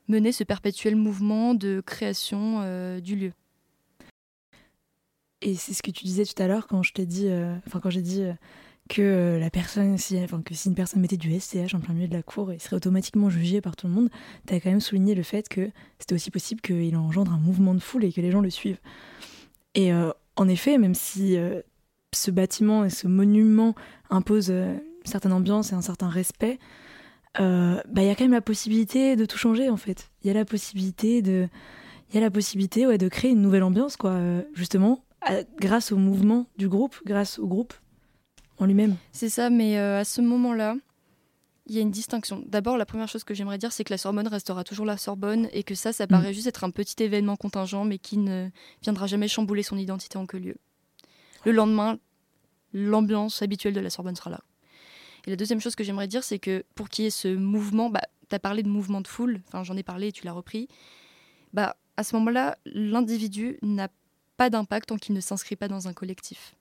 mener 0.07 0.31
ce 0.31 0.43
perpétuel 0.43 0.95
mouvement 0.95 1.53
de 1.53 1.81
création 1.85 2.61
euh, 2.61 2.99
du 2.99 3.15
lieu. 3.15 3.33
Et 5.41 5.55
c'est 5.55 5.73
ce 5.73 5.81
que 5.81 5.91
tu 5.91 6.03
disais 6.03 6.25
tout 6.25 6.41
à 6.41 6.47
l'heure 6.47 6.67
quand 6.67 6.83
je 6.83 6.93
t'ai 6.93 7.05
dit, 7.05 7.27
euh, 7.27 7.55
quand 7.81 7.89
j'ai 7.89 8.01
dit 8.01 8.23
que 8.89 9.37
la 9.39 9.49
personne, 9.49 9.97
si, 9.97 10.19
que 10.43 10.53
si 10.53 10.67
une 10.67 10.75
personne 10.75 11.01
mettait 11.01 11.15
du 11.15 11.37
SCH 11.39 11.73
en 11.75 11.79
plein 11.79 11.93
milieu 11.93 12.07
de 12.07 12.13
la 12.13 12.23
cour, 12.23 12.51
il 12.51 12.59
serait 12.59 12.75
automatiquement 12.75 13.29
jugé 13.29 13.61
par 13.61 13.75
tout 13.75 13.87
le 13.87 13.93
monde. 13.93 14.09
Tu 14.47 14.53
as 14.53 14.59
quand 14.59 14.69
même 14.69 14.81
souligné 14.81 15.15
le 15.15 15.23
fait 15.23 15.47
que 15.47 15.69
c'était 15.99 16.15
aussi 16.15 16.31
possible 16.31 16.59
qu'il 16.59 16.95
engendre 16.97 17.31
un 17.31 17.39
mouvement 17.39 17.73
de 17.73 17.79
foule 17.79 18.03
et 18.03 18.11
que 18.11 18.19
les 18.19 18.31
gens 18.31 18.41
le 18.41 18.49
suivent. 18.49 18.79
Et 19.75 19.91
en 20.39 20.47
effet, 20.47 20.77
même 20.77 20.95
si 20.95 21.37
euh, 21.37 21.61
ce 22.13 22.31
bâtiment 22.31 22.85
et 22.85 22.89
ce 22.89 23.07
monument 23.07 23.75
imposent 24.09 24.51
euh, 24.51 24.73
une 24.73 25.11
certaine 25.11 25.33
ambiance 25.33 25.73
et 25.73 25.75
un 25.75 25.81
certain 25.81 26.07
respect, 26.07 26.59
euh, 27.41 27.75
bah, 27.89 28.03
il 28.03 28.07
y 28.07 28.09
a 28.09 28.15
quand 28.15 28.23
même 28.23 28.31
la 28.31 28.41
possibilité 28.41 29.17
de 29.17 29.25
tout 29.25 29.37
changer 29.37 29.69
en 29.69 29.75
fait. 29.75 30.11
Il 30.23 30.27
y 30.27 30.31
a 30.31 30.33
la 30.33 30.45
possibilité 30.45 31.21
de, 31.21 31.49
y 32.13 32.17
a 32.17 32.21
la 32.21 32.31
possibilité 32.31 32.87
ouais, 32.87 32.97
de 32.97 33.09
créer 33.09 33.31
une 33.31 33.41
nouvelle 33.41 33.63
ambiance 33.63 33.97
quoi, 33.97 34.17
justement, 34.53 35.03
grâce 35.59 35.91
au 35.91 35.97
mouvement 35.97 36.47
du 36.57 36.69
groupe, 36.69 36.95
grâce 37.05 37.37
au 37.37 37.45
groupe 37.45 37.73
en 38.59 38.65
lui-même. 38.65 38.95
C'est 39.11 39.29
ça, 39.29 39.49
mais 39.49 39.77
à 39.77 40.05
ce 40.05 40.21
moment-là, 40.21 40.75
il 41.69 41.75
y 41.75 41.77
a 41.77 41.81
une 41.81 41.91
distinction. 41.91 42.43
D'abord, 42.47 42.77
la 42.77 42.85
première 42.85 43.07
chose 43.07 43.23
que 43.23 43.33
j'aimerais 43.33 43.59
dire, 43.59 43.71
c'est 43.71 43.83
que 43.83 43.93
la 43.93 43.97
Sorbonne 43.97 44.27
restera 44.27 44.63
toujours 44.63 44.85
la 44.85 44.97
Sorbonne 44.97 45.47
et 45.53 45.63
que 45.63 45.75
ça, 45.75 45.93
ça 45.93 46.05
mm. 46.05 46.07
paraît 46.07 46.33
juste 46.33 46.47
être 46.47 46.63
un 46.63 46.71
petit 46.71 47.01
événement 47.01 47.35
contingent, 47.35 47.85
mais 47.85 47.99
qui 47.99 48.17
ne 48.17 48.49
viendra 48.81 49.05
jamais 49.07 49.27
chambouler 49.27 49.63
son 49.63 49.77
identité 49.77 50.17
en 50.17 50.25
que 50.25 50.35
lieu. 50.35 50.57
Le 51.45 51.51
lendemain, 51.51 51.99
l'ambiance 52.73 53.41
habituelle 53.41 53.73
de 53.73 53.79
la 53.79 53.89
Sorbonne 53.89 54.15
sera 54.15 54.31
là. 54.31 54.41
Et 55.25 55.29
la 55.29 55.35
deuxième 55.35 55.61
chose 55.61 55.75
que 55.75 55.83
j'aimerais 55.83 56.07
dire, 56.07 56.23
c'est 56.23 56.39
que 56.39 56.65
pour 56.75 56.89
qu'il 56.89 57.05
y 57.05 57.07
ait 57.07 57.11
ce 57.11 57.27
mouvement, 57.27 57.89
bah, 57.89 58.01
tu 58.29 58.35
as 58.35 58.39
parlé 58.39 58.63
de 58.63 58.69
mouvement 58.69 59.01
de 59.01 59.07
foule, 59.07 59.41
enfin 59.47 59.63
j'en 59.63 59.77
ai 59.77 59.83
parlé 59.83 60.07
et 60.07 60.11
tu 60.11 60.25
l'as 60.25 60.33
repris, 60.33 60.67
bah, 61.53 61.75
à 61.97 62.03
ce 62.03 62.15
moment-là, 62.15 62.57
l'individu 62.65 63.57
n'a 63.61 63.89
pas 64.37 64.49
d'impact 64.49 64.89
tant 64.89 64.97
qu'il 64.97 65.13
ne 65.13 65.21
s'inscrit 65.21 65.55
pas 65.55 65.67
dans 65.67 65.87
un 65.87 65.93
collectif. 65.93 66.55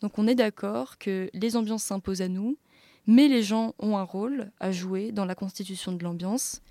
Donc 0.00 0.18
on 0.18 0.26
est 0.26 0.34
d'accord 0.34 0.98
que 0.98 1.30
les 1.32 1.56
ambiances 1.56 1.84
s'imposent 1.84 2.22
à 2.22 2.28
nous, 2.28 2.58
mais 3.06 3.28
les 3.28 3.42
gens 3.42 3.74
ont 3.78 3.96
un 3.96 4.02
rôle 4.02 4.50
à 4.60 4.72
jouer 4.72 5.12
dans 5.12 5.24
la 5.24 5.34
constitution 5.34 5.92
de 5.92 6.02
l'ambiance, 6.02 6.62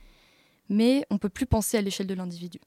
mais 0.70 1.06
on 1.10 1.16
ne 1.16 1.20
peut 1.20 1.30
plus 1.30 1.46
penser 1.46 1.78
à 1.78 1.82
l'échelle 1.82 2.08
de 2.08 2.14
l'individu. 2.14 2.60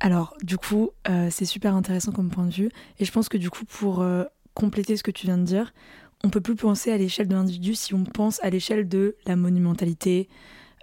Alors, 0.00 0.34
du 0.42 0.56
coup, 0.56 0.90
euh, 1.08 1.28
c'est 1.30 1.44
super 1.44 1.74
intéressant 1.74 2.10
comme 2.10 2.30
point 2.30 2.46
de 2.46 2.52
vue, 2.52 2.70
et 2.98 3.04
je 3.04 3.12
pense 3.12 3.28
que 3.28 3.36
du 3.36 3.50
coup, 3.50 3.66
pour 3.66 4.00
euh, 4.00 4.24
compléter 4.54 4.96
ce 4.96 5.02
que 5.02 5.10
tu 5.10 5.26
viens 5.26 5.36
de 5.36 5.44
dire, 5.44 5.74
on 6.24 6.30
peut 6.30 6.40
plus 6.40 6.56
penser 6.56 6.90
à 6.90 6.96
l'échelle 6.96 7.28
de 7.28 7.34
l'individu 7.34 7.74
si 7.74 7.94
on 7.94 8.04
pense 8.04 8.42
à 8.42 8.50
l'échelle 8.50 8.88
de 8.88 9.16
la 9.26 9.36
monumentalité, 9.36 10.28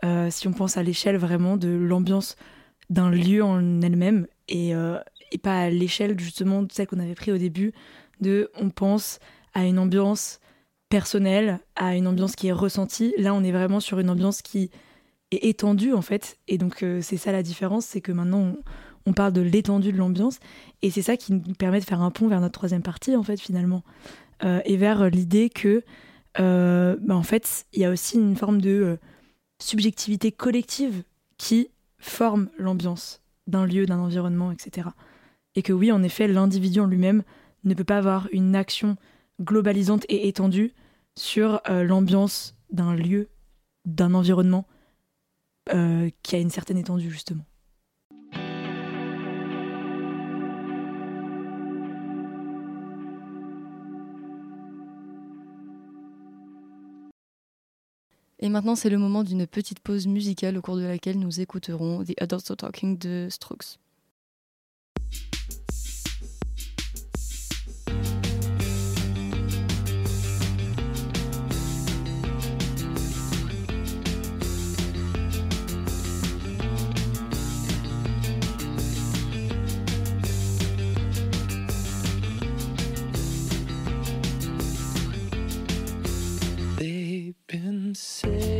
euh, 0.05 0.29
si 0.29 0.47
on 0.47 0.53
pense 0.53 0.77
à 0.77 0.83
l'échelle 0.83 1.17
vraiment 1.17 1.57
de 1.57 1.69
l'ambiance 1.69 2.35
d'un 2.91 3.09
lieu 3.09 3.43
en 3.43 3.81
elle-même, 3.81 4.27
et, 4.47 4.73
pas 5.43 5.61
à 5.61 5.69
l'échelle 5.69 6.17
justement 6.19 6.63
de 6.63 6.71
celle 6.71 6.87
qu'on 6.87 6.99
avait 6.99 7.15
pris 7.15 7.31
au 7.31 7.37
début, 7.37 7.73
de 8.21 8.49
on 8.55 8.69
pense 8.69 9.19
à 9.57 9.65
une 9.65 9.79
ambiance 9.79 10.39
personnelle, 10.87 11.59
à 11.75 11.95
une 11.95 12.05
ambiance 12.05 12.35
qui 12.35 12.47
est 12.47 12.51
ressentie. 12.51 13.15
Là, 13.17 13.33
on 13.33 13.43
est 13.43 13.51
vraiment 13.51 13.79
sur 13.79 13.97
une 13.97 14.11
ambiance 14.11 14.43
qui 14.43 14.69
est 15.31 15.47
étendue, 15.47 15.93
en 15.93 16.03
fait. 16.03 16.37
Et 16.47 16.59
donc, 16.59 16.83
euh, 16.83 16.99
c'est 17.01 17.17
ça 17.17 17.31
la 17.31 17.41
différence, 17.41 17.87
c'est 17.87 17.99
que 17.99 18.11
maintenant, 18.11 18.53
on, 19.07 19.13
parle 19.13 19.33
de 19.33 19.41
l'étendue 19.41 19.91
de 19.91 19.97
l'ambiance. 19.97 20.39
Et 20.83 20.91
c'est 20.91 21.01
ça 21.01 21.17
qui 21.17 21.33
nous 21.33 21.55
permet 21.55 21.79
de 21.79 21.85
faire 21.85 22.03
un 22.03 22.11
pont 22.11 22.27
vers 22.27 22.39
notre 22.39 22.53
troisième 22.53 22.83
partie, 22.83 23.15
en 23.15 23.23
fait, 23.23 23.37
finalement. 23.41 23.81
Euh, 24.43 24.61
et 24.65 24.77
vers 24.77 25.09
l'idée 25.09 25.49
que, 25.49 25.83
euh, 26.39 26.95
bah, 27.01 27.15
en 27.15 27.23
fait, 27.23 27.65
il 27.73 27.79
y 27.81 27.85
a 27.85 27.89
aussi 27.89 28.17
une 28.17 28.35
forme 28.35 28.61
de 28.61 28.99
subjectivité 29.57 30.31
collective 30.31 31.01
qui 31.39 31.69
forme 31.97 32.49
l'ambiance 32.59 33.23
d'un 33.47 33.65
lieu, 33.65 33.87
d'un 33.87 33.97
environnement, 33.97 34.51
etc. 34.51 34.89
Et 35.55 35.63
que 35.63 35.73
oui, 35.73 35.91
en 35.91 36.03
effet, 36.03 36.27
l'individu 36.27 36.79
en 36.79 36.85
lui-même 36.85 37.23
ne 37.63 37.73
peut 37.73 37.83
pas 37.83 37.97
avoir 37.97 38.27
une 38.31 38.55
action 38.55 38.97
globalisante 39.41 40.05
et 40.09 40.27
étendue 40.27 40.73
sur 41.15 41.61
euh, 41.69 41.83
l'ambiance 41.83 42.55
d'un 42.71 42.95
lieu, 42.95 43.29
d'un 43.85 44.13
environnement 44.13 44.65
euh, 45.73 46.09
qui 46.23 46.35
a 46.35 46.39
une 46.39 46.49
certaine 46.49 46.77
étendue 46.77 47.11
justement. 47.11 47.43
Et 58.39 58.49
maintenant, 58.49 58.75
c'est 58.75 58.91
le 58.91 58.99
moment 58.99 59.23
d'une 59.23 59.47
petite 59.47 59.79
pause 59.79 60.05
musicale 60.05 60.57
au 60.57 60.61
cours 60.61 60.77
de 60.77 60.83
laquelle 60.83 61.17
nous 61.17 61.41
écouterons 61.41 62.03
The 62.03 62.13
Adults 62.21 62.51
Are 62.51 62.57
Talking 62.57 62.97
de 62.97 63.27
Strokes. 63.31 63.79
Say. 87.93 88.56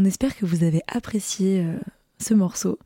On 0.00 0.04
espère 0.06 0.34
que 0.34 0.46
vous 0.46 0.64
avez 0.64 0.80
apprécié 0.86 1.62
euh, 1.62 1.78
ce 2.18 2.32
morceau, 2.32 2.78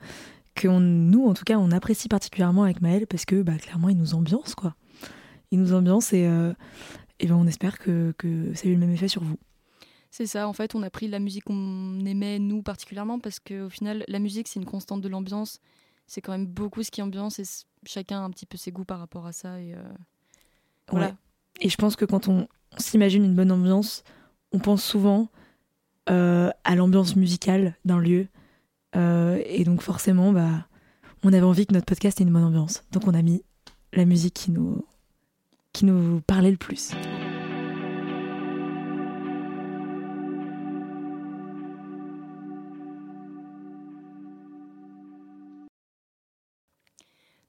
que 0.57 0.66
nous, 0.66 1.27
en 1.27 1.35
tout 1.35 1.44
cas, 1.44 1.59
on 1.59 1.70
apprécie 1.70 2.09
particulièrement 2.09 2.64
avec 2.64 2.83
Maël 2.83 3.07
parce 3.07 3.24
que 3.24 3.40
bah, 3.40 3.57
clairement, 3.57 3.88
il 3.88 3.96
nous 3.96 4.16
ambiance, 4.16 4.57
quoi. 4.57 4.74
Il 5.53 5.61
nous 5.61 5.74
ambiance 5.74 6.12
et, 6.12 6.27
euh, 6.27 6.53
et 7.20 7.29
ben, 7.29 7.37
on 7.37 7.46
espère 7.46 7.79
que, 7.79 8.12
que 8.18 8.53
ça 8.55 8.66
a 8.66 8.68
eu 8.68 8.74
le 8.74 8.81
même 8.81 8.90
effet 8.90 9.07
sur 9.07 9.22
vous. 9.22 9.38
C'est 10.11 10.27
ça, 10.27 10.48
en 10.48 10.53
fait, 10.53 10.74
on 10.74 10.83
a 10.83 10.90
pris 10.90 11.07
la 11.07 11.20
musique 11.20 11.44
qu'on 11.44 12.05
aimait, 12.05 12.40
nous, 12.40 12.62
particulièrement, 12.62 13.20
parce 13.20 13.38
qu'au 13.38 13.70
final, 13.70 14.05
la 14.09 14.18
musique, 14.18 14.48
c'est 14.48 14.59
une 14.59 14.66
constante 14.66 15.00
de 15.00 15.09
l'ambiance. 15.09 15.61
C'est 16.09 16.20
quand 16.20 16.33
même 16.33 16.46
beaucoup 16.46 16.83
ce 16.83 16.90
qui 16.90 17.00
ambiance 17.00 17.38
et 17.38 17.44
chacun 17.87 18.22
a 18.22 18.24
un 18.24 18.31
petit 18.31 18.46
peu 18.46 18.59
ses 18.59 18.72
goûts 18.72 18.85
par 18.85 18.98
rapport 18.98 19.27
à 19.27 19.33
ça. 19.33 19.61
Et, 19.61 19.72
euh, 19.72 19.83
voilà. 20.90 21.16
Et 21.61 21.68
je 21.68 21.77
pense 21.77 21.94
que 21.94 22.07
quand 22.07 22.27
on 22.27 22.48
s'imagine 22.77 23.24
une 23.24 23.37
bonne 23.37 23.53
ambiance, 23.53 24.03
on 24.50 24.59
pense 24.59 24.83
souvent 24.83 25.29
à 26.07 26.75
l'ambiance 26.75 27.17
musicale 27.17 27.75
d'un 27.85 27.99
lieu. 27.99 28.29
Euh, 28.97 29.43
et 29.47 29.64
donc 29.64 29.83
forcément, 29.83 30.33
bah, 30.33 30.67
on 31.23 31.33
avait 31.33 31.43
envie 31.43 31.67
que 31.67 31.73
notre 31.73 31.87
podcast 31.87 32.21
ait 32.21 32.25
une 32.25 32.33
bonne 32.33 32.45
ambiance. 32.45 32.85
Donc 32.93 33.07
on 33.07 33.14
a 33.14 33.23
mis 33.23 33.43
la 33.93 34.05
musique 34.05 34.35
qui 34.35 34.51
nous, 34.51 34.85
qui 35.73 35.85
nous 35.85 36.21
parlait 36.27 36.51
le 36.51 36.57
plus. 36.57 36.93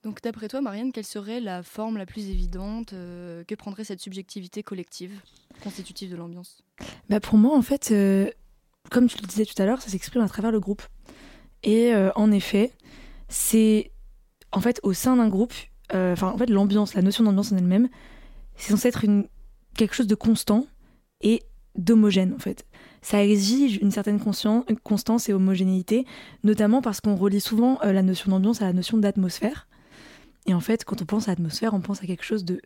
Donc 0.02 0.22
d'après 0.22 0.46
toi, 0.46 0.60
Marianne, 0.60 0.92
quelle 0.92 1.04
serait 1.04 1.40
la 1.40 1.64
forme 1.64 1.98
la 1.98 2.06
plus 2.06 2.28
évidente 2.30 2.92
euh, 2.92 3.42
que 3.42 3.56
prendrait 3.56 3.82
cette 3.82 4.00
subjectivité 4.00 4.62
collective 4.62 5.12
constitutive 5.64 6.12
de 6.12 6.16
l'ambiance? 6.16 6.62
Bah 7.10 7.18
Pour 7.18 7.38
moi, 7.38 7.56
en 7.56 7.62
fait, 7.62 7.92
comme 8.90 9.08
tu 9.08 9.16
le 9.20 9.26
disais 9.26 9.44
tout 9.44 9.60
à 9.60 9.66
l'heure, 9.66 9.80
ça 9.82 9.90
s'exprime 9.90 10.22
à 10.22 10.28
travers 10.28 10.52
le 10.52 10.60
groupe. 10.60 10.82
Et 11.62 11.94
euh, 11.94 12.10
en 12.14 12.30
effet, 12.30 12.72
c'est 13.28 13.90
en 14.52 14.60
fait 14.60 14.80
au 14.82 14.92
sein 14.92 15.16
d'un 15.16 15.28
groupe, 15.28 15.52
euh, 15.94 16.12
enfin 16.12 16.28
en 16.28 16.38
fait 16.38 16.48
l'ambiance, 16.48 16.94
la 16.94 17.02
notion 17.02 17.24
d'ambiance 17.24 17.52
en 17.52 17.56
elle-même, 17.56 17.88
c'est 18.56 18.70
censé 18.70 18.88
être 18.88 19.04
quelque 19.76 19.94
chose 19.94 20.06
de 20.06 20.14
constant 20.14 20.66
et 21.20 21.42
d'homogène 21.76 22.32
en 22.34 22.38
fait. 22.38 22.64
Ça 23.02 23.24
exige 23.24 23.76
une 23.76 23.90
certaine 23.90 24.20
constance 24.20 25.28
et 25.28 25.32
homogénéité, 25.32 26.06
notamment 26.42 26.82
parce 26.82 27.00
qu'on 27.00 27.14
relie 27.14 27.40
souvent 27.40 27.78
euh, 27.84 27.92
la 27.92 28.02
notion 28.02 28.30
d'ambiance 28.30 28.62
à 28.62 28.66
la 28.66 28.72
notion 28.72 28.98
d'atmosphère. 28.98 29.68
Et 30.46 30.54
en 30.54 30.60
fait, 30.60 30.84
quand 30.84 31.02
on 31.02 31.04
pense 31.04 31.28
à 31.28 31.32
atmosphère, 31.32 31.74
on 31.74 31.80
pense 31.80 32.02
à 32.02 32.06
quelque 32.06 32.24
chose 32.24 32.44
de 32.44 32.60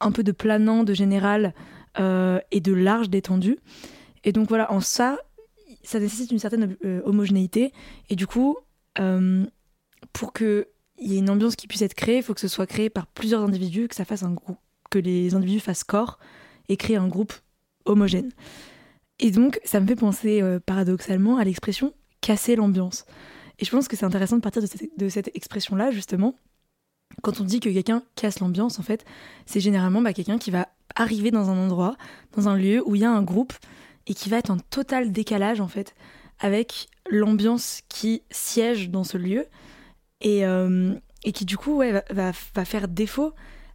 un 0.00 0.12
peu 0.12 0.22
de 0.22 0.32
planant, 0.32 0.84
de 0.84 0.94
général 0.94 1.54
et 1.98 2.60
de 2.60 2.72
large, 2.72 3.10
d'étendu. 3.10 3.58
Et 4.24 4.32
donc 4.32 4.48
voilà, 4.48 4.72
en 4.72 4.80
ça, 4.80 5.18
ça 5.82 5.98
nécessite 5.98 6.30
une 6.30 6.38
certaine 6.38 6.76
euh, 6.84 7.02
homogénéité. 7.04 7.72
Et 8.08 8.16
du 8.16 8.26
coup, 8.26 8.56
euh, 8.98 9.44
pour 10.12 10.32
qu'il 10.32 10.66
y 10.98 11.14
ait 11.14 11.18
une 11.18 11.30
ambiance 11.30 11.56
qui 11.56 11.66
puisse 11.66 11.82
être 11.82 11.94
créée, 11.94 12.18
il 12.18 12.22
faut 12.22 12.34
que 12.34 12.40
ce 12.40 12.48
soit 12.48 12.66
créé 12.66 12.90
par 12.90 13.06
plusieurs 13.06 13.42
individus, 13.42 13.88
que 13.88 13.94
ça 13.94 14.04
fasse 14.04 14.22
un 14.22 14.32
groupe, 14.32 14.58
que 14.90 14.98
les 14.98 15.34
individus 15.34 15.60
fassent 15.60 15.84
corps 15.84 16.18
et 16.68 16.76
créent 16.76 16.96
un 16.96 17.08
groupe 17.08 17.32
homogène. 17.84 18.30
Et 19.18 19.30
donc, 19.30 19.60
ça 19.64 19.80
me 19.80 19.86
fait 19.86 19.96
penser 19.96 20.42
euh, 20.42 20.60
paradoxalement 20.60 21.36
à 21.36 21.44
l'expression 21.44 21.94
casser 22.20 22.56
l'ambiance. 22.56 23.04
Et 23.58 23.64
je 23.64 23.70
pense 23.70 23.88
que 23.88 23.96
c'est 23.96 24.06
intéressant 24.06 24.36
de 24.36 24.42
partir 24.42 24.62
de 24.62 24.66
cette, 24.66 24.96
de 24.96 25.08
cette 25.08 25.30
expression-là, 25.34 25.90
justement. 25.90 26.36
Quand 27.20 27.40
on 27.40 27.44
dit 27.44 27.60
que 27.60 27.68
quelqu'un 27.68 28.02
casse 28.14 28.40
l'ambiance, 28.40 28.78
en 28.78 28.82
fait, 28.82 29.04
c'est 29.44 29.60
généralement 29.60 30.00
bah, 30.00 30.12
quelqu'un 30.12 30.38
qui 30.38 30.50
va 30.50 30.68
arriver 30.94 31.30
dans 31.30 31.50
un 31.50 31.58
endroit, 31.58 31.96
dans 32.36 32.48
un 32.48 32.56
lieu 32.56 32.82
où 32.86 32.94
il 32.94 33.02
y 33.02 33.04
a 33.04 33.10
un 33.10 33.22
groupe 33.22 33.52
et 34.06 34.14
qui 34.14 34.28
va 34.28 34.38
être 34.38 34.50
en 34.50 34.58
total 34.58 35.12
décalage 35.12 35.60
en 35.60 35.68
fait 35.68 35.94
avec 36.38 36.88
l'ambiance 37.08 37.82
qui 37.88 38.22
siège 38.30 38.90
dans 38.90 39.04
ce 39.04 39.16
lieu 39.16 39.46
et, 40.20 40.44
euh, 40.44 40.94
qui 41.32 41.44
du 41.44 41.56
coup 41.56 41.82
va, 42.10 42.32
faire 42.32 42.88
défaut 42.88 43.32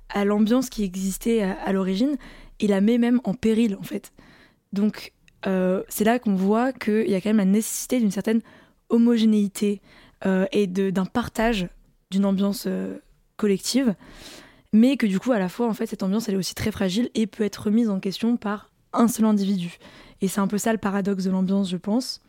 à 0.09 0.25
l'ambiance 0.25 0.69
qui 0.69 0.83
existait 0.83 1.41
à, 1.41 1.71
l'origine 1.71 2.17
et 2.59 2.67
la 2.67 2.81
met 2.81 2.97
même 2.97 3.21
en 3.23 3.33
péril 3.33 3.75
en 3.79 3.83
fait. 3.83 4.11
Donc 4.73 5.13
euh, 5.45 5.83
c'est 5.87 6.03
là 6.03 6.19
qu'on 6.19 6.35
voit 6.35 6.73
qu'il 6.73 7.09
y 7.09 7.15
a 7.15 7.21
quand 7.21 7.29
même 7.29 7.37
la 7.37 7.45
nécessité 7.45 7.99
d'une 7.99 8.11
certaine 8.11 8.41
homogénéité 8.89 9.81
euh, 10.25 10.45
et 10.51 10.67
d'un 10.67 11.05
partage 11.05 11.67
d'une 12.11 12.25
ambiance 12.25 12.67
collective, 13.35 13.95
mais 14.73 14.97
que 14.97 15.05
du 15.05 15.19
coup 15.19 15.31
à 15.31 15.39
la 15.39 15.49
fois 15.49 15.67
en 15.67 15.73
fait 15.73 15.85
cette 15.85 16.03
ambiance 16.03 16.27
elle 16.27 16.35
est 16.35 16.39
aussi 16.39 16.55
très 16.55 16.71
fragile 16.71 17.09
et 17.15 17.27
peut 17.27 17.43
être 17.43 17.63
remise 17.65 17.89
en 17.89 17.99
question 17.99 18.35
par 18.35 18.71
un 18.93 19.07
seul 19.07 19.25
individu. 19.25 19.77
Et 20.21 20.27
c'est 20.27 20.39
un 20.39 20.47
peu 20.47 20.57
ça 20.57 20.71
le 20.71 20.77
paradoxe 20.77 21.23
de 21.23 21.31
l'ambiance, 21.31 21.69
je 21.69 21.77
pense. 21.77 22.21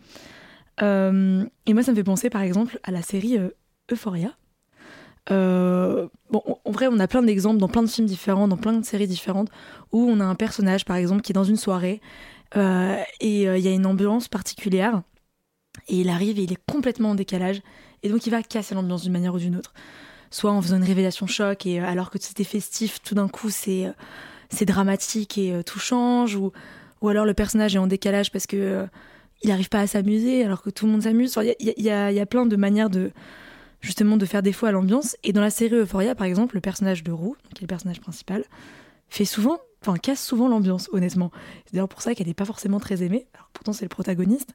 Euh, 0.82 1.44
et 1.66 1.74
moi, 1.74 1.82
ça 1.82 1.92
me 1.92 1.96
fait 1.96 2.04
penser, 2.04 2.30
par 2.30 2.42
exemple, 2.42 2.78
à 2.82 2.90
la 2.90 3.02
série 3.02 3.38
euh, 3.38 3.50
Euphoria. 3.90 4.30
Euh, 5.30 6.08
bon, 6.30 6.42
en 6.64 6.70
vrai, 6.70 6.88
on 6.90 6.98
a 6.98 7.06
plein 7.06 7.22
d'exemples 7.22 7.58
dans 7.58 7.68
plein 7.68 7.82
de 7.82 7.88
films 7.88 8.06
différents, 8.06 8.48
dans 8.48 8.56
plein 8.56 8.72
de 8.72 8.84
séries 8.84 9.06
différentes, 9.06 9.50
où 9.92 10.08
on 10.08 10.20
a 10.20 10.24
un 10.24 10.34
personnage, 10.34 10.84
par 10.84 10.96
exemple, 10.96 11.22
qui 11.22 11.32
est 11.32 11.34
dans 11.34 11.44
une 11.44 11.56
soirée 11.56 12.00
et 12.54 13.42
il 13.42 13.60
y 13.60 13.68
a 13.68 13.72
une 13.72 13.84
ambiance 13.84 14.26
particulière, 14.26 15.02
et 15.86 16.00
il 16.00 16.08
arrive 16.08 16.38
et 16.38 16.44
il 16.44 16.52
est 16.52 16.64
complètement 16.66 17.10
en 17.10 17.14
décalage, 17.14 17.60
et 18.02 18.08
donc 18.08 18.26
il 18.26 18.30
va 18.30 18.42
casser 18.42 18.74
l'ambiance 18.74 19.02
d'une 19.02 19.12
manière 19.12 19.34
ou 19.34 19.38
d'une 19.38 19.54
autre. 19.54 19.74
Soit 20.30 20.50
en 20.50 20.62
faisant 20.62 20.78
une 20.78 20.84
révélation 20.84 21.26
choc, 21.26 21.66
et 21.66 21.78
alors 21.78 22.08
que 22.08 22.18
c'était 22.18 22.44
festif, 22.44 23.02
tout 23.02 23.14
d'un 23.14 23.28
coup 23.28 23.50
c'est 23.50 23.92
dramatique 24.62 25.36
et 25.36 25.62
tout 25.62 25.78
change, 25.78 26.38
ou 27.00 27.08
alors 27.08 27.24
le 27.24 27.34
personnage 27.34 27.74
est 27.74 27.78
en 27.78 27.86
décalage 27.86 28.30
parce 28.30 28.46
que 28.46 28.56
euh, 28.56 28.86
il 29.42 29.50
n'arrive 29.50 29.68
pas 29.68 29.80
à 29.80 29.86
s'amuser 29.86 30.44
alors 30.44 30.62
que 30.62 30.70
tout 30.70 30.86
le 30.86 30.92
monde 30.92 31.02
s'amuse. 31.02 31.36
Il 31.60 31.84
y, 31.84 31.90
a, 31.90 32.26
plein 32.26 32.46
de 32.46 32.56
manières 32.56 32.90
de 32.90 33.12
justement 33.80 34.16
de 34.16 34.26
faire 34.26 34.42
défaut 34.42 34.66
à 34.66 34.72
l'ambiance. 34.72 35.16
Et 35.22 35.32
dans 35.32 35.40
la 35.40 35.50
série 35.50 35.76
Euphoria, 35.76 36.14
par 36.14 36.26
exemple, 36.26 36.56
le 36.56 36.60
personnage 36.60 37.04
de 37.04 37.12
Roux, 37.12 37.36
qui 37.54 37.60
est 37.60 37.62
le 37.62 37.68
personnage 37.68 38.00
principal, 38.00 38.44
fait 39.08 39.24
souvent, 39.24 39.58
enfin 39.80 39.96
casse 39.96 40.24
souvent 40.24 40.48
l'ambiance, 40.48 40.88
honnêtement. 40.92 41.30
C'est 41.66 41.74
d'ailleurs 41.74 41.88
pour 41.88 42.02
ça 42.02 42.14
qu'elle 42.14 42.26
n'est 42.26 42.34
pas 42.34 42.44
forcément 42.44 42.80
très 42.80 43.02
aimée. 43.02 43.28
Alors 43.34 43.48
pourtant 43.52 43.72
c'est 43.72 43.84
le 43.84 43.90
protagoniste 43.90 44.54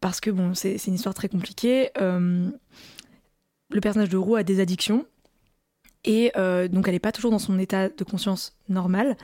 parce 0.00 0.20
que 0.20 0.30
bon, 0.30 0.52
c'est 0.52 0.76
une 0.86 0.94
histoire 0.94 1.14
très 1.14 1.28
compliquée. 1.30 1.88
Euh, 1.98 2.50
le 3.70 3.80
personnage 3.80 4.10
de 4.10 4.18
Roux 4.18 4.36
a 4.36 4.42
des 4.42 4.60
addictions 4.60 5.06
et 6.04 6.32
euh, 6.36 6.68
donc 6.68 6.86
elle 6.86 6.94
n'est 6.94 7.00
pas 7.00 7.12
toujours 7.12 7.30
dans 7.30 7.38
son 7.38 7.58
état 7.58 7.88
de 7.88 8.04
conscience 8.04 8.56
normal, 8.68 9.16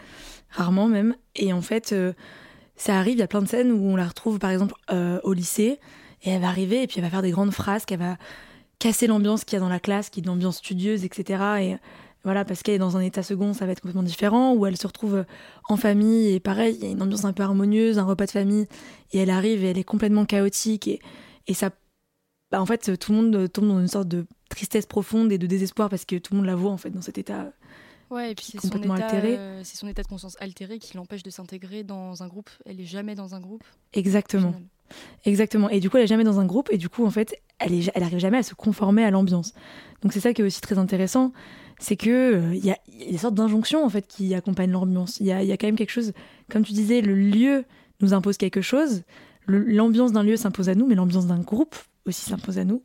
rarement 0.50 0.88
même. 0.88 1.14
Et 1.36 1.52
en 1.52 1.60
fait, 1.60 1.92
euh, 1.92 2.12
ça 2.76 2.98
arrive, 2.98 3.16
il 3.16 3.20
y 3.20 3.22
a 3.22 3.28
plein 3.28 3.42
de 3.42 3.48
scènes 3.48 3.72
où 3.72 3.84
on 3.84 3.96
la 3.96 4.06
retrouve 4.06 4.38
par 4.38 4.50
exemple 4.50 4.74
euh, 4.90 5.20
au 5.22 5.32
lycée, 5.32 5.78
et 6.22 6.30
elle 6.30 6.40
va 6.40 6.48
arriver 6.48 6.82
et 6.82 6.86
puis 6.86 6.98
elle 6.98 7.04
va 7.04 7.10
faire 7.10 7.22
des 7.22 7.30
grandes 7.30 7.52
phrases, 7.52 7.84
qu'elle 7.84 7.98
va 7.98 8.16
casser 8.78 9.06
l'ambiance 9.06 9.44
qu'il 9.44 9.56
y 9.56 9.58
a 9.58 9.60
dans 9.60 9.68
la 9.68 9.80
classe, 9.80 10.10
qui 10.10 10.20
est 10.20 10.22
une 10.22 10.30
ambiance 10.30 10.58
studieuse, 10.58 11.04
etc. 11.04 11.42
Et 11.60 11.76
voilà, 12.24 12.44
parce 12.44 12.62
qu'elle 12.62 12.74
est 12.74 12.78
dans 12.78 12.96
un 12.96 13.00
état 13.00 13.22
second, 13.22 13.52
ça 13.52 13.66
va 13.66 13.72
être 13.72 13.80
complètement 13.80 14.02
différent. 14.02 14.54
Ou 14.54 14.64
elle 14.66 14.76
se 14.76 14.86
retrouve 14.86 15.24
en 15.68 15.76
famille 15.76 16.34
et 16.34 16.40
pareil, 16.40 16.76
il 16.78 16.84
y 16.84 16.88
a 16.88 16.90
une 16.90 17.02
ambiance 17.02 17.24
un 17.24 17.32
peu 17.34 17.42
harmonieuse, 17.42 17.98
un 17.98 18.04
repas 18.04 18.26
de 18.26 18.30
famille, 18.30 18.66
et 19.12 19.18
elle 19.18 19.30
arrive 19.30 19.64
et 19.64 19.68
elle 19.68 19.78
est 19.78 19.84
complètement 19.84 20.24
chaotique 20.24 20.88
et, 20.88 21.00
et 21.46 21.54
ça 21.54 21.70
bah, 22.50 22.60
en 22.60 22.66
fait, 22.66 22.98
tout 22.98 23.12
le 23.12 23.18
monde 23.18 23.52
tombe 23.52 23.68
dans 23.68 23.80
une 23.80 23.88
sorte 23.88 24.08
de 24.08 24.26
tristesse 24.50 24.84
profonde 24.84 25.32
et 25.32 25.38
de 25.38 25.46
désespoir 25.46 25.88
parce 25.88 26.04
que 26.04 26.16
tout 26.16 26.34
le 26.34 26.38
monde 26.38 26.46
la 26.46 26.56
voit 26.56 26.70
en 26.70 26.76
fait 26.76 26.90
dans 26.90 27.00
cet 27.00 27.16
état. 27.16 27.52
Ouais, 28.10 28.32
et 28.32 28.34
puis 28.34 28.44
c'est 28.50 28.58
complètement 28.58 28.96
son 28.96 28.98
état, 28.98 29.06
altéré. 29.06 29.38
Euh, 29.38 29.64
c'est 29.64 29.76
son 29.76 29.88
état 29.88 30.02
de 30.02 30.08
conscience 30.08 30.36
altéré 30.40 30.78
qui 30.78 30.96
l'empêche 30.96 31.22
de 31.22 31.30
s'intégrer 31.30 31.84
dans 31.84 32.22
un 32.22 32.28
groupe. 32.28 32.50
Elle 32.66 32.80
est 32.80 32.86
jamais 32.86 33.14
dans 33.14 33.34
un 33.34 33.40
groupe. 33.40 33.62
Exactement. 33.92 34.54
Exactement. 35.24 35.70
Et 35.70 35.78
du 35.78 35.88
coup, 35.88 35.96
elle 35.96 36.04
est 36.04 36.08
jamais 36.08 36.24
dans 36.24 36.40
un 36.40 36.44
groupe 36.44 36.68
et 36.72 36.76
du 36.76 36.88
coup, 36.88 37.06
en 37.06 37.10
fait, 37.10 37.36
elle, 37.60 37.72
est, 37.72 37.90
elle 37.94 38.02
arrive 38.02 38.18
jamais 38.18 38.38
à 38.38 38.42
se 38.42 38.54
conformer 38.54 39.04
à 39.04 39.12
l'ambiance. 39.12 39.54
Donc 40.02 40.12
c'est 40.12 40.20
ça 40.20 40.34
qui 40.34 40.42
est 40.42 40.44
aussi 40.44 40.60
très 40.60 40.78
intéressant, 40.78 41.32
c'est 41.78 41.96
que 41.96 42.10
euh, 42.10 42.54
il 42.54 42.64
y, 42.64 42.72
a, 42.72 42.78
des 43.10 43.18
sortes 43.18 43.34
d'injonctions 43.34 43.84
en 43.84 43.88
fait 43.88 44.06
qui 44.08 44.34
accompagnent 44.34 44.72
l'ambiance. 44.72 45.18
Il 45.20 45.26
y 45.26 45.32
a, 45.32 45.44
y 45.44 45.52
a, 45.52 45.56
quand 45.56 45.68
même 45.68 45.76
quelque 45.76 45.92
chose, 45.92 46.12
comme 46.50 46.64
tu 46.64 46.72
disais, 46.72 47.00
le 47.02 47.14
lieu 47.14 47.64
nous 48.00 48.12
impose 48.12 48.36
quelque 48.36 48.62
chose. 48.62 49.04
L'ambiance 49.46 50.12
d'un 50.12 50.22
lieu 50.22 50.36
s'impose 50.36 50.68
à 50.68 50.74
nous, 50.74 50.86
mais 50.86 50.96
l'ambiance 50.96 51.26
d'un 51.26 51.40
groupe 51.40 51.76
aussi 52.06 52.24
s'impose 52.28 52.58
à 52.58 52.64
nous. 52.64 52.82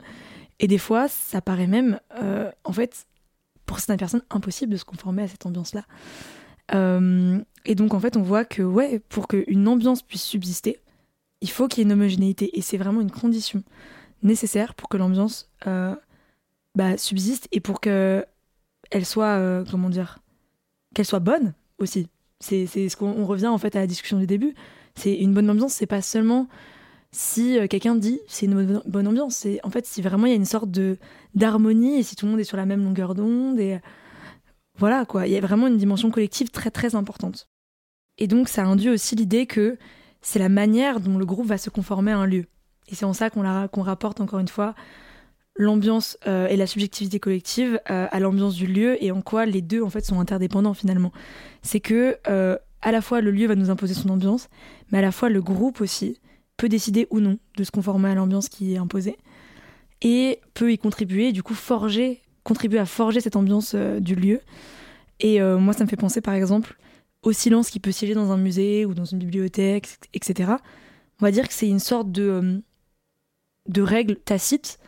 Et 0.59 0.67
des 0.67 0.77
fois, 0.77 1.07
ça 1.07 1.41
paraît 1.41 1.67
même, 1.67 1.99
euh, 2.21 2.51
en 2.63 2.71
fait, 2.71 3.07
pour 3.65 3.79
certaines 3.79 3.97
personnes, 3.97 4.23
impossible 4.29 4.71
de 4.71 4.77
se 4.77 4.85
conformer 4.85 5.23
à 5.23 5.27
cette 5.27 5.45
ambiance-là. 5.45 5.85
Euh, 6.73 7.39
et 7.65 7.75
donc, 7.75 7.93
en 7.93 7.99
fait, 7.99 8.15
on 8.17 8.21
voit 8.21 8.45
que, 8.45 8.61
ouais, 8.61 8.99
pour 9.09 9.27
qu'une 9.27 9.67
ambiance 9.67 10.01
puisse 10.01 10.23
subsister, 10.23 10.79
il 11.41 11.49
faut 11.49 11.67
qu'il 11.67 11.79
y 11.79 11.81
ait 11.81 11.85
une 11.85 11.93
homogénéité. 11.93 12.57
Et 12.57 12.61
c'est 12.61 12.77
vraiment 12.77 13.01
une 13.01 13.11
condition 13.11 13.63
nécessaire 14.23 14.75
pour 14.75 14.89
que 14.89 14.97
l'ambiance 14.97 15.51
euh, 15.67 15.95
bah, 16.75 16.97
subsiste 16.97 17.47
et 17.51 17.59
pour 17.59 17.81
qu'elle 17.81 18.25
soit, 19.03 19.63
comment 19.69 19.89
dire, 19.89 20.19
qu'elle 20.93 21.05
soit 21.05 21.19
bonne 21.19 21.53
aussi. 21.79 22.07
C'est 22.39 22.67
ce 22.67 22.95
qu'on 22.95 23.25
revient 23.25 23.47
en 23.47 23.57
fait 23.57 23.75
à 23.75 23.79
la 23.79 23.87
discussion 23.87 24.19
du 24.19 24.27
début. 24.27 24.55
C'est 24.95 25.15
une 25.15 25.33
bonne 25.33 25.49
ambiance, 25.49 25.73
c'est 25.73 25.85
pas 25.85 26.01
seulement 26.01 26.47
si 27.15 27.57
euh, 27.57 27.67
quelqu'un 27.67 27.95
dit 27.95 28.19
c'est 28.27 28.45
une 28.45 28.81
bonne 28.85 29.07
ambiance. 29.07 29.35
C'est 29.37 29.59
en 29.63 29.69
fait 29.69 29.85
si 29.85 30.01
vraiment 30.01 30.27
il 30.27 30.31
y 30.31 30.33
a 30.33 30.35
une 30.35 30.45
sorte 30.45 30.69
de 30.69 30.97
d'harmonie 31.33 31.97
et 31.99 32.03
si 32.03 32.15
tout 32.15 32.25
le 32.25 32.31
monde 32.31 32.41
est 32.41 32.45
sur 32.45 32.57
la 32.57 32.65
même 32.65 32.83
longueur 32.83 33.15
d'onde 33.15 33.59
et 33.59 33.79
voilà 34.77 35.05
quoi, 35.05 35.25
il 35.25 35.31
y 35.31 35.37
a 35.37 35.41
vraiment 35.41 35.67
une 35.67 35.77
dimension 35.77 36.11
collective 36.11 36.49
très 36.49 36.71
très 36.71 36.93
importante. 36.93 37.47
Et 38.17 38.27
donc 38.27 38.49
ça 38.49 38.65
induit 38.65 38.89
aussi 38.89 39.15
l'idée 39.15 39.45
que 39.45 39.77
c'est 40.21 40.39
la 40.39 40.49
manière 40.49 40.99
dont 40.99 41.17
le 41.17 41.25
groupe 41.25 41.47
va 41.47 41.57
se 41.57 41.69
conformer 41.69 42.11
à 42.11 42.17
un 42.17 42.25
lieu. 42.25 42.45
Et 42.89 42.95
c'est 42.95 43.05
en 43.05 43.13
ça 43.13 43.29
qu'on 43.29 43.81
rapporte 43.81 44.19
encore 44.19 44.39
une 44.39 44.49
fois 44.49 44.75
l'ambiance 45.55 46.17
euh, 46.27 46.47
et 46.47 46.57
la 46.57 46.67
subjectivité 46.67 47.21
collective 47.21 47.79
euh, 47.89 48.07
à 48.11 48.19
l'ambiance 48.19 48.55
du 48.55 48.67
lieu 48.67 49.01
et 49.01 49.11
en 49.11 49.21
quoi 49.21 49.45
les 49.45 49.61
deux 49.61 49.81
en 49.81 49.89
fait 49.89 50.03
sont 50.03 50.19
interdépendants 50.19 50.73
finalement. 50.73 51.13
C'est 51.61 51.79
que 51.79 52.17
à 52.81 52.91
la 52.91 53.01
fois 53.01 53.21
le 53.21 53.31
lieu 53.31 53.47
va 53.47 53.55
nous 53.55 53.69
imposer 53.69 53.93
son 53.93 54.09
ambiance, 54.09 54.49
mais 54.91 54.97
à 54.97 55.01
la 55.01 55.13
fois 55.13 55.29
le 55.29 55.41
groupe 55.41 55.79
aussi 55.79 56.19
peut 56.57 56.69
décider 56.69 57.07
ou 57.09 57.19
non 57.19 57.37
de 57.57 57.63
se 57.63 57.71
conformer 57.71 58.09
à 58.09 58.15
l'ambiance 58.15 58.49
qui 58.49 58.73
est 58.73 58.77
imposée 58.77 59.17
et 60.01 60.39
peut 60.53 60.71
y 60.71 60.77
contribuer, 60.77 61.31
du 61.31 61.43
coup 61.43 61.53
forger, 61.53 62.21
contribuer 62.43 62.79
à 62.79 62.85
forger 62.85 63.21
cette 63.21 63.35
ambiance 63.35 63.75
du 63.75 64.15
lieu. 64.15 64.41
Et 65.19 65.39
moi 65.41 65.73
ça 65.73 65.83
me 65.83 65.89
fait 65.89 65.95
penser 65.95 66.21
par 66.21 66.33
exemple 66.33 66.77
au 67.23 67.31
silence 67.31 67.69
qui 67.69 67.79
peut 67.79 67.91
siéger 67.91 68.13
dans 68.13 68.31
un 68.31 68.37
musée 68.37 68.85
ou 68.85 68.93
dans 68.93 69.05
une 69.05 69.19
bibliothèque, 69.19 69.97
etc. 70.13 70.51
On 71.19 71.25
va 71.25 71.31
dire 71.31 71.47
que 71.47 71.53
c'est 71.53 71.67
une 71.67 71.79
sorte 71.79 72.11
de, 72.11 72.61
de 73.67 73.81
règle 73.81 74.15
tacite 74.15 74.79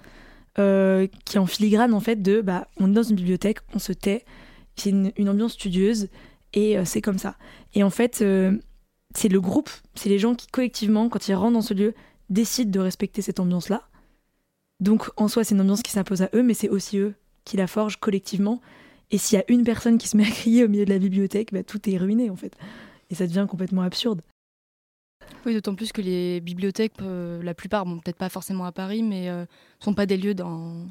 euh, 0.60 1.08
qui 1.26 1.38
est 1.38 1.40
en 1.40 1.46
filigrane 1.46 1.94
en 1.94 2.00
fait 2.00 2.22
de 2.22 2.42
bah, 2.42 2.68
on 2.78 2.90
est 2.90 2.94
dans 2.94 3.04
une 3.04 3.16
bibliothèque, 3.16 3.60
on 3.74 3.80
se 3.80 3.94
tait, 3.94 4.26
c'est 4.76 4.90
une, 4.90 5.30
ambiance 5.30 5.54
studieuse 5.54 6.10
et 6.54 6.78
euh, 6.78 6.84
c'est 6.86 7.02
comme 7.02 7.18
ça. 7.18 7.36
Et 7.74 7.84
en 7.84 7.90
fait, 7.90 8.20
euh, 8.22 8.58
c'est 9.18 9.30
le 9.30 9.42
groupe, 9.42 9.72
c'est 9.96 10.10
les 10.10 10.20
gens 10.20 10.36
qui 10.36 10.46
collectivement, 10.46 11.10
quand 11.10 11.28
ils 11.28 11.34
rentrent 11.34 11.54
dans 11.54 11.62
ce 11.62 11.74
lieu, 11.74 11.96
décident 12.30 12.70
de 12.70 12.80
respecter 12.80 13.24
cette 13.24 13.40
ambiance-là. 13.40 13.90
Donc 14.80 15.10
en 15.18 15.28
soi, 15.28 15.44
c'est 15.44 15.56
une 15.56 15.62
ambiance 15.62 15.82
qui 15.82 15.90
s'impose 15.90 16.22
à 16.22 16.30
eux, 16.36 16.44
mais 16.44 16.54
c'est 16.54 16.70
aussi 16.70 17.00
eux 17.00 17.16
qui 17.44 17.58
la 17.58 17.66
forgent 17.66 17.98
collectivement. 17.98 18.62
Et 19.10 19.18
s'il 19.18 19.40
y 19.40 19.42
a 19.42 19.46
une 19.48 19.64
personne 19.64 19.98
qui 19.98 20.08
se 20.08 20.16
met 20.18 20.28
à 20.28 20.30
crier 20.30 20.66
au 20.66 20.68
milieu 20.68 20.86
de 20.86 20.92
la 20.92 21.00
bibliothèque, 21.00 21.52
bah, 21.52 21.64
tout 21.64 21.90
est 21.90 21.98
ruiné 21.98 22.30
en 22.30 22.36
fait. 22.36 22.56
Et 23.10 23.16
ça 23.16 23.26
devient 23.26 23.48
complètement 23.50 23.82
absurde. 23.82 24.22
Oui, 25.48 25.56
d'autant 25.56 25.74
plus 25.74 25.92
que 25.92 26.02
les 26.02 26.40
bibliothèques, 26.40 26.94
euh, 27.02 27.42
la 27.42 27.56
plupart, 27.56 27.86
bon, 27.86 27.98
peut-être 27.98 28.18
pas 28.18 28.30
forcément 28.30 28.66
à 28.66 28.72
Paris, 28.72 29.02
mais 29.02 29.26
ne 29.26 29.32
euh, 29.32 29.46
sont 29.80 29.96
pas 29.96 30.06
des 30.06 30.18
lieux 30.18 30.36
dans... 30.36 30.86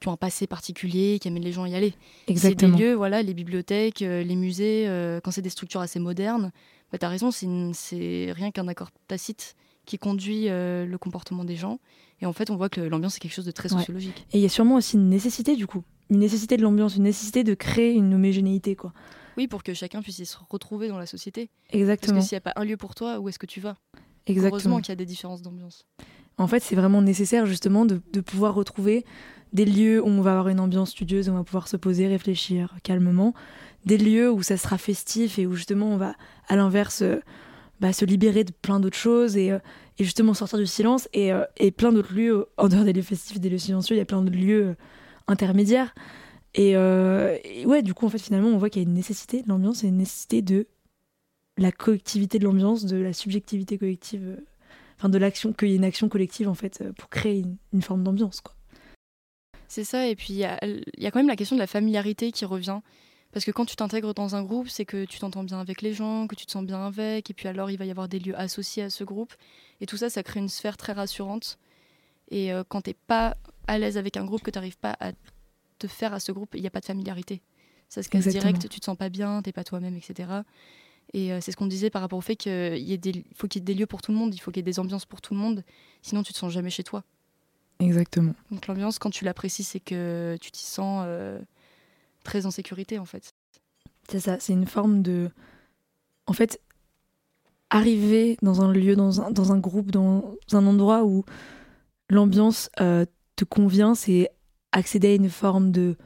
qui 0.00 0.06
ont 0.06 0.12
un 0.12 0.16
passé 0.16 0.46
particulier, 0.46 1.18
qui 1.20 1.26
amènent 1.26 1.42
les 1.42 1.52
gens 1.52 1.64
à 1.64 1.68
y 1.68 1.74
aller. 1.74 1.94
Exactement. 2.28 2.76
C'est 2.76 2.78
des 2.78 2.90
lieux, 2.90 2.94
voilà, 2.94 3.22
les 3.22 3.34
bibliothèques, 3.34 4.02
euh, 4.02 4.22
les 4.22 4.36
musées, 4.36 4.86
quand 5.24 5.32
c'est 5.32 5.42
des 5.42 5.50
structures 5.50 5.80
assez 5.80 5.98
modernes, 5.98 6.52
bah, 6.92 6.98
tu 6.98 7.06
as 7.06 7.08
raison, 7.08 7.30
c'est 7.30 8.32
rien 8.32 8.50
qu'un 8.50 8.68
accord 8.68 8.90
tacite 9.08 9.54
qui 9.86 9.98
conduit 9.98 10.46
le 10.48 10.96
comportement 10.96 11.44
des 11.44 11.56
gens. 11.56 11.80
Et 12.20 12.26
en 12.26 12.32
fait, 12.32 12.50
on 12.50 12.56
voit 12.56 12.68
que 12.68 12.80
l'ambiance 12.80 13.16
est 13.16 13.20
quelque 13.20 13.34
chose 13.34 13.46
de 13.46 13.50
très 13.50 13.68
sociologique. 13.68 14.26
Et 14.32 14.38
il 14.38 14.42
y 14.42 14.46
a 14.46 14.50
sûrement 14.50 14.76
aussi 14.76 14.96
une 14.96 15.08
nécessité, 15.08 15.56
du 15.56 15.66
coup. 15.66 15.82
Une 16.10 16.18
nécessité 16.18 16.56
de 16.56 16.62
l'ambiance, 16.62 16.96
une 16.96 17.04
nécessité 17.04 17.44
de 17.44 17.54
créer 17.54 17.92
une 17.92 18.12
homogénéité, 18.14 18.76
quoi. 18.76 18.92
Oui, 19.36 19.46
pour 19.46 19.62
que 19.62 19.74
chacun 19.74 20.02
puisse 20.02 20.22
se 20.22 20.36
retrouver 20.50 20.88
dans 20.88 20.98
la 20.98 21.06
société. 21.06 21.50
Exactement. 21.70 22.14
Parce 22.14 22.26
que 22.26 22.28
s'il 22.28 22.34
n'y 22.34 22.38
a 22.38 22.52
pas 22.52 22.60
un 22.60 22.64
lieu 22.64 22.76
pour 22.76 22.94
toi, 22.94 23.20
où 23.20 23.28
est-ce 23.28 23.38
que 23.38 23.46
tu 23.46 23.60
vas? 23.60 23.76
Exactement. 24.26 24.50
Heureusement 24.50 24.80
qu'il 24.80 24.90
y 24.90 24.92
a 24.92 24.96
des 24.96 25.06
différences 25.06 25.40
d'ambiance. 25.40 25.86
En 26.36 26.46
fait, 26.46 26.60
c'est 26.62 26.74
vraiment 26.74 27.02
nécessaire 27.02 27.46
justement 27.46 27.84
de, 27.84 27.98
pouvoir 28.20 28.54
retrouver 28.54 29.04
des 29.52 29.64
lieux 29.64 30.02
où 30.02 30.06
on 30.06 30.20
va 30.20 30.32
avoir 30.32 30.48
une 30.48 30.60
ambiance 30.60 30.90
studieuse, 30.90 31.28
où 31.28 31.32
on 31.32 31.36
va 31.36 31.44
pouvoir 31.44 31.68
se 31.68 31.76
poser, 31.76 32.06
réfléchir 32.06 32.76
calmement, 32.82 33.34
des 33.84 33.98
lieux 33.98 34.30
où 34.30 34.42
ça 34.42 34.56
sera 34.56 34.78
festif 34.78 35.38
et 35.38 35.46
où 35.46 35.54
justement 35.54 35.86
on 35.92 35.96
va, 35.96 36.14
à 36.48 36.56
l'inverse, 36.56 37.02
euh, 37.02 37.20
bah, 37.80 37.92
se 37.92 38.04
libérer 38.04 38.44
de 38.44 38.52
plein 38.52 38.80
d'autres 38.80 38.96
choses 38.96 39.36
et, 39.36 39.50
euh, 39.52 39.58
justement 39.98 40.34
sortir 40.34 40.58
du 40.58 40.66
silence 40.66 41.08
et, 41.12 41.32
euh, 41.32 41.44
et 41.56 41.70
plein 41.70 41.92
d'autres 41.92 42.14
lieux, 42.14 42.46
en 42.56 42.68
dehors 42.68 42.84
des 42.84 42.92
lieux 42.92 43.02
festifs, 43.02 43.40
des 43.40 43.50
lieux 43.50 43.58
silencieux, 43.58 43.96
il 43.96 43.98
y 43.98 44.02
a 44.02 44.06
plein 44.06 44.22
de 44.22 44.30
lieux 44.30 44.76
intermédiaires. 45.28 45.94
Euh, 46.58 47.38
et, 47.44 47.66
ouais, 47.66 47.82
du 47.82 47.94
coup, 47.94 48.06
en 48.06 48.08
fait, 48.08 48.18
finalement, 48.18 48.48
on 48.48 48.58
voit 48.58 48.70
qu'il 48.70 48.82
y 48.82 48.84
a 48.84 48.88
une 48.88 48.94
nécessité 48.94 49.42
de 49.42 49.48
l'ambiance 49.48 49.84
et 49.84 49.88
une 49.88 49.96
nécessité 49.96 50.42
de 50.42 50.66
la 51.56 51.72
collectivité 51.72 52.38
de 52.38 52.44
l'ambiance, 52.44 52.84
de 52.86 52.96
la 52.96 53.12
subjectivité 53.12 53.78
collective, 53.78 54.22
euh, 54.24 54.46
enfin 54.98 55.08
de 55.08 55.18
l'action, 55.18 55.52
qu'il 55.52 55.68
y 55.68 55.72
ait 55.72 55.76
une 55.76 55.84
action 55.84 56.08
collective 56.08 56.48
en 56.48 56.54
fait 56.54 56.80
euh, 56.80 56.92
pour 56.92 57.08
créer 57.08 57.44
une, 57.72 57.82
forme 57.82 58.02
d'ambiance, 58.02 58.40
quoi. 58.40 58.54
C'est 59.68 59.84
ça, 59.84 60.08
et 60.08 60.16
puis 60.16 60.32
il 60.32 60.38
y 60.38 60.44
a, 60.44 60.58
quand 61.12 61.20
même 61.20 61.28
la 61.28 61.36
question 61.36 61.54
de 61.54 61.60
la 61.60 61.68
familiarité 61.68 62.32
qui 62.32 62.44
revient. 62.44 62.80
Parce 63.32 63.44
que 63.44 63.50
quand 63.50 63.64
tu 63.64 63.76
t'intègres 63.76 64.12
dans 64.12 64.34
un 64.34 64.42
groupe, 64.42 64.68
c'est 64.68 64.84
que 64.84 65.04
tu 65.04 65.18
t'entends 65.18 65.44
bien 65.44 65.60
avec 65.60 65.82
les 65.82 65.94
gens, 65.94 66.26
que 66.26 66.34
tu 66.34 66.46
te 66.46 66.50
sens 66.50 66.64
bien 66.64 66.84
avec, 66.84 67.30
et 67.30 67.34
puis 67.34 67.46
alors 67.48 67.70
il 67.70 67.78
va 67.78 67.84
y 67.84 67.90
avoir 67.90 68.08
des 68.08 68.18
lieux 68.18 68.38
associés 68.38 68.82
à 68.82 68.90
ce 68.90 69.04
groupe. 69.04 69.34
Et 69.80 69.86
tout 69.86 69.96
ça, 69.96 70.10
ça 70.10 70.22
crée 70.22 70.40
une 70.40 70.48
sphère 70.48 70.76
très 70.76 70.92
rassurante. 70.92 71.58
Et 72.32 72.50
quand 72.68 72.82
t'es 72.82 72.94
pas 72.94 73.36
à 73.68 73.78
l'aise 73.78 73.96
avec 73.96 74.16
un 74.16 74.24
groupe, 74.24 74.42
que 74.42 74.50
tu 74.50 74.58
n'arrives 74.58 74.78
pas 74.78 74.96
à 75.00 75.12
te 75.78 75.86
faire 75.86 76.12
à 76.12 76.20
ce 76.20 76.32
groupe, 76.32 76.54
il 76.54 76.60
n'y 76.60 76.66
a 76.66 76.70
pas 76.70 76.80
de 76.80 76.86
familiarité. 76.86 77.40
Ça 77.88 78.04
se 78.04 78.08
casse 78.08 78.28
direct, 78.28 78.68
tu 78.68 78.78
te 78.80 78.84
sens 78.84 78.96
pas 78.96 79.08
bien, 79.08 79.42
t'es 79.42 79.52
pas 79.52 79.64
toi-même, 79.64 79.96
etc. 79.96 80.28
Et 81.12 81.32
euh, 81.32 81.40
c'est 81.40 81.50
ce 81.50 81.56
qu'on 81.56 81.66
disait 81.66 81.90
par 81.90 82.02
rapport 82.02 82.18
au 82.18 82.22
fait 82.22 82.36
qu'il 82.36 82.78
faut 83.34 83.48
qu'il 83.48 83.60
y 83.60 83.62
ait 83.62 83.64
des 83.64 83.74
lieux 83.74 83.86
pour 83.86 84.00
tout 84.00 84.12
le 84.12 84.18
monde, 84.18 84.32
il 84.32 84.38
faut 84.38 84.52
qu'il 84.52 84.60
y 84.60 84.64
ait 84.64 84.70
des 84.70 84.78
ambiances 84.78 85.06
pour 85.06 85.20
tout 85.20 85.34
le 85.34 85.40
monde, 85.40 85.64
sinon 86.02 86.22
tu 86.22 86.32
te 86.32 86.38
sens 86.38 86.52
jamais 86.52 86.70
chez 86.70 86.84
toi. 86.84 87.02
Exactement. 87.80 88.34
Donc 88.52 88.66
l'ambiance, 88.68 89.00
quand 89.00 89.10
tu 89.10 89.24
l'apprécies, 89.24 89.64
c'est 89.64 89.80
que 89.80 90.36
tu 90.40 90.52
t'y 90.52 90.64
sens 90.64 91.04
euh, 91.06 91.40
très 92.24 92.46
en 92.46 92.50
sécurité, 92.50 92.98
en 92.98 93.04
fait. 93.04 93.34
C'est 94.08 94.20
ça, 94.20 94.38
c'est 94.40 94.52
une 94.52 94.66
forme 94.66 95.02
de... 95.02 95.30
En 96.26 96.32
fait, 96.32 96.60
arriver 97.70 98.36
dans 98.42 98.62
un 98.62 98.72
lieu, 98.72 98.96
dans 98.96 99.20
un, 99.20 99.30
dans 99.30 99.52
un 99.52 99.58
groupe, 99.58 99.90
dans 99.90 100.36
un 100.52 100.66
endroit 100.66 101.04
où 101.04 101.24
l'ambiance 102.08 102.68
euh, 102.80 103.06
te 103.36 103.44
convient, 103.44 103.94
c'est 103.94 104.30
accéder 104.72 105.08
à 105.08 105.14
une 105.14 105.30
forme 105.30 105.70
de 105.70 105.96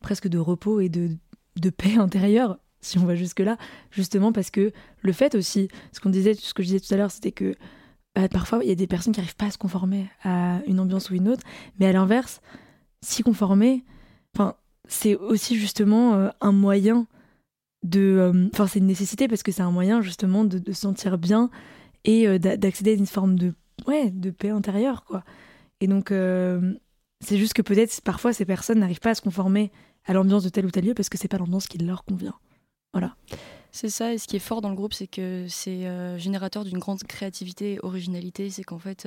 presque 0.00 0.28
de 0.28 0.38
repos 0.38 0.80
et 0.80 0.88
de, 0.88 1.10
de 1.56 1.70
paix 1.70 1.96
intérieure, 1.98 2.58
si 2.80 2.98
on 2.98 3.04
va 3.04 3.16
jusque-là, 3.16 3.56
justement 3.90 4.32
parce 4.32 4.50
que 4.50 4.72
le 5.00 5.12
fait 5.12 5.34
aussi, 5.34 5.68
ce 5.92 6.00
qu'on 6.00 6.10
disait, 6.10 6.34
ce 6.34 6.54
que 6.54 6.62
je 6.62 6.68
disais 6.68 6.80
tout 6.80 6.94
à 6.94 6.96
l'heure, 6.96 7.10
c'était 7.10 7.32
que 7.32 7.54
bah, 8.14 8.28
parfois 8.28 8.60
il 8.62 8.68
y 8.68 8.72
a 8.72 8.76
des 8.76 8.86
personnes 8.86 9.12
qui 9.12 9.20
n'arrivent 9.20 9.36
pas 9.36 9.46
à 9.46 9.50
se 9.50 9.58
conformer 9.58 10.08
à 10.22 10.60
une 10.66 10.78
ambiance 10.78 11.10
ou 11.10 11.14
une 11.14 11.28
autre, 11.28 11.42
mais 11.78 11.86
à 11.86 11.92
l'inverse, 11.92 12.40
s'y 13.02 13.22
conformer, 13.22 13.84
enfin, 14.34 14.54
c'est 14.88 15.14
aussi 15.14 15.58
justement 15.58 16.14
euh, 16.14 16.30
un 16.40 16.52
moyen 16.52 17.06
de, 17.84 18.00
euh, 18.00 18.48
enfin, 18.52 18.66
c'est 18.66 18.80
une 18.80 18.86
nécessité 18.86 19.28
parce 19.28 19.42
que 19.42 19.52
c'est 19.52 19.62
un 19.62 19.70
moyen 19.70 20.00
justement 20.00 20.44
de, 20.44 20.60
se 20.72 20.80
sentir 20.80 21.18
bien 21.18 21.50
et 22.04 22.26
euh, 22.26 22.38
d'accéder 22.38 22.92
à 22.92 22.94
une 22.94 23.06
forme 23.06 23.38
de, 23.38 23.54
ouais, 23.86 24.10
de 24.10 24.30
paix 24.30 24.50
intérieure, 24.50 25.04
quoi. 25.04 25.22
Et 25.80 25.86
donc, 25.86 26.12
c'est 27.20 27.38
juste 27.38 27.52
que 27.52 27.62
peut-être 27.62 28.00
parfois 28.00 28.32
ces 28.32 28.44
personnes 28.44 28.80
n'arrivent 28.80 28.98
pas 28.98 29.10
à 29.10 29.14
se 29.14 29.22
conformer 29.22 29.70
à 30.06 30.12
l'ambiance 30.12 30.42
de 30.42 30.48
tel 30.48 30.66
ou 30.66 30.72
tel 30.72 30.86
lieu 30.86 30.94
parce 30.94 31.08
que 31.08 31.16
c'est 31.16 31.28
pas 31.28 31.38
l'ambiance 31.38 31.68
qui 31.68 31.78
leur 31.78 32.04
convient. 32.04 32.34
Voilà. 32.92 33.14
C'est 33.70 33.88
ça, 33.88 34.12
et 34.12 34.18
ce 34.18 34.26
qui 34.26 34.34
est 34.34 34.40
fort 34.40 34.60
dans 34.60 34.70
le 34.70 34.74
groupe, 34.74 34.92
c'est 34.92 35.06
que 35.06 35.46
c'est 35.48 35.86
générateur 36.18 36.64
d'une 36.64 36.78
grande 36.78 37.04
créativité 37.04 37.74
et 37.74 37.78
originalité. 37.84 38.50
C'est 38.50 38.64
qu'en 38.64 38.80
fait, 38.80 39.06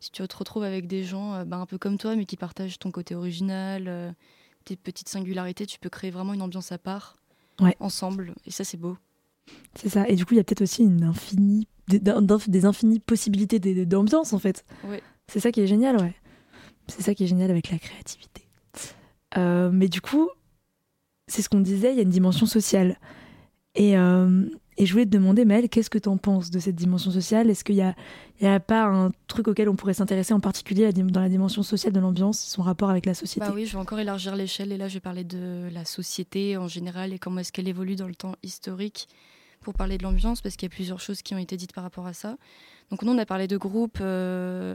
si 0.00 0.10
tu 0.10 0.26
te 0.26 0.36
retrouves 0.36 0.64
avec 0.64 0.88
des 0.88 1.04
gens 1.04 1.44
bah, 1.44 1.58
un 1.58 1.66
peu 1.66 1.78
comme 1.78 1.96
toi, 1.96 2.16
mais 2.16 2.24
qui 2.24 2.36
partagent 2.36 2.80
ton 2.80 2.90
côté 2.90 3.14
original, 3.14 4.16
tes 4.64 4.76
petites 4.76 5.08
singularités, 5.08 5.66
tu 5.66 5.78
peux 5.78 5.88
créer 5.88 6.10
vraiment 6.10 6.34
une 6.34 6.42
ambiance 6.42 6.72
à 6.72 6.78
part, 6.78 7.16
ensemble, 7.78 8.34
et 8.46 8.50
ça, 8.50 8.64
c'est 8.64 8.78
beau. 8.78 8.96
C'est 9.74 9.88
ça, 9.88 10.08
et 10.08 10.16
du 10.16 10.24
coup, 10.24 10.34
il 10.34 10.38
y 10.38 10.40
a 10.40 10.44
peut-être 10.44 10.62
aussi 10.62 10.82
une 10.82 11.04
infinie, 11.04 11.68
des, 11.88 12.00
des 12.00 12.64
infinies 12.64 13.00
possibilités 13.00 13.58
d'ambiance, 13.86 14.32
en 14.32 14.38
fait. 14.38 14.64
Ouais. 14.84 15.02
C'est 15.28 15.40
ça 15.40 15.52
qui 15.52 15.60
est 15.60 15.66
génial, 15.66 15.96
ouais. 15.96 16.14
C'est 16.88 17.02
ça 17.02 17.14
qui 17.14 17.24
est 17.24 17.26
génial 17.26 17.50
avec 17.50 17.70
la 17.70 17.78
créativité. 17.78 18.42
Euh, 19.36 19.70
mais 19.72 19.88
du 19.88 20.00
coup, 20.00 20.28
c'est 21.28 21.42
ce 21.42 21.48
qu'on 21.48 21.60
disait, 21.60 21.92
il 21.92 21.96
y 21.96 22.00
a 22.00 22.02
une 22.02 22.10
dimension 22.10 22.46
sociale. 22.46 22.98
Et, 23.74 23.96
euh, 23.96 24.46
et 24.80 24.86
je 24.86 24.92
voulais 24.92 25.04
te 25.04 25.10
demander, 25.10 25.44
Maëlle, 25.44 25.68
qu'est-ce 25.68 25.90
que 25.90 25.98
tu 25.98 26.08
en 26.08 26.16
penses 26.16 26.50
de 26.50 26.58
cette 26.58 26.74
dimension 26.74 27.10
sociale? 27.10 27.50
Est-ce 27.50 27.64
qu'il 27.64 27.74
n'y 27.74 27.82
a, 27.82 27.94
a 28.54 28.60
pas 28.60 28.84
un 28.84 29.10
truc 29.26 29.46
auquel 29.46 29.68
on 29.68 29.76
pourrait 29.76 29.92
s'intéresser 29.92 30.32
en 30.32 30.40
particulier 30.40 30.90
dans 30.90 31.20
la 31.20 31.28
dimension 31.28 31.62
sociale 31.62 31.92
de 31.92 32.00
l'ambiance, 32.00 32.40
son 32.40 32.62
rapport 32.62 32.88
avec 32.88 33.04
la 33.04 33.12
société? 33.12 33.46
Bah 33.46 33.52
Oui, 33.54 33.66
je 33.66 33.72
vais 33.72 33.78
encore 33.78 34.00
élargir 34.00 34.34
l'échelle 34.36 34.72
et 34.72 34.78
là 34.78 34.88
je 34.88 34.94
vais 34.94 35.00
parler 35.00 35.22
de 35.22 35.68
la 35.70 35.84
société 35.84 36.56
en 36.56 36.66
général 36.66 37.12
et 37.12 37.18
comment 37.18 37.40
est-ce 37.40 37.52
qu'elle 37.52 37.68
évolue 37.68 37.94
dans 37.94 38.06
le 38.06 38.14
temps 38.14 38.36
historique 38.42 39.06
pour 39.60 39.74
parler 39.74 39.98
de 39.98 40.02
l'ambiance 40.02 40.40
parce 40.40 40.56
qu'il 40.56 40.66
y 40.66 40.72
a 40.72 40.74
plusieurs 40.74 40.98
choses 40.98 41.20
qui 41.20 41.34
ont 41.34 41.38
été 41.38 41.58
dites 41.58 41.74
par 41.74 41.84
rapport 41.84 42.06
à 42.06 42.14
ça. 42.14 42.38
Donc 42.90 43.02
nous 43.02 43.12
on 43.12 43.18
a 43.18 43.26
parlé 43.26 43.48
de 43.48 43.58
groupes... 43.58 43.98
Euh, 44.00 44.74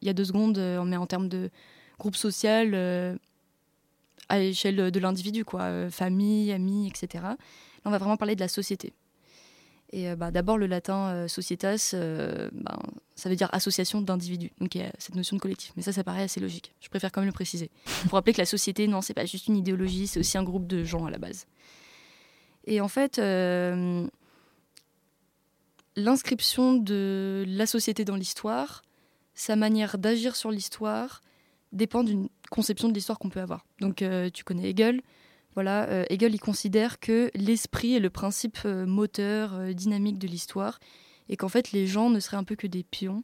il 0.00 0.06
y 0.06 0.08
a 0.08 0.14
deux 0.14 0.24
secondes, 0.24 0.58
euh, 0.58 0.82
mais 0.82 0.96
en 0.96 1.06
termes 1.06 1.28
de 1.28 1.48
groupe 2.00 2.16
social, 2.16 2.72
euh, 2.74 3.16
à 4.28 4.40
l'échelle 4.40 4.90
de 4.90 4.98
l'individu, 4.98 5.44
quoi, 5.44 5.88
famille, 5.90 6.50
amis, 6.50 6.88
etc. 6.88 7.22
Là, 7.22 7.36
on 7.84 7.90
va 7.90 7.98
vraiment 7.98 8.16
parler 8.16 8.34
de 8.34 8.40
la 8.40 8.48
société. 8.48 8.92
Et 9.92 10.14
bah, 10.16 10.30
d'abord, 10.30 10.56
le 10.56 10.66
latin 10.66 11.28
societas, 11.28 11.94
ben, 11.94 12.78
ça 13.14 13.28
veut 13.28 13.36
dire 13.36 13.50
association 13.52 14.00
d'individus. 14.00 14.50
Donc 14.58 14.74
il 14.74 14.82
y 14.82 14.90
cette 14.98 15.14
notion 15.14 15.36
de 15.36 15.40
collectif. 15.42 15.72
Mais 15.76 15.82
ça, 15.82 15.92
ça 15.92 16.02
paraît 16.02 16.22
assez 16.22 16.40
logique. 16.40 16.72
Je 16.80 16.88
préfère 16.88 17.12
quand 17.12 17.20
même 17.20 17.28
le 17.28 17.34
préciser. 17.34 17.70
Pour 18.04 18.14
rappeler 18.14 18.32
que 18.32 18.40
la 18.40 18.46
société, 18.46 18.88
non, 18.88 19.02
c'est 19.02 19.12
pas 19.12 19.26
juste 19.26 19.48
une 19.48 19.56
idéologie, 19.56 20.06
c'est 20.06 20.18
aussi 20.18 20.38
un 20.38 20.44
groupe 20.44 20.66
de 20.66 20.82
gens 20.82 21.04
à 21.04 21.10
la 21.10 21.18
base. 21.18 21.46
Et 22.64 22.80
en 22.80 22.88
fait, 22.88 23.20
l'inscription 25.96 26.74
de 26.74 27.44
la 27.46 27.66
société 27.66 28.04
dans 28.04 28.16
l'histoire, 28.16 28.82
sa 29.34 29.56
manière 29.56 29.98
d'agir 29.98 30.36
sur 30.36 30.50
l'histoire 30.50 31.22
dépend 31.72 32.04
d'une 32.04 32.28
conception 32.50 32.88
de 32.88 32.94
l'histoire 32.94 33.18
qu'on 33.18 33.30
peut 33.30 33.40
avoir. 33.40 33.64
Donc 33.80 34.02
euh, 34.02 34.28
tu 34.30 34.44
connais 34.44 34.70
Hegel. 34.70 35.00
Voilà, 35.54 35.88
euh, 35.90 36.04
Hegel 36.10 36.34
il 36.34 36.38
considère 36.40 36.98
que 36.98 37.30
l'esprit 37.34 37.94
est 37.94 38.00
le 38.00 38.10
principe 38.10 38.58
euh, 38.64 38.86
moteur, 38.86 39.74
dynamique 39.74 40.18
de 40.18 40.26
l'histoire 40.26 40.78
et 41.28 41.36
qu'en 41.36 41.48
fait 41.48 41.72
les 41.72 41.86
gens 41.86 42.08
ne 42.10 42.20
seraient 42.20 42.36
un 42.38 42.44
peu 42.44 42.56
que 42.56 42.66
des 42.66 42.82
pions 42.82 43.22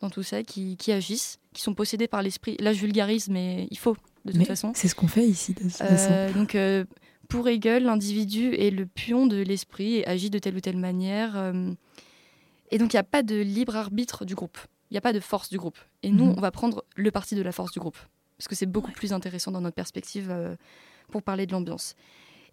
dans 0.00 0.10
tout 0.10 0.22
ça, 0.22 0.42
qui, 0.42 0.76
qui 0.76 0.92
agissent, 0.92 1.38
qui 1.54 1.62
sont 1.62 1.72
possédés 1.74 2.06
par 2.08 2.20
l'esprit. 2.22 2.56
Là, 2.60 2.74
je 2.74 2.80
vulgarise, 2.80 3.28
mais 3.30 3.66
il 3.70 3.78
faut, 3.78 3.96
de 4.26 4.30
toute 4.32 4.40
Mais 4.40 4.44
façon. 4.44 4.72
C'est 4.74 4.88
ce 4.88 4.94
qu'on 4.94 5.08
fait 5.08 5.26
ici, 5.26 5.54
de 5.54 5.60
toute 5.62 5.70
façon. 5.72 6.10
Euh, 6.12 6.32
donc, 6.34 6.54
euh, 6.54 6.84
pour 7.30 7.48
Hegel, 7.48 7.84
l'individu 7.84 8.52
est 8.54 8.70
le 8.70 8.84
pion 8.84 9.26
de 9.26 9.36
l'esprit 9.36 9.94
et 9.96 10.06
agit 10.06 10.28
de 10.28 10.38
telle 10.38 10.54
ou 10.54 10.60
telle 10.60 10.76
manière. 10.76 11.34
euh, 11.36 11.72
et 12.70 12.76
donc, 12.76 12.92
il 12.92 12.96
n'y 12.96 13.00
a 13.00 13.04
pas 13.04 13.22
de 13.22 13.36
libre 13.36 13.74
arbitre 13.74 14.26
du 14.26 14.34
groupe. 14.34 14.58
Il 14.90 14.94
n'y 14.94 14.98
a 14.98 15.00
pas 15.00 15.14
de 15.14 15.20
force 15.20 15.48
du 15.48 15.56
groupe. 15.56 15.78
Et 16.02 16.10
nous, 16.10 16.26
Mhm. 16.26 16.34
on 16.36 16.40
va 16.42 16.50
prendre 16.50 16.84
le 16.94 17.10
parti 17.10 17.34
de 17.34 17.40
la 17.42 17.52
force 17.52 17.72
du 17.72 17.78
groupe. 17.78 17.96
Parce 18.36 18.48
que 18.48 18.54
c'est 18.54 18.66
beaucoup 18.66 18.88
Ouais. 18.88 18.92
plus 18.94 19.14
intéressant 19.14 19.50
dans 19.50 19.62
notre 19.62 19.76
perspective 19.76 20.28
euh, 20.30 20.56
pour 21.06 21.22
parler 21.22 21.46
de 21.46 21.52
l'ambiance. 21.52 21.94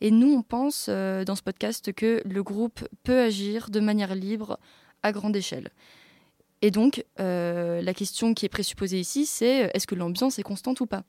Et 0.01 0.11
nous, 0.11 0.33
on 0.33 0.41
pense 0.41 0.87
euh, 0.89 1.23
dans 1.23 1.35
ce 1.35 1.41
podcast 1.41 1.93
que 1.93 2.21
le 2.25 2.43
groupe 2.43 2.85
peut 3.03 3.21
agir 3.21 3.69
de 3.69 3.79
manière 3.79 4.15
libre 4.15 4.59
à 5.01 5.13
grande 5.13 5.35
échelle. 5.35 5.69
Et 6.61 6.71
donc, 6.71 7.05
euh, 7.21 7.81
la 7.81 7.93
question 7.93 8.33
qui 8.33 8.45
est 8.45 8.49
présupposée 8.49 8.99
ici, 8.99 9.25
c'est 9.25 9.65
euh, 9.65 9.69
est-ce 9.73 9.87
que 9.87 9.95
l'ambiance 9.95 10.39
est 10.39 10.43
constante 10.43 10.81
ou 10.81 10.87
pas? 10.87 11.03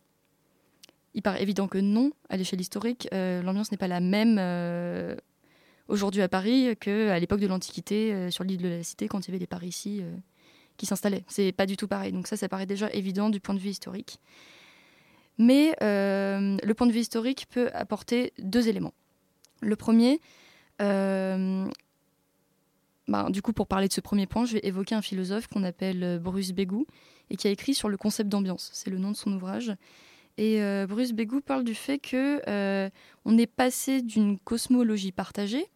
Il 1.14 1.22
paraît 1.22 1.42
évident 1.42 1.66
que 1.66 1.78
non, 1.78 2.12
à 2.28 2.36
l'échelle 2.36 2.60
historique, 2.60 3.08
l'ambiance 3.12 3.70
n'est 3.70 3.78
pas 3.78 3.86
la 3.86 4.00
même 4.00 4.36
aujourd'hui 5.86 6.22
à 6.22 6.28
Paris 6.28 6.74
qu'à 6.80 7.20
l'époque 7.20 7.38
de 7.38 7.46
l'Antiquité, 7.46 8.32
sur 8.32 8.42
l'île 8.42 8.60
de 8.60 8.66
la 8.66 8.82
Cité, 8.82 9.06
quand 9.06 9.20
il 9.20 9.28
y 9.28 9.30
avait 9.30 9.38
les 9.38 9.46
Parisis 9.46 10.02
qui 10.76 10.86
s'installaient. 10.86 11.22
C'est 11.28 11.52
pas 11.52 11.66
du 11.66 11.76
tout 11.76 11.86
pareil. 11.86 12.10
Donc 12.10 12.26
ça, 12.26 12.36
ça 12.36 12.48
paraît 12.48 12.66
déjà 12.66 12.90
évident 12.92 13.30
du 13.30 13.38
point 13.38 13.54
de 13.54 13.60
vue 13.60 13.70
historique. 13.70 14.18
Mais 15.38 15.74
euh, 15.82 16.56
le 16.62 16.74
point 16.74 16.86
de 16.86 16.92
vue 16.92 17.00
historique 17.00 17.46
peut 17.50 17.70
apporter 17.72 18.32
deux 18.38 18.68
éléments. 18.68 18.94
Le 19.60 19.76
premier, 19.76 20.20
euh, 20.80 21.66
ben, 23.08 23.30
du 23.30 23.42
coup, 23.42 23.52
pour 23.52 23.66
parler 23.66 23.88
de 23.88 23.92
ce 23.92 24.00
premier 24.00 24.26
point, 24.26 24.44
je 24.44 24.54
vais 24.54 24.60
évoquer 24.62 24.94
un 24.94 25.02
philosophe 25.02 25.48
qu'on 25.48 25.64
appelle 25.64 26.04
euh, 26.04 26.18
Bruce 26.18 26.52
Bégou 26.52 26.86
et 27.30 27.36
qui 27.36 27.48
a 27.48 27.50
écrit 27.50 27.74
sur 27.74 27.88
le 27.88 27.96
concept 27.96 28.28
d'ambiance. 28.28 28.70
C'est 28.72 28.90
le 28.90 28.98
nom 28.98 29.10
de 29.10 29.16
son 29.16 29.32
ouvrage. 29.32 29.72
Et 30.36 30.58
Bruce 30.88 31.12
Bégou 31.12 31.40
parle 31.40 31.62
du 31.62 31.76
fait 31.76 32.00
que 32.00 32.40
on 33.24 33.38
est 33.38 33.46
passé 33.46 34.02
d'une 34.02 34.36
cosmologie 34.36 35.12
partagée, 35.12 35.68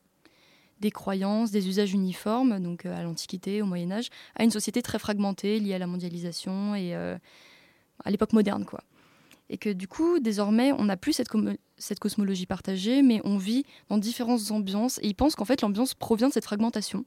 des 0.80 0.90
croyances, 0.90 1.52
des 1.52 1.68
usages 1.68 1.92
uniformes, 1.92 2.59
donc 2.59 2.84
à 2.84 3.04
l'Antiquité, 3.04 3.62
au 3.62 3.66
Moyen 3.66 3.92
Âge, 3.92 4.09
à 4.34 4.42
une 4.42 4.50
société 4.50 4.82
très 4.82 4.98
fragmentée 4.98 5.61
liée 5.61 5.74
à 5.74 5.78
la 5.78 5.86
mondialisation 5.86 6.74
et 6.74 6.92
à 6.92 7.20
l'époque 8.11 8.32
moderne, 8.32 8.64
quoi. 8.64 8.80
Et 9.51 9.59
que 9.59 9.70
du 9.70 9.88
coup, 9.88 10.18
désormais, 10.18 10.72
on 10.72 10.84
n'a 10.84 10.96
plus 10.96 11.12
cette, 11.12 11.99
cosmologie 11.99 12.46
partagée, 12.46 13.03
mais 13.03 13.20
on 13.24 13.38
vit 13.38 13.64
dans 13.88 13.99
différentes 13.99 14.51
ambiances. 14.51 14.99
Et 14.99 15.07
il 15.07 15.14
pense 15.14 15.34
qu'en 15.34 15.44
fait, 15.44 15.62
l'ambiance 15.62 15.94
provient 15.94 16.28
de 16.28 16.34
cette 16.34 16.44
fragmentation. 16.44 17.05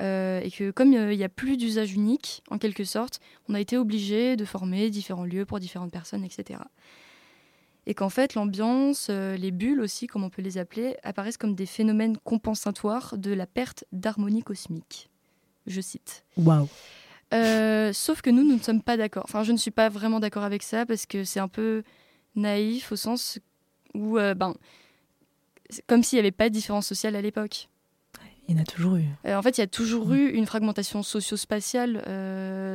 Euh, 0.00 0.40
et 0.40 0.50
que 0.50 0.70
comme 0.70 0.94
euh, 0.94 1.12
il 1.12 1.16
n'y 1.16 1.24
a 1.24 1.28
plus 1.28 1.56
d'usage 1.56 1.92
unique, 1.92 2.42
en 2.50 2.58
quelque 2.58 2.84
sorte, 2.84 3.18
on 3.48 3.54
a 3.54 3.60
été 3.60 3.76
obligé 3.76 4.36
de 4.36 4.44
former 4.44 4.90
différents 4.90 5.24
lieux 5.24 5.44
pour 5.44 5.58
différentes 5.58 5.90
personnes, 5.90 6.24
etc. 6.24 6.60
Et 7.86 7.94
qu'en 7.94 8.10
fait, 8.10 8.34
l'ambiance, 8.34 9.08
euh, 9.10 9.36
les 9.36 9.50
bulles 9.50 9.80
aussi, 9.80 10.06
comme 10.06 10.22
on 10.22 10.30
peut 10.30 10.42
les 10.42 10.58
appeler, 10.58 10.96
apparaissent 11.02 11.38
comme 11.38 11.54
des 11.54 11.66
phénomènes 11.66 12.16
compensatoires 12.18 13.16
de 13.16 13.32
la 13.32 13.46
perte 13.46 13.84
d'harmonie 13.90 14.42
cosmique. 14.42 15.10
Je 15.66 15.80
cite. 15.80 16.24
Waouh. 16.36 16.68
Euh, 17.34 17.92
sauf 17.92 18.22
que 18.22 18.30
nous, 18.30 18.42
nous 18.42 18.54
ne 18.56 18.60
sommes 18.62 18.82
pas 18.82 18.96
d'accord. 18.96 19.24
Enfin, 19.24 19.42
je 19.42 19.52
ne 19.52 19.56
suis 19.58 19.70
pas 19.70 19.88
vraiment 19.88 20.20
d'accord 20.20 20.44
avec 20.44 20.62
ça 20.62 20.86
parce 20.86 21.04
que 21.06 21.24
c'est 21.24 21.40
un 21.40 21.48
peu 21.48 21.82
naïf 22.36 22.92
au 22.92 22.96
sens 22.96 23.38
où, 23.94 24.18
euh, 24.18 24.34
ben, 24.34 24.54
comme 25.86 26.02
s'il 26.02 26.16
n'y 26.16 26.20
avait 26.20 26.30
pas 26.30 26.48
de 26.48 26.54
différence 26.54 26.86
sociale 26.86 27.16
à 27.16 27.20
l'époque. 27.22 27.68
Il 28.48 28.56
y 28.56 28.58
en 28.58 28.62
a 28.62 28.64
toujours 28.64 28.96
eu. 28.96 29.04
Euh, 29.26 29.36
en 29.36 29.42
fait, 29.42 29.58
il 29.58 29.60
y 29.60 29.64
a 29.64 29.66
toujours 29.66 30.10
eu 30.14 30.30
une 30.30 30.46
fragmentation 30.46 31.02
socio-spatiale 31.02 32.00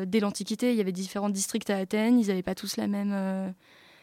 dès 0.08 0.20
l'Antiquité. 0.20 0.70
Il 0.72 0.78
y 0.78 0.82
avait 0.82 0.91
différents 0.91 1.32
districts 1.32 1.72
à 1.72 1.78
Athènes, 1.78 2.20
ils 2.20 2.28
n'avaient 2.28 2.43
pas 2.43 2.54
tous 2.54 2.78
la 2.78 2.86
même 2.86 3.54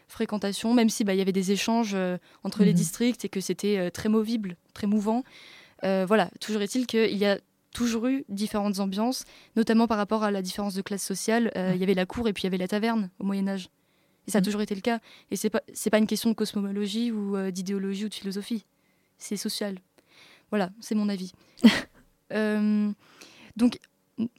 fréquentation, 0.09 0.75
même 0.75 0.89
si 0.89 1.05
bah, 1.05 1.15
il 1.15 1.19
y 1.19 1.21
avait 1.21 1.31
des 1.31 1.53
échanges 1.53 1.97
entre 2.43 2.65
les 2.65 2.71
Mhm. 2.73 2.77
districts 2.77 3.25
et 3.25 3.29
que 3.29 3.41
c'était 3.41 3.89
très 3.93 4.09
movible, 4.09 4.57
très 4.75 4.89
mouvant. 4.89 5.23
Voilà, 5.85 6.29
toujours 6.41 6.61
est-il 6.63 6.89
qu'il 6.89 7.17
y 7.17 7.25
a 7.25 7.39
toujours 7.73 8.07
eu 8.07 8.25
différentes 8.29 8.81
ambiances, 8.81 9.25
notamment 9.57 9.87
par 9.87 9.97
rapport 9.99 10.23
à 10.25 10.31
la 10.31 10.43
différence 10.43 10.75
de 10.75 10.83
classe 10.83 11.05
sociale. 11.05 11.51
Euh, 11.57 11.71
Ouais. 11.71 11.77
Il 11.77 11.81
y 11.81 11.85
avait 11.85 11.95
la 11.95 12.07
cour 12.07 12.27
et 12.29 12.33
puis 12.33 12.43
il 12.43 12.47
y 12.47 12.49
avait 12.49 12.59
la 12.59 12.69
taverne 12.69 13.11
au 13.19 13.25
Moyen 13.25 13.47
Âge. 13.49 13.69
Et 14.27 14.31
ça 14.31 14.39
a 14.39 14.41
Mhm. 14.41 14.45
toujours 14.45 14.61
été 14.61 14.75
le 14.75 14.81
cas. 14.81 15.01
Et 15.31 15.37
c'est 15.37 15.51
pas 15.51 15.63
c'est 15.73 15.91
pas 15.91 15.99
une 15.99 16.07
question 16.07 16.31
de 16.31 16.35
cosmologie 16.35 17.11
ou 17.13 17.37
euh, 17.37 17.51
d'idéologie 17.51 18.05
ou 18.05 18.09
de 18.09 18.15
philosophie. 18.15 18.65
C'est 19.19 19.37
social. 19.37 19.79
Voilà, 20.51 20.71
c'est 20.81 20.95
mon 20.95 21.09
avis. 21.09 21.33
Euh, 22.33 22.93
donc, 23.57 23.81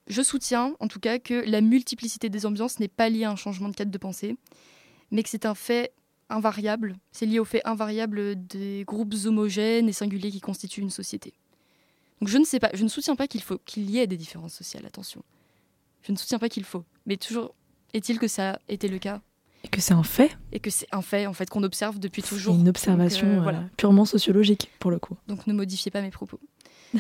je 0.08 0.22
soutiens 0.22 0.76
en 0.80 0.88
tout 0.88 1.02
cas 1.02 1.20
que 1.20 1.44
la 1.46 1.60
multiplicité 1.60 2.30
des 2.30 2.46
ambiances 2.46 2.80
n'est 2.80 2.88
pas 2.88 3.10
liée 3.10 3.26
à 3.26 3.32
un 3.32 3.36
changement 3.36 3.68
de 3.68 3.76
cadre 3.76 3.92
de 3.92 3.98
pensée, 3.98 4.38
mais 5.12 5.24
que 5.24 5.30
c'est 5.30 5.46
un 5.46 5.56
fait 5.56 5.92
invariable. 6.30 6.96
C'est 7.12 7.26
lié 7.26 7.40
au 7.40 7.44
fait 7.44 7.62
invariable 7.66 8.36
des 8.48 8.86
groupes 8.88 9.14
homogènes 9.26 9.90
et 9.90 9.92
singuliers 9.92 10.32
qui 10.32 10.40
constituent 10.40 10.80
une 10.80 10.90
société. 10.90 11.34
Donc, 12.22 12.30
je 12.30 12.38
ne 12.38 12.46
sais 12.46 12.60
pas, 12.60 12.70
je 12.74 12.84
ne 12.84 12.90
soutiens 12.90 13.16
pas 13.16 13.28
qu'il 13.28 13.42
faut 13.42 13.58
qu'il 13.66 13.90
y 13.90 13.98
ait 13.98 14.08
des 14.08 14.18
différences 14.18 14.54
sociales. 14.54 14.86
Attention, 14.86 15.24
je 16.04 16.12
ne 16.12 16.18
soutiens 16.18 16.40
pas 16.40 16.50
qu'il 16.50 16.64
faut, 16.64 16.86
mais 17.06 17.18
toujours 17.18 17.56
est-il 17.94 18.20
que 18.20 18.28
ça 18.28 18.54
a 18.54 18.60
été 18.70 18.88
le 18.88 19.00
cas? 19.00 19.22
Et 19.64 19.68
que 19.68 19.82
c'est 19.82 19.94
un 19.94 20.04
fait? 20.04 20.38
et 20.52 20.60
que 20.60 20.70
c'est 20.70 20.88
un 20.92 21.02
fait 21.02 21.28
en 21.28 21.34
fait 21.34 21.50
qu'on 21.50 21.64
observe 21.64 22.00
depuis 22.00 22.24
toujours. 22.24 22.56
Une 22.56 22.70
observation 22.70 23.28
euh, 23.28 23.38
euh, 23.38 23.42
voilà. 23.42 23.64
purement 23.78 24.06
sociologique, 24.06 24.70
pour 24.80 24.92
le 24.92 25.00
coup. 25.00 25.18
Donc 25.28 25.46
ne 25.48 25.54
modifiez 25.54 25.92
pas 25.92 26.02
mes 26.02 26.10
propos. 26.10 26.40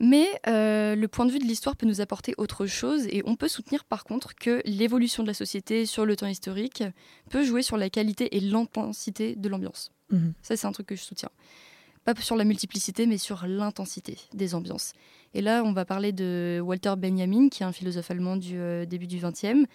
Mais 0.00 0.28
euh, 0.46 0.94
le 0.94 1.08
point 1.08 1.26
de 1.26 1.32
vue 1.32 1.40
de 1.40 1.44
l'histoire 1.44 1.74
peut 1.74 1.86
nous 1.86 2.00
apporter 2.00 2.32
autre 2.38 2.66
chose 2.66 3.06
et 3.06 3.22
on 3.26 3.34
peut 3.34 3.48
soutenir 3.48 3.84
par 3.84 4.04
contre 4.04 4.36
que 4.36 4.62
l'évolution 4.64 5.24
de 5.24 5.28
la 5.28 5.34
société 5.34 5.86
sur 5.86 6.06
le 6.06 6.14
temps 6.14 6.28
historique 6.28 6.84
peut 7.30 7.42
jouer 7.42 7.62
sur 7.62 7.76
la 7.76 7.90
qualité 7.90 8.36
et 8.36 8.40
l'intensité 8.40 9.34
de 9.34 9.48
l'ambiance. 9.48 9.90
Mhm. 10.10 10.34
Ça 10.40 10.56
c'est 10.56 10.68
un 10.68 10.72
truc 10.72 10.86
que 10.86 10.94
je 10.94 11.02
soutiens. 11.02 11.30
Pas 12.08 12.22
sur 12.22 12.36
la 12.36 12.44
multiplicité 12.44 13.06
mais 13.06 13.18
sur 13.18 13.46
l'intensité 13.46 14.16
des 14.32 14.54
ambiances. 14.54 14.94
Et 15.34 15.42
là 15.42 15.62
on 15.62 15.74
va 15.74 15.84
parler 15.84 16.12
de 16.12 16.58
Walter 16.64 16.94
Benjamin 16.96 17.50
qui 17.50 17.62
est 17.62 17.66
un 17.66 17.72
philosophe 17.72 18.10
allemand 18.10 18.38
du 18.38 18.58
euh, 18.58 18.86
début 18.86 19.06
du 19.06 19.18
XXe. 19.18 19.66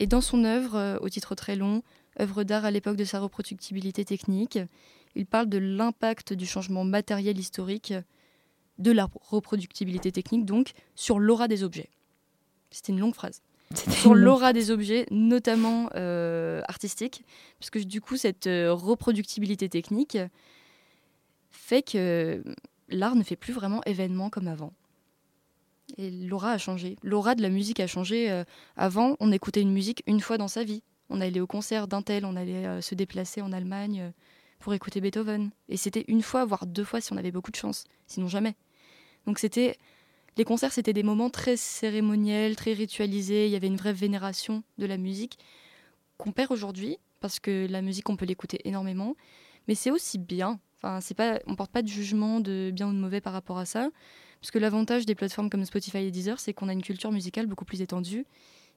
Et 0.00 0.08
dans 0.08 0.20
son 0.20 0.42
œuvre, 0.42 0.74
euh, 0.74 0.98
au 1.02 1.08
titre 1.08 1.36
très 1.36 1.54
long, 1.54 1.84
œuvre 2.20 2.42
d'art 2.42 2.64
à 2.64 2.72
l'époque 2.72 2.96
de 2.96 3.04
sa 3.04 3.20
reproductibilité 3.20 4.04
technique, 4.04 4.58
il 5.14 5.24
parle 5.24 5.48
de 5.48 5.58
l'impact 5.58 6.32
du 6.32 6.46
changement 6.46 6.82
matériel 6.82 7.38
historique 7.38 7.94
de 8.78 8.90
la 8.90 9.08
reproductibilité 9.30 10.10
technique, 10.10 10.46
donc 10.46 10.72
sur 10.96 11.20
l'aura 11.20 11.46
des 11.46 11.62
objets. 11.62 11.90
C'était 12.72 12.90
une 12.90 12.98
longue 12.98 13.14
phrase. 13.14 13.40
Sur 13.88 14.16
l'aura 14.16 14.52
des 14.52 14.72
objets, 14.72 15.06
notamment 15.12 15.90
euh, 15.94 16.60
artistiques, 16.66 17.24
parce 17.60 17.70
que 17.70 17.78
du 17.78 18.00
coup, 18.00 18.16
cette 18.16 18.48
euh, 18.48 18.72
reproductibilité 18.72 19.68
technique 19.68 20.18
fait 21.50 21.82
que 21.82 22.42
l'art 22.88 23.16
ne 23.16 23.22
fait 23.22 23.36
plus 23.36 23.52
vraiment 23.52 23.80
événement 23.84 24.30
comme 24.30 24.48
avant. 24.48 24.72
Et 25.96 26.10
l'aura 26.10 26.52
a 26.52 26.58
changé. 26.58 26.96
L'aura 27.02 27.34
de 27.34 27.42
la 27.42 27.48
musique 27.48 27.80
a 27.80 27.86
changé. 27.86 28.30
euh, 28.30 28.44
avant, 28.76 29.16
on 29.20 29.32
écoutait 29.32 29.62
une 29.62 29.72
musique 29.72 30.02
une 30.06 30.20
fois 30.20 30.36
dans 30.36 30.48
sa 30.48 30.62
vie. 30.62 30.82
On 31.08 31.20
allait 31.20 31.40
au 31.40 31.46
concert 31.46 31.88
d'un 31.88 32.02
tel, 32.02 32.26
on 32.26 32.36
allait 32.36 32.66
euh, 32.66 32.80
se 32.82 32.94
déplacer 32.94 33.40
en 33.40 33.52
Allemagne 33.52 34.00
euh, 34.02 34.10
pour 34.58 34.74
écouter 34.74 35.00
Beethoven. 35.00 35.50
Et 35.68 35.78
c'était 35.78 36.04
une 36.08 36.22
fois, 36.22 36.44
voire 36.44 36.66
deux 36.66 36.84
fois 36.84 37.00
si 37.00 37.12
on 37.12 37.16
avait 37.16 37.30
beaucoup 37.30 37.50
de 37.50 37.56
chance. 37.56 37.84
Sinon 38.06 38.28
jamais. 38.28 38.54
Donc 39.26 39.38
c'était 39.38 39.78
les 40.36 40.44
concerts, 40.44 40.72
c'était 40.72 40.92
des 40.92 41.02
moments 41.02 41.30
très 41.30 41.56
cérémoniels, 41.56 42.54
très 42.54 42.74
ritualisés. 42.74 43.46
Il 43.46 43.50
y 43.50 43.56
avait 43.56 43.66
une 43.66 43.76
vraie 43.76 43.92
vénération 43.94 44.62
de 44.76 44.86
la 44.86 44.98
musique 44.98 45.38
qu'on 46.18 46.32
perd 46.32 46.52
aujourd'hui 46.52 46.98
parce 47.20 47.40
que 47.40 47.66
la 47.68 47.82
musique, 47.82 48.08
on 48.08 48.16
peut 48.16 48.26
l'écouter 48.26 48.60
énormément, 48.64 49.16
mais 49.66 49.74
c'est 49.74 49.90
aussi 49.90 50.18
bien. 50.18 50.60
Enfin, 50.78 51.00
c'est 51.00 51.14
pas, 51.14 51.40
on 51.46 51.56
porte 51.56 51.72
pas 51.72 51.82
de 51.82 51.88
jugement 51.88 52.40
de 52.40 52.70
bien 52.72 52.88
ou 52.88 52.92
de 52.92 52.98
mauvais 52.98 53.20
par 53.20 53.32
rapport 53.32 53.58
à 53.58 53.64
ça, 53.64 53.90
parce 54.40 54.52
que 54.52 54.58
l'avantage 54.58 55.06
des 55.06 55.14
plateformes 55.14 55.50
comme 55.50 55.64
Spotify 55.64 55.98
et 55.98 56.10
Deezer, 56.10 56.38
c'est 56.38 56.52
qu'on 56.52 56.68
a 56.68 56.72
une 56.72 56.82
culture 56.82 57.10
musicale 57.10 57.46
beaucoup 57.46 57.64
plus 57.64 57.82
étendue 57.82 58.26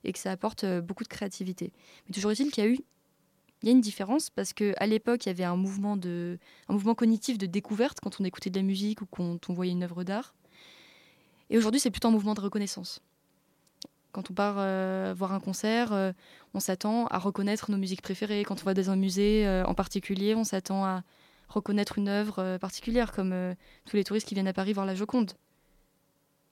et 0.04 0.12
que 0.12 0.20
ça 0.20 0.32
apporte 0.32 0.64
euh, 0.64 0.82
beaucoup 0.82 1.04
de 1.04 1.10
créativité. 1.10 1.72
Mais 2.08 2.14
toujours 2.14 2.32
est-il 2.32 2.52
qu'il 2.52 2.64
y 2.64 2.68
a 2.68 2.70
eu 2.70 2.80
il 3.64 3.68
y 3.68 3.70
a 3.70 3.74
une 3.74 3.82
différence 3.82 4.32
parce 4.32 4.54
que 4.54 4.74
à 4.78 4.88
l'époque, 4.88 5.24
il 5.28 5.30
y 5.30 5.32
avait 5.32 5.44
un 5.44 5.56
mouvement 5.56 5.96
de 5.96 6.40
un 6.68 6.74
mouvement 6.74 6.96
cognitif 6.96 7.38
de 7.38 7.46
découverte 7.46 8.00
quand 8.02 8.20
on 8.20 8.24
écoutait 8.24 8.50
de 8.50 8.58
la 8.58 8.64
musique 8.64 9.02
ou 9.02 9.06
quand 9.06 9.52
on 9.52 9.54
voyait 9.54 9.72
une 9.72 9.84
œuvre 9.84 10.04
d'art. 10.04 10.34
Et 11.52 11.60
aujourd'hui, 11.60 11.80
c'est 11.80 11.92
plutôt 11.92 12.08
un 12.08 12.12
mouvement 12.12 12.34
de 12.34 12.42
reconnaissance. 12.42 13.04
Quand 14.14 14.32
on 14.32 14.34
part 14.34 14.56
euh, 14.58 15.14
voir 15.16 15.32
un 15.32 15.40
concert, 15.40 15.94
euh, 15.94 16.12
on 16.56 16.60
s'attend 16.60 17.06
à 17.08 17.20
reconnaître 17.20 17.70
nos 17.70 17.78
musiques 17.78 18.02
préférées. 18.02 18.44
Quand 18.46 18.60
on 18.64 18.66
va 18.66 18.74
dans 18.74 18.90
un 18.90 18.96
musée 18.96 19.48
en 19.64 19.76
particulier, 19.76 20.34
on 20.34 20.44
s'attend 20.44 20.84
à 20.84 21.04
reconnaître 21.52 21.98
une 21.98 22.08
œuvre 22.08 22.40
euh, 22.40 22.58
particulière, 22.58 23.12
comme 23.12 23.34
euh, 23.34 23.54
tous 23.86 23.96
les 23.96 24.04
touristes 24.04 24.28
qui 24.28 24.34
viennent 24.34 24.48
à 24.48 24.54
Paris 24.54 24.74
voir 24.74 24.86
la 24.86 24.96
Joconde. 24.96 25.32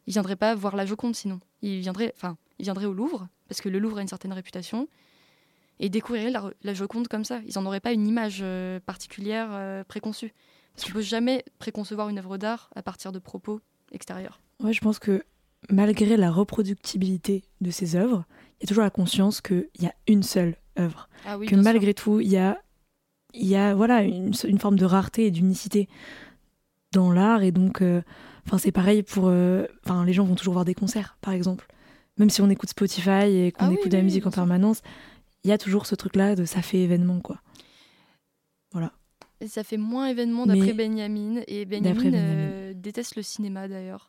Ils 0.07 0.13
viendraient 0.13 0.35
pas 0.35 0.55
voir 0.55 0.75
la 0.75 0.85
Joconde 0.85 1.15
sinon. 1.15 1.39
Ils 1.61 1.79
viendraient, 1.79 2.13
enfin, 2.15 2.37
ils 2.57 2.63
viendraient 2.63 2.85
au 2.85 2.93
Louvre 2.93 3.27
parce 3.47 3.61
que 3.61 3.69
le 3.69 3.79
Louvre 3.79 3.99
a 3.99 4.01
une 4.01 4.07
certaine 4.07 4.33
réputation 4.33 4.87
et 5.79 5.89
découvriraient 5.89 6.31
la, 6.31 6.51
la 6.63 6.73
Joconde 6.73 7.07
comme 7.07 7.23
ça. 7.23 7.39
Ils 7.45 7.53
n'en 7.55 7.65
auraient 7.65 7.79
pas 7.79 7.93
une 7.93 8.07
image 8.07 8.39
euh, 8.41 8.79
particulière 8.79 9.85
préconçue. 9.85 10.33
Parce 10.75 10.87
qu'on 10.87 10.93
peut 10.93 11.01
jamais 11.01 11.43
préconcevoir 11.57 12.09
une 12.09 12.19
œuvre 12.19 12.37
d'art 12.37 12.69
à 12.75 12.81
partir 12.81 13.11
de 13.11 13.19
propos 13.19 13.59
extérieurs. 13.91 14.39
Ouais, 14.61 14.73
je 14.73 14.81
pense 14.81 14.99
que 14.99 15.23
malgré 15.69 16.17
la 16.17 16.31
reproductibilité 16.31 17.43
de 17.61 17.71
ces 17.71 17.95
œuvres, 17.95 18.25
il 18.59 18.63
y 18.63 18.65
a 18.65 18.67
toujours 18.67 18.83
la 18.83 18.89
conscience 18.89 19.41
qu'il 19.41 19.69
y 19.79 19.85
a 19.85 19.93
une 20.07 20.23
seule 20.23 20.55
œuvre. 20.77 21.09
Ah 21.25 21.37
oui, 21.37 21.47
que 21.47 21.55
sûr. 21.55 21.63
malgré 21.63 21.93
tout, 21.93 22.19
il 22.19 22.29
y 22.29 22.37
a, 22.37 22.61
il 23.33 23.47
y 23.47 23.55
a 23.55 23.73
voilà, 23.75 24.03
une, 24.03 24.33
une 24.47 24.59
forme 24.59 24.77
de 24.77 24.85
rareté 24.85 25.25
et 25.25 25.31
d'unicité 25.31 25.87
dans 26.91 27.11
l'art. 27.11 27.43
Et 27.43 27.51
donc, 27.51 27.81
euh, 27.81 28.01
enfin 28.47 28.57
c'est 28.57 28.71
pareil 28.71 29.03
pour. 29.03 29.27
euh, 29.27 29.65
Enfin, 29.85 30.05
les 30.05 30.13
gens 30.13 30.25
vont 30.25 30.35
toujours 30.35 30.53
voir 30.53 30.65
des 30.65 30.75
concerts, 30.75 31.17
par 31.21 31.33
exemple. 31.33 31.67
Même 32.17 32.29
si 32.29 32.41
on 32.41 32.49
écoute 32.49 32.69
Spotify 32.69 33.25
et 33.25 33.51
qu'on 33.51 33.65
Ah 33.65 33.69
oui, 33.69 33.75
écoute 33.75 33.91
de 33.91 33.97
la 33.97 33.99
oui, 33.99 34.05
musique 34.05 34.25
en 34.27 34.31
permanence, 34.31 34.81
il 35.43 35.49
y 35.49 35.53
a 35.53 35.57
toujours 35.57 35.85
ce 35.85 35.95
truc-là 35.95 36.35
de 36.35 36.45
ça 36.45 36.61
fait 36.61 36.79
événement, 36.79 37.19
quoi. 37.21 37.39
Et 39.41 39.47
ça 39.47 39.63
fait 39.63 39.77
moins 39.77 40.07
événement 40.07 40.45
d'après 40.45 40.73
Benjamin. 40.73 41.41
Et 41.47 41.63
Benjamin, 41.63 42.13
euh, 42.13 42.73
déteste 42.75 43.15
le 43.15 43.21
cinéma 43.21 43.69
d'ailleurs. 43.69 44.08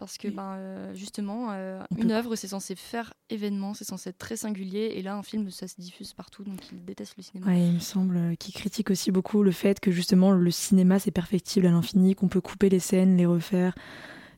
Parce 0.00 0.18
que 0.18 0.26
ben, 0.28 0.54
euh, 0.56 0.94
justement, 0.94 1.52
euh, 1.52 1.80
une 1.96 2.10
œuvre, 2.10 2.34
c'est 2.34 2.48
censé 2.48 2.74
faire 2.74 3.14
événement, 3.28 3.74
c'est 3.74 3.84
censé 3.84 4.10
être 4.10 4.18
très 4.18 4.36
singulier. 4.36 4.94
Et 4.96 5.02
là, 5.02 5.14
un 5.14 5.22
film, 5.22 5.48
ça 5.50 5.68
se 5.68 5.80
diffuse 5.80 6.12
partout, 6.14 6.42
donc 6.42 6.58
il 6.72 6.84
déteste 6.84 7.14
le 7.16 7.22
cinéma. 7.22 7.46
Ouais, 7.46 7.60
il 7.68 7.74
me 7.74 7.78
semble 7.78 8.16
euh, 8.16 8.34
qu'il 8.34 8.52
critique 8.54 8.90
aussi 8.90 9.12
beaucoup 9.12 9.42
le 9.44 9.52
fait 9.52 9.78
que 9.78 9.92
justement 9.92 10.32
le 10.32 10.50
cinéma 10.50 10.98
c'est 10.98 11.10
perfectible 11.12 11.66
à 11.66 11.70
l'infini, 11.70 12.14
qu'on 12.16 12.28
peut 12.28 12.40
couper 12.40 12.68
les 12.68 12.80
scènes, 12.80 13.16
les 13.16 13.26
refaire, 13.26 13.74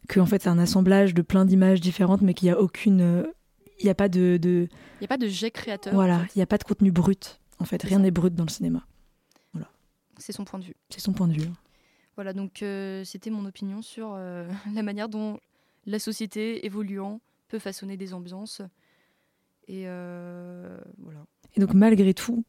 que 0.09 0.21
en 0.21 0.27
fait 0.27 0.43
c'est 0.43 0.49
un 0.51 0.59
assemblage 0.59 1.15
de 1.15 1.23
plein 1.23 1.45
d'images 1.47 1.81
différentes, 1.81 2.21
mais 2.23 2.35
qu'il 2.35 2.47
n'y 2.49 2.53
a 2.53 2.61
aucune, 2.61 3.25
il 3.79 3.85
n'y 3.85 3.91
a 3.91 3.95
pas 3.95 4.09
de, 4.11 4.37
de- 4.37 4.69
Il 4.97 5.03
n'y 5.03 5.05
a 5.07 5.09
pas 5.09 5.17
de 5.17 5.29
jet 5.29 5.51
créateur. 5.51 5.95
voilà, 5.95 6.27
il 6.35 6.39
n'y 6.39 6.43
a 6.43 6.47
pas 6.47 6.59
de 6.59 6.65
contenu 6.65 6.91
brut. 6.91 7.41
En 7.61 7.65
fait, 7.65 7.83
rien 7.85 8.01
n'est 8.01 8.11
brut 8.11 8.35
dans 8.35 8.45
le 8.45 8.51
cinéma. 8.51 8.85
C'est 10.19 10.33
son 10.33 10.45
point 10.45 10.59
de 10.61 10.65
vue. 10.65 10.77
C'est 10.91 11.01
son 11.01 11.13
point 11.13 11.27
de 11.27 11.33
vue. 11.33 11.49
Voilà, 12.17 12.33
donc 12.33 12.63
euh, 12.63 13.03
c'était 13.05 13.31
mon 13.31 13.45
opinion 13.47 13.81
sur 13.83 14.13
euh, 14.15 14.47
la 14.75 14.83
manière 14.83 15.09
dont 15.09 15.39
la 15.87 15.99
société 15.99 16.65
évoluant 16.67 17.21
peut 17.49 17.59
façonner 17.59 17.97
des 17.97 18.15
ambiances. 18.15 18.63
Et 19.69 19.85
euh, 19.87 20.79
voilà. 20.99 21.25
Et 21.57 21.61
donc 21.61 21.75
malgré 21.75 22.15
tout, 22.15 22.45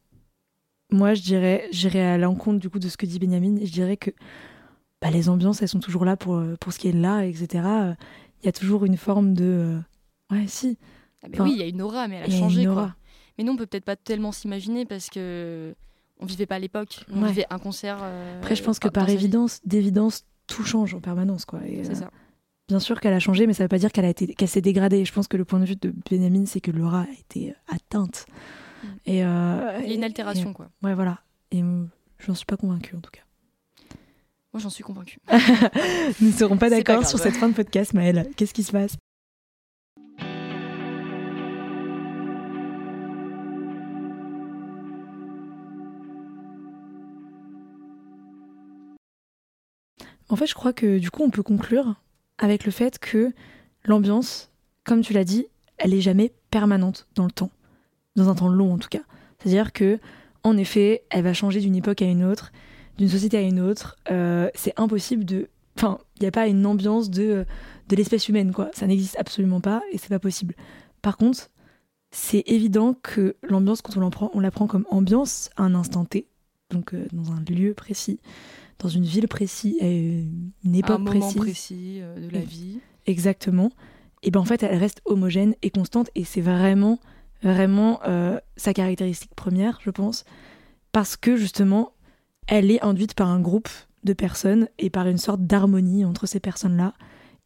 moi 0.92 1.14
je 1.14 1.22
dirais, 1.22 1.68
j'irais 1.72 2.02
à 2.06 2.18
l'encontre 2.18 2.60
du 2.60 2.70
coup 2.70 2.80
de 2.80 2.90
ce 2.90 2.98
que 2.98 3.06
dit 3.06 3.20
Benjamin, 3.20 3.58
et 3.58 3.66
je 3.66 3.72
dirais 3.72 3.98
que 3.98 4.12
bah, 5.02 5.12
les 5.12 5.30
ambiances 5.30 5.62
elles 5.62 5.68
sont 5.70 5.80
toujours 5.80 6.06
là 6.06 6.16
pour, 6.18 6.36
euh, 6.36 6.56
pour 6.60 6.74
ce 6.74 6.80
qui 6.80 6.88
est 6.88 6.94
là, 6.94 7.24
etc. 7.26 7.64
Euh, 7.66 7.94
Il 8.42 8.46
y 8.46 8.50
a 8.50 8.54
toujours 8.54 8.86
une 8.86 8.98
forme 8.98 9.34
de, 9.34 9.78
ouais 10.32 10.48
si, 10.48 10.78
Ah, 11.24 11.28
Enfin, 11.34 11.44
oui, 11.46 11.52
il 11.56 11.60
y 11.60 11.64
a 11.64 11.68
une 11.68 11.82
aura, 11.82 12.08
mais 12.08 12.18
elle 12.18 12.34
a 12.34 12.38
changé. 12.38 12.62
une 12.64 12.68
quoi. 12.74 12.82
aura. 12.84 12.96
Mais 13.38 13.44
nous, 13.44 13.54
on 13.54 13.58
peut 13.58 13.66
peut-être 13.66 13.86
pas 13.86 13.96
tellement 13.96 14.32
s'imaginer 14.32 14.86
parce 14.86 15.10
que 15.10 15.74
on 16.20 16.26
vivait 16.26 16.46
pas 16.46 16.56
à 16.56 16.60
l'époque. 16.60 17.06
On 17.12 17.22
Ouais. 17.24 17.30
vivait 17.30 17.46
un 17.50 17.60
concert. 17.60 18.00
euh, 18.02 18.38
Après, 18.40 18.56
je 18.56 18.64
pense 18.64 18.80
que 18.80 18.88
par 18.88 19.10
évidence, 19.10 19.60
d'évidence, 19.66 20.26
tout 20.48 20.64
change 20.64 20.94
en 20.94 21.00
permanence. 21.02 21.46
Quoi. 21.46 21.60
C'est 21.66 21.90
euh, 21.92 21.96
ça. 21.96 22.12
Bien 22.74 22.80
sûr 22.80 23.00
qu'elle 23.00 23.14
a 23.14 23.20
changé, 23.20 23.46
mais 23.46 23.54
ça 23.54 23.64
veut 23.64 23.68
pas 23.68 23.78
dire 23.78 23.92
qu'elle 23.92 24.06
a 24.06 24.10
été, 24.10 24.34
qu'elle 24.34 24.48
s'est 24.48 24.60
dégradée. 24.60 25.06
Je 25.06 25.14
pense 25.14 25.28
que 25.28 25.38
le 25.38 25.46
point 25.46 25.60
de 25.60 25.66
vue 25.66 25.76
de 25.76 25.94
Benjamin, 26.10 26.48
c'est 26.48 26.60
que 26.60 26.72
l'aura 26.72 27.02
a 27.02 27.12
été 27.20 27.52
euh, 27.52 27.54
atteinte. 27.76 28.26
Mm. 28.82 28.88
Et, 29.06 29.24
euh, 29.24 29.78
Il 29.84 29.90
y 29.90 29.92
a 29.92 29.96
une 29.96 30.02
et- 30.02 30.06
altération, 30.06 30.54
quoi. 30.54 30.70
ouais, 30.82 30.96
voilà. 30.96 31.20
Et 31.52 31.62
j'en 32.18 32.34
suis 32.34 32.48
pas 32.48 32.58
convaincue 32.58 32.96
en 32.96 33.00
tout 33.00 33.12
cas. 33.12 33.22
Moi, 34.54 34.60
j'en 34.60 34.72
suis 34.72 34.84
convaincue. 34.84 35.20
Nous 36.20 36.30
ne 36.30 36.34
serons 36.34 36.58
pas 36.58 36.72
d'accord 36.72 37.06
sur 37.06 37.20
cette 37.20 37.36
fin 37.36 37.48
de 37.48 37.54
podcast, 37.54 37.94
Maëlle. 37.94 38.28
Qu'est-ce 38.36 38.56
qui 38.56 38.64
se 38.64 38.72
passe? 38.72 38.98
En 50.30 50.36
fait, 50.36 50.48
je 50.48 50.56
crois 50.56 50.74
que 50.74 50.98
du 50.98 51.12
coup, 51.12 51.22
on 51.24 51.30
peut 51.30 51.44
conclure 51.44 51.96
avec 52.38 52.66
le 52.66 52.72
fait 52.72 53.00
que 53.00 53.32
l'ambiance, 53.86 54.52
comme 54.84 55.02
tu 55.02 55.14
l'as 55.14 55.24
dit, 55.24 55.48
elle 55.78 55.94
est 55.94 56.02
jamais 56.02 56.34
permanente 56.52 57.08
dans 57.16 57.26
le 57.26 57.32
temps, 57.32 57.52
dans 58.16 58.30
un 58.30 58.36
temps 58.36 58.50
long 58.50 58.74
en 58.74 58.78
tout 58.78 58.90
cas. 58.90 59.02
C'est-à-dire 59.40 59.74
que, 59.74 60.00
en 60.44 60.58
effet, 60.58 61.04
elle 61.10 61.24
va 61.24 61.34
changer 61.34 61.60
d'une 61.60 61.76
époque 61.76 62.02
à 62.02 62.06
une 62.06 62.24
autre, 62.24 62.52
d'une 62.98 63.10
société 63.10 63.38
à 63.38 63.42
une 63.42 63.60
autre. 63.60 63.98
Euh, 64.12 64.50
c'est 64.56 64.74
impossible 64.80 65.26
de. 65.26 65.50
Enfin, 65.76 66.00
il 66.18 66.22
n'y 66.22 66.28
a 66.28 66.32
pas 66.32 66.48
une 66.48 66.66
ambiance 66.66 67.10
de, 67.10 67.46
de 67.90 67.96
l'espèce 67.96 68.30
humaine, 68.30 68.54
quoi. 68.54 68.70
Ça 68.74 68.88
n'existe 68.88 69.18
absolument 69.18 69.60
pas 69.60 69.82
et 69.92 69.98
c'est 69.98 70.10
pas 70.10 70.20
possible. 70.20 70.56
Par 71.02 71.18
contre, 71.18 71.50
c'est 72.12 72.44
évident 72.46 72.94
que 72.94 73.36
l'ambiance, 73.42 73.82
quand 73.82 73.98
on 73.98 74.10
prend, 74.10 74.32
on 74.34 74.40
la 74.40 74.52
prend 74.52 74.68
comme 74.68 74.86
ambiance 74.92 75.50
à 75.58 75.64
un 75.64 75.74
instant 75.74 76.06
T, 76.06 76.28
donc 76.70 76.94
euh, 76.94 77.08
dans 77.12 77.32
un 77.32 77.42
lieu 77.42 77.74
précis, 77.74 78.20
dans 78.80 78.90
une 78.90 79.04
ville 79.06 79.28
précise, 79.28 79.76
à 79.82 79.86
une 79.86 80.54
À 80.74 80.78
époque 80.78 80.90
un 80.92 80.98
moment 81.00 81.20
précise. 81.20 81.42
précis 81.42 82.00
euh, 82.02 82.28
de 82.28 82.34
la 82.34 82.42
vie. 82.42 82.80
Exactement. 83.06 83.72
Et 84.24 84.32
ben 84.32 84.40
en 84.40 84.46
fait, 84.46 84.64
elle 84.64 84.78
reste 84.78 85.02
homogène 85.06 85.56
et 85.62 85.70
constante 85.70 86.10
et 86.16 86.24
c'est 86.24 86.42
vraiment, 86.42 87.00
vraiment 87.42 88.00
euh, 88.08 88.40
sa 88.56 88.74
caractéristique 88.74 89.34
première, 89.36 89.80
je 89.82 89.90
pense, 89.90 90.24
parce 90.92 91.18
que 91.18 91.36
justement, 91.36 91.92
elle 92.48 92.72
est 92.72 92.82
induite 92.84 93.14
par 93.16 93.30
un 93.30 93.40
groupe 93.40 93.70
de 94.04 94.14
personnes 94.14 94.68
et 94.80 94.90
par 94.90 95.08
une 95.08 95.18
sorte 95.18 95.42
d'harmonie 95.46 96.06
entre 96.06 96.26
ces 96.26 96.40
personnes-là 96.40 96.94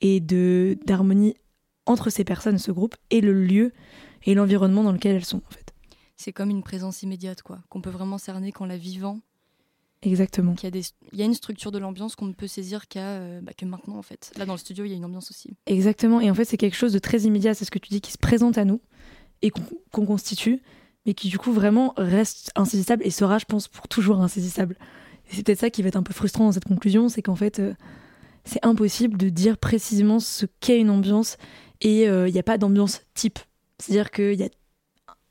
et 0.01 0.19
de 0.19 0.77
d'harmonie 0.85 1.35
entre 1.85 2.09
ces 2.09 2.23
personnes, 2.23 2.57
ce 2.57 2.71
groupe, 2.71 2.95
et 3.11 3.21
le 3.21 3.33
lieu 3.33 3.71
et 4.25 4.33
l'environnement 4.35 4.83
dans 4.83 4.91
lequel 4.91 5.15
elles 5.15 5.25
sont 5.25 5.37
en 5.37 5.49
fait. 5.51 5.73
C'est 6.15 6.33
comme 6.33 6.49
une 6.49 6.63
présence 6.63 7.03
immédiate, 7.03 7.41
quoi, 7.43 7.59
qu'on 7.69 7.79
peut 7.81 7.89
vraiment 7.91 8.17
cerner 8.17 8.51
qu'en 8.51 8.65
la 8.65 8.77
vivant. 8.77 9.19
Exactement. 10.07 10.55
Qu'il 10.55 10.65
y 10.65 10.67
a 10.67 10.71
des, 10.71 10.83
il 11.11 11.19
y 11.19 11.21
a 11.21 11.25
une 11.25 11.33
structure 11.33 11.71
de 11.71 11.77
l'ambiance 11.77 12.15
qu'on 12.15 12.25
ne 12.25 12.33
peut 12.33 12.47
saisir 12.47 12.87
qu'à, 12.87 13.19
euh, 13.19 13.41
bah, 13.41 13.51
que 13.55 13.65
maintenant, 13.65 13.97
en 13.97 14.01
fait. 14.01 14.31
Là, 14.37 14.45
dans 14.45 14.53
le 14.53 14.59
studio, 14.59 14.85
il 14.85 14.89
y 14.89 14.93
a 14.93 14.97
une 14.97 15.05
ambiance 15.05 15.31
aussi. 15.31 15.55
Exactement. 15.65 16.21
Et 16.21 16.31
en 16.31 16.33
fait, 16.33 16.45
c'est 16.45 16.57
quelque 16.57 16.77
chose 16.77 16.93
de 16.93 16.99
très 16.99 17.21
immédiat, 17.21 17.53
c'est 17.53 17.65
ce 17.65 17.71
que 17.71 17.79
tu 17.79 17.89
dis, 17.89 18.01
qui 18.01 18.11
se 18.11 18.17
présente 18.17 18.57
à 18.57 18.65
nous 18.65 18.81
et 19.41 19.51
qu'on 19.51 20.05
constitue, 20.05 20.61
mais 21.05 21.13
qui 21.13 21.29
du 21.29 21.37
coup 21.37 21.51
vraiment 21.51 21.93
reste 21.97 22.51
insaisissable 22.55 23.05
et 23.05 23.11
sera, 23.11 23.37
je 23.37 23.45
pense, 23.45 23.67
pour 23.67 23.87
toujours 23.87 24.21
insaisissable. 24.21 24.77
Et 25.29 25.35
c'est 25.35 25.43
peut-être 25.43 25.59
ça 25.59 25.69
qui 25.69 25.81
va 25.81 25.89
être 25.89 25.97
un 25.97 26.03
peu 26.03 26.13
frustrant 26.13 26.45
dans 26.45 26.51
cette 26.51 26.65
conclusion, 26.65 27.09
c'est 27.09 27.21
qu'en 27.21 27.35
fait, 27.35 27.59
euh, 27.59 27.73
c'est 28.45 28.65
impossible 28.65 29.17
de 29.17 29.29
dire 29.29 29.57
précisément 29.57 30.19
ce 30.19 30.45
qu'est 30.59 30.79
une 30.79 30.89
ambiance 30.89 31.37
et 31.81 32.07
euh, 32.07 32.27
il 32.27 32.33
n'y 32.33 32.39
a 32.39 32.43
pas 32.43 32.57
d'ambiance 32.57 33.01
type. 33.13 33.39
C'est-à-dire 33.79 34.09
qu'il 34.09 34.33
y 34.33 34.43
a 34.43 34.49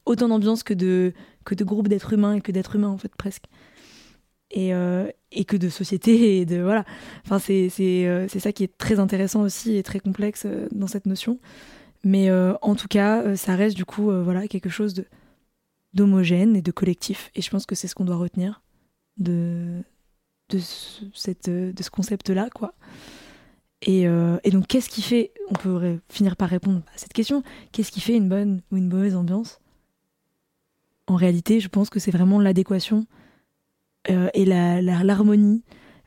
autant 0.04 0.28
d'ambiance 0.28 0.62
que 0.62 0.74
de, 0.74 1.12
que 1.44 1.54
de 1.54 1.64
groupes 1.64 1.88
d'êtres 1.88 2.12
humains 2.12 2.34
et 2.34 2.40
que 2.40 2.52
d'êtres 2.52 2.76
humains, 2.76 2.88
en 2.88 2.98
fait, 2.98 3.14
presque. 3.16 3.44
Et, 4.52 4.72
euh, 4.72 5.10
et 5.36 5.44
que 5.44 5.56
de 5.56 5.68
société 5.68 6.38
et 6.40 6.46
de 6.46 6.60
voilà. 6.60 6.84
Enfin 7.24 7.38
c'est 7.38 7.70
euh, 7.80 8.26
ça 8.28 8.52
qui 8.52 8.64
est 8.64 8.78
très 8.78 8.98
intéressant 8.98 9.42
aussi 9.42 9.76
et 9.76 9.82
très 9.82 10.00
complexe 10.00 10.44
euh, 10.46 10.68
dans 10.72 10.86
cette 10.86 11.06
notion. 11.06 11.38
Mais 12.04 12.30
euh, 12.30 12.54
en 12.62 12.74
tout 12.74 12.88
cas 12.88 13.36
ça 13.36 13.56
reste 13.56 13.76
du 13.76 13.84
coup 13.84 14.10
voilà 14.22 14.48
quelque 14.48 14.68
chose 14.70 14.94
de 14.94 15.04
d'homogène 15.94 16.56
et 16.56 16.62
de 16.62 16.70
collectif. 16.72 17.30
Et 17.34 17.42
je 17.42 17.50
pense 17.50 17.66
que 17.66 17.74
c'est 17.74 17.88
ce 17.88 17.94
qu'on 17.94 18.04
doit 18.04 18.16
retenir 18.16 18.62
de 19.18 19.82
de 20.50 20.58
ce, 20.58 21.04
cette 21.14 21.50
de 21.50 21.82
ce 21.82 21.90
concept 21.90 22.30
là 22.30 22.48
quoi. 22.50 22.74
Et, 23.82 24.02
et 24.02 24.50
donc 24.50 24.66
qu'est-ce 24.68 24.88
qui 24.88 25.02
fait 25.02 25.32
on 25.50 25.54
peut 25.54 25.98
finir 26.08 26.36
par 26.36 26.48
répondre 26.48 26.82
à 26.94 26.98
cette 26.98 27.12
question 27.12 27.42
qu'est-ce 27.72 27.92
qui 27.92 28.00
fait 28.00 28.16
une 28.16 28.28
bonne 28.28 28.62
ou 28.70 28.76
une 28.76 28.88
mauvaise 28.88 29.16
ambiance? 29.16 29.60
En 31.08 31.16
réalité 31.16 31.60
je 31.60 31.68
pense 31.68 31.90
que 31.90 31.98
c'est 31.98 32.10
vraiment 32.10 32.40
l'adéquation 32.40 33.06
euh, 34.10 34.28
et 34.34 34.44
la 34.44 34.80
la- 34.82 35.02
l'harmonie 35.04 35.62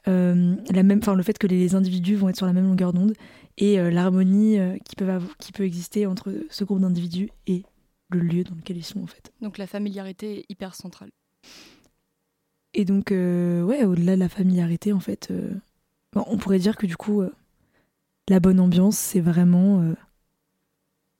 euh, 0.08 0.56
la 0.72 0.84
même, 0.84 1.00
enfin 1.00 1.16
le 1.16 1.24
fait 1.24 1.38
que 1.38 1.48
les 1.48 1.76
individus 1.76 2.16
vont 2.16 2.30
être 2.30 2.38
sur 2.38 2.46
la 2.46 2.54
même 2.54 2.66
longueur 2.66 2.94
d'onde 2.94 3.14
et 3.58 3.80
euh, 3.80 3.92
l'harmonie 3.92 4.58
qui, 4.86 4.96
qui 5.40 5.52
peut 5.52 5.64
exister 5.66 6.06
entre 6.06 6.34
ce 6.50 6.64
groupe 6.64 6.80
d'individus 6.80 7.30
et 7.48 7.64
le 8.10 8.20
lieu 8.22 8.44
dans 8.44 8.56
lequel 8.56 8.78
ils 8.78 8.84
sont 8.84 9.04
en 9.04 9.08
fait. 9.08 9.32
Donc 9.42 9.58
la 9.58 9.68
familiarité 9.68 10.40
est 10.40 10.46
hyper 10.50 10.74
centrale. 10.76 11.10
Et 12.74 12.86
donc 12.86 13.10
ouais, 13.12 13.84
au-delà 13.84 14.16
de 14.16 14.20
la 14.20 14.30
familiarité 14.30 14.94
en 14.94 15.00
fait, 15.00 15.32
bon, 16.14 16.24
on 16.28 16.38
pourrait 16.38 16.60
dire 16.60 16.78
que 16.78 16.86
du 16.88 16.96
coup 16.96 17.22
la 18.30 18.40
bonne 18.40 18.60
ambiance 18.60 18.98
c'est 18.98 19.20
vraiment 19.22 19.84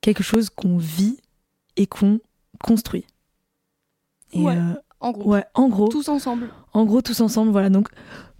quelque 0.00 0.22
chose 0.22 0.48
qu'on 0.50 0.78
vit 0.78 1.18
et 1.76 1.86
qu'on 1.86 2.20
construit. 2.64 3.04
Et, 4.32 4.40
Ouais. 4.42 4.56
En 5.02 5.12
gros, 5.12 5.30
ouais, 5.32 5.44
en 5.54 5.68
gros, 5.70 5.88
tous 5.88 6.08
ensemble. 6.10 6.50
En 6.72 6.84
gros, 6.84 7.02
tous 7.02 7.20
ensemble, 7.20 7.52
voilà. 7.52 7.70
Donc, 7.70 7.88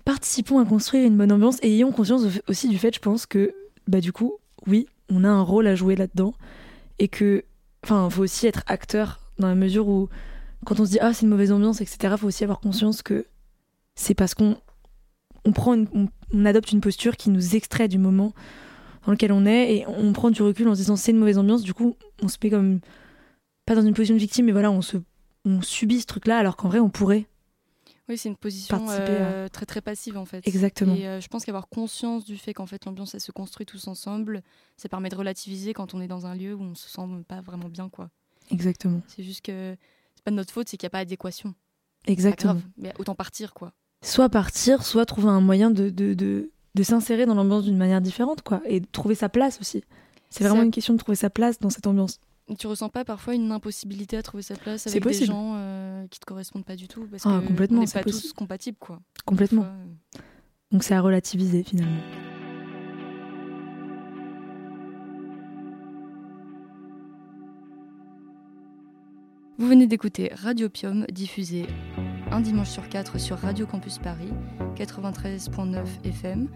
participons 0.05 0.59
à 0.59 0.64
construire 0.64 1.07
une 1.07 1.16
bonne 1.16 1.33
ambiance 1.33 1.59
et 1.62 1.72
ayons 1.74 1.93
conscience 1.93 2.22
aussi 2.49 2.68
du 2.68 2.78
fait, 2.78 2.95
je 2.95 3.01
pense, 3.01 3.26
que, 3.26 3.55
bah, 3.89 4.01
du 4.01 4.12
coup, 4.12 4.35
oui, 4.66 4.87
on 5.11 5.24
a 5.24 5.28
un 5.28 5.43
rôle 5.43 5.66
à 5.66 5.74
jouer 5.74 5.97
là-dedans 5.97 6.35
et 6.99 7.09
que, 7.09 7.45
enfin, 7.85 8.09
faut 8.11 8.22
aussi 8.22 8.47
être 8.47 8.62
acteur 8.66 9.20
dans 9.39 9.49
la 9.49 9.55
mesure 9.55 9.89
où, 9.89 10.09
quand 10.64 10.78
on 10.81 10.85
se 10.85 10.91
dit, 10.91 10.99
ah, 11.01 11.12
c'est 11.12 11.22
une 11.22 11.31
mauvaise 11.31 11.53
ambiance, 11.53 11.81
etc., 11.81 12.14
faut 12.18 12.26
aussi 12.26 12.45
avoir 12.45 12.61
conscience 12.61 13.03
que 13.03 13.26
c'est 13.95 14.14
parce 14.14 14.35
qu'on 14.35 14.57
on 15.45 15.53
prend 15.53 15.76
on, 15.95 16.09
on 16.33 16.45
adopte 16.45 16.72
une 16.72 16.81
posture 16.81 17.16
qui 17.16 17.31
nous 17.31 17.57
extrait 17.57 17.89
du 17.89 17.99
moment 17.99 18.33
dans 19.07 19.12
lequel 19.12 19.33
on 19.33 19.47
est 19.47 19.76
et 19.76 19.85
on 19.87 20.12
prend 20.12 20.31
du 20.31 20.43
recul 20.43 20.68
en 20.68 20.74
se 20.74 20.81
disant 20.81 20.97
c'est 20.97 21.12
une 21.12 21.18
mauvaise 21.18 21.39
ambiance 21.39 21.62
du 21.62 21.74
coup 21.74 21.97
on 22.22 22.28
se 22.28 22.37
met 22.43 22.51
comme 22.51 22.81
pas 23.66 23.74
dans 23.74 23.83
une 23.83 23.95
position 23.95 24.14
de 24.14 24.20
victime 24.20 24.47
mais 24.47 24.53
voilà 24.53 24.70
on 24.70 24.83
se 24.83 24.99
on 25.45 25.62
subit 25.62 26.01
ce 26.01 26.07
truc 26.07 26.26
là 26.26 26.39
alors 26.39 26.57
qu'en 26.57 26.68
vrai 26.68 26.81
on 26.81 26.91
pourrait 26.91 27.26
Oui, 28.11 28.18
c'est 28.18 28.28
une 28.28 28.36
position 28.36 28.88
à- 28.88 28.92
euh, 28.98 29.48
très 29.48 29.64
très 29.66 29.80
passive 29.80 30.18
en 30.18 30.24
fait. 30.24 30.46
Exactement. 30.46 30.94
Et 30.96 31.06
euh, 31.06 31.20
je 31.20 31.28
pense 31.28 31.44
qu'avoir 31.44 31.68
conscience 31.68 32.24
du 32.24 32.36
fait 32.36 32.52
qu'en 32.52 32.66
fait 32.66 32.84
l'ambiance 32.84 33.14
elle 33.14 33.20
se 33.20 33.30
construit 33.32 33.64
tous 33.64 33.86
ensemble, 33.86 34.42
ça 34.76 34.88
permet 34.88 35.08
de 35.08 35.16
relativiser 35.16 35.72
quand 35.72 35.94
on 35.94 36.00
est 36.00 36.08
dans 36.08 36.26
un 36.26 36.34
lieu 36.34 36.54
où 36.54 36.61
on 36.61 36.74
se 36.74 36.88
sent 36.88 37.00
pas 37.28 37.40
vraiment 37.40 37.68
bien 37.68 37.88
quoi. 37.88 38.11
Exactement. 38.50 39.00
C'est 39.06 39.22
juste 39.22 39.42
que 39.44 39.76
c'est 40.16 40.24
pas 40.24 40.32
de 40.32 40.36
notre 40.36 40.52
faute, 40.52 40.68
c'est 40.68 40.76
qu'il 40.76 40.86
n'y 40.86 40.90
a 40.90 40.90
pas 40.90 40.98
d'adéquation. 41.04 41.54
Pas 42.04 42.12
Exactement. 42.12 42.54
grave, 42.54 42.64
mais 42.76 42.92
autant 42.98 43.14
partir 43.14 43.54
quoi. 43.54 43.72
Soit 44.02 44.28
partir, 44.28 44.82
soit 44.84 45.06
trouver 45.06 45.28
un 45.28 45.40
moyen 45.40 45.70
de, 45.70 45.88
de, 45.90 46.14
de, 46.14 46.50
de 46.74 46.82
s'insérer 46.82 47.26
dans 47.26 47.34
l'ambiance 47.34 47.64
d'une 47.64 47.76
manière 47.76 48.00
différente, 48.00 48.42
quoi. 48.42 48.61
Et 48.64 48.80
de 48.80 48.86
trouver 48.90 49.14
sa 49.14 49.28
place 49.28 49.61
aussi. 49.61 49.84
C'est 50.30 50.42
vraiment 50.44 50.62
une 50.62 50.70
question 50.70 50.94
de 50.94 50.98
trouver 50.98 51.16
sa 51.16 51.28
place 51.30 51.58
dans 51.61 51.70
cette 51.70 51.86
ambiance. 51.86 52.18
Tu 52.59 52.66
ressens 52.66 52.88
pas 52.88 53.05
parfois 53.05 53.34
une 53.34 53.53
impossibilité 53.53 54.16
à 54.16 54.22
trouver 54.22 54.42
sa 54.42 54.57
place 54.57 54.86
avec 54.86 55.05
des 55.05 55.24
gens 55.24 55.55
euh, 55.57 56.07
qui 56.09 56.18
te 56.18 56.24
correspondent 56.26 56.64
pas 56.64 56.76
du 56.76 56.88
tout 56.88 57.07
parce 57.11 57.24
Ah, 57.26 57.40
que 57.42 57.46
complètement, 57.46 57.78
on 57.78 57.80
n'est 57.82 57.86
c'est 57.86 58.03
pas 58.03 58.11
tous 58.11 58.32
compatibles 58.32 58.78
quoi. 58.78 59.01
Complètement. 59.24 59.62
Parfois, 59.62 59.78
euh, 59.80 60.20
Donc 60.72 60.82
c'est 60.82 60.94
à 60.94 61.01
relativiser 61.01 61.62
finalement. 61.62 62.01
Vous 69.59 69.68
venez 69.68 69.86
d'écouter 69.86 70.30
Radiopium, 70.34 71.05
diffusé 71.11 71.66
un 72.31 72.41
dimanche 72.41 72.68
sur 72.68 72.89
quatre 72.89 73.18
sur 73.18 73.39
Radio 73.39 73.66
Campus 73.66 73.99
Paris, 73.99 74.33
93.9 74.76 75.85
FM. 76.05 76.49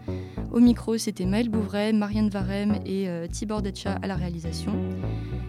Au 0.53 0.61
micro, 0.61 0.97
c'était 0.99 1.27
Maël 1.27 1.49
Bouvray, 1.49 1.93
Marianne 1.93 2.29
Varem 2.29 2.79
et 2.87 3.09
euh, 3.09 3.27
Tibor 3.27 3.61
Detcha 3.61 3.99
à 4.03 4.07
la 4.07 4.15
réalisation. 4.15 4.73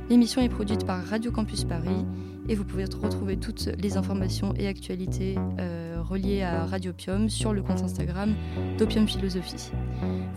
L'émission 0.09 0.41
est 0.41 0.49
produite 0.49 0.85
par 0.85 1.03
Radio 1.05 1.31
Campus 1.31 1.63
Paris 1.63 2.05
et 2.47 2.55
vous 2.55 2.63
pouvez 2.63 2.85
retrouver 2.85 3.35
toutes 3.37 3.69
les 3.79 3.97
informations 3.97 4.53
et 4.55 4.67
actualités 4.67 5.35
euh, 5.59 5.97
reliées 6.01 6.43
à 6.43 6.65
Radiopium 6.65 7.29
sur 7.29 7.53
le 7.53 7.61
compte 7.61 7.81
Instagram 7.81 8.33
d'Opium 8.77 9.07
Philosophie. 9.07 9.71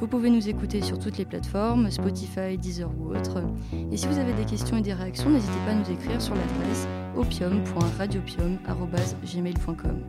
Vous 0.01 0.07
pouvez 0.07 0.31
nous 0.31 0.49
écouter 0.49 0.81
sur 0.81 0.97
toutes 0.99 1.19
les 1.19 1.25
plateformes, 1.25 1.91
Spotify, 1.91 2.57
Deezer 2.57 2.89
ou 2.99 3.15
autres. 3.15 3.43
Et 3.91 3.97
si 3.97 4.07
vous 4.07 4.19
avez 4.19 4.33
des 4.33 4.45
questions 4.45 4.77
et 4.77 4.83
des 4.83 4.95
réactions, 4.95 5.31
n'hésitez 5.31 5.59
pas 5.67 5.73
à 5.73 5.75
nous 5.75 5.91
écrire 5.91 6.23
sur 6.23 6.35
l'adresse 6.35 6.87
opium.radiopium.gmail.com. 7.17 10.03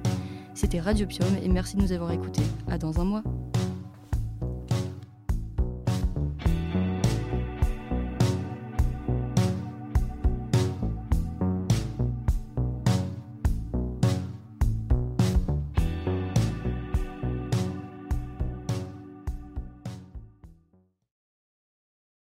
C'était 0.54 0.80
Radiopium 0.80 1.30
et 1.44 1.48
merci 1.48 1.76
de 1.78 1.82
nous 1.82 1.92
avoir 1.92 2.12
écoutés. 2.12 2.44
À 2.70 2.78
dans 2.78 3.00
un 3.00 3.06
mois. 3.06 3.24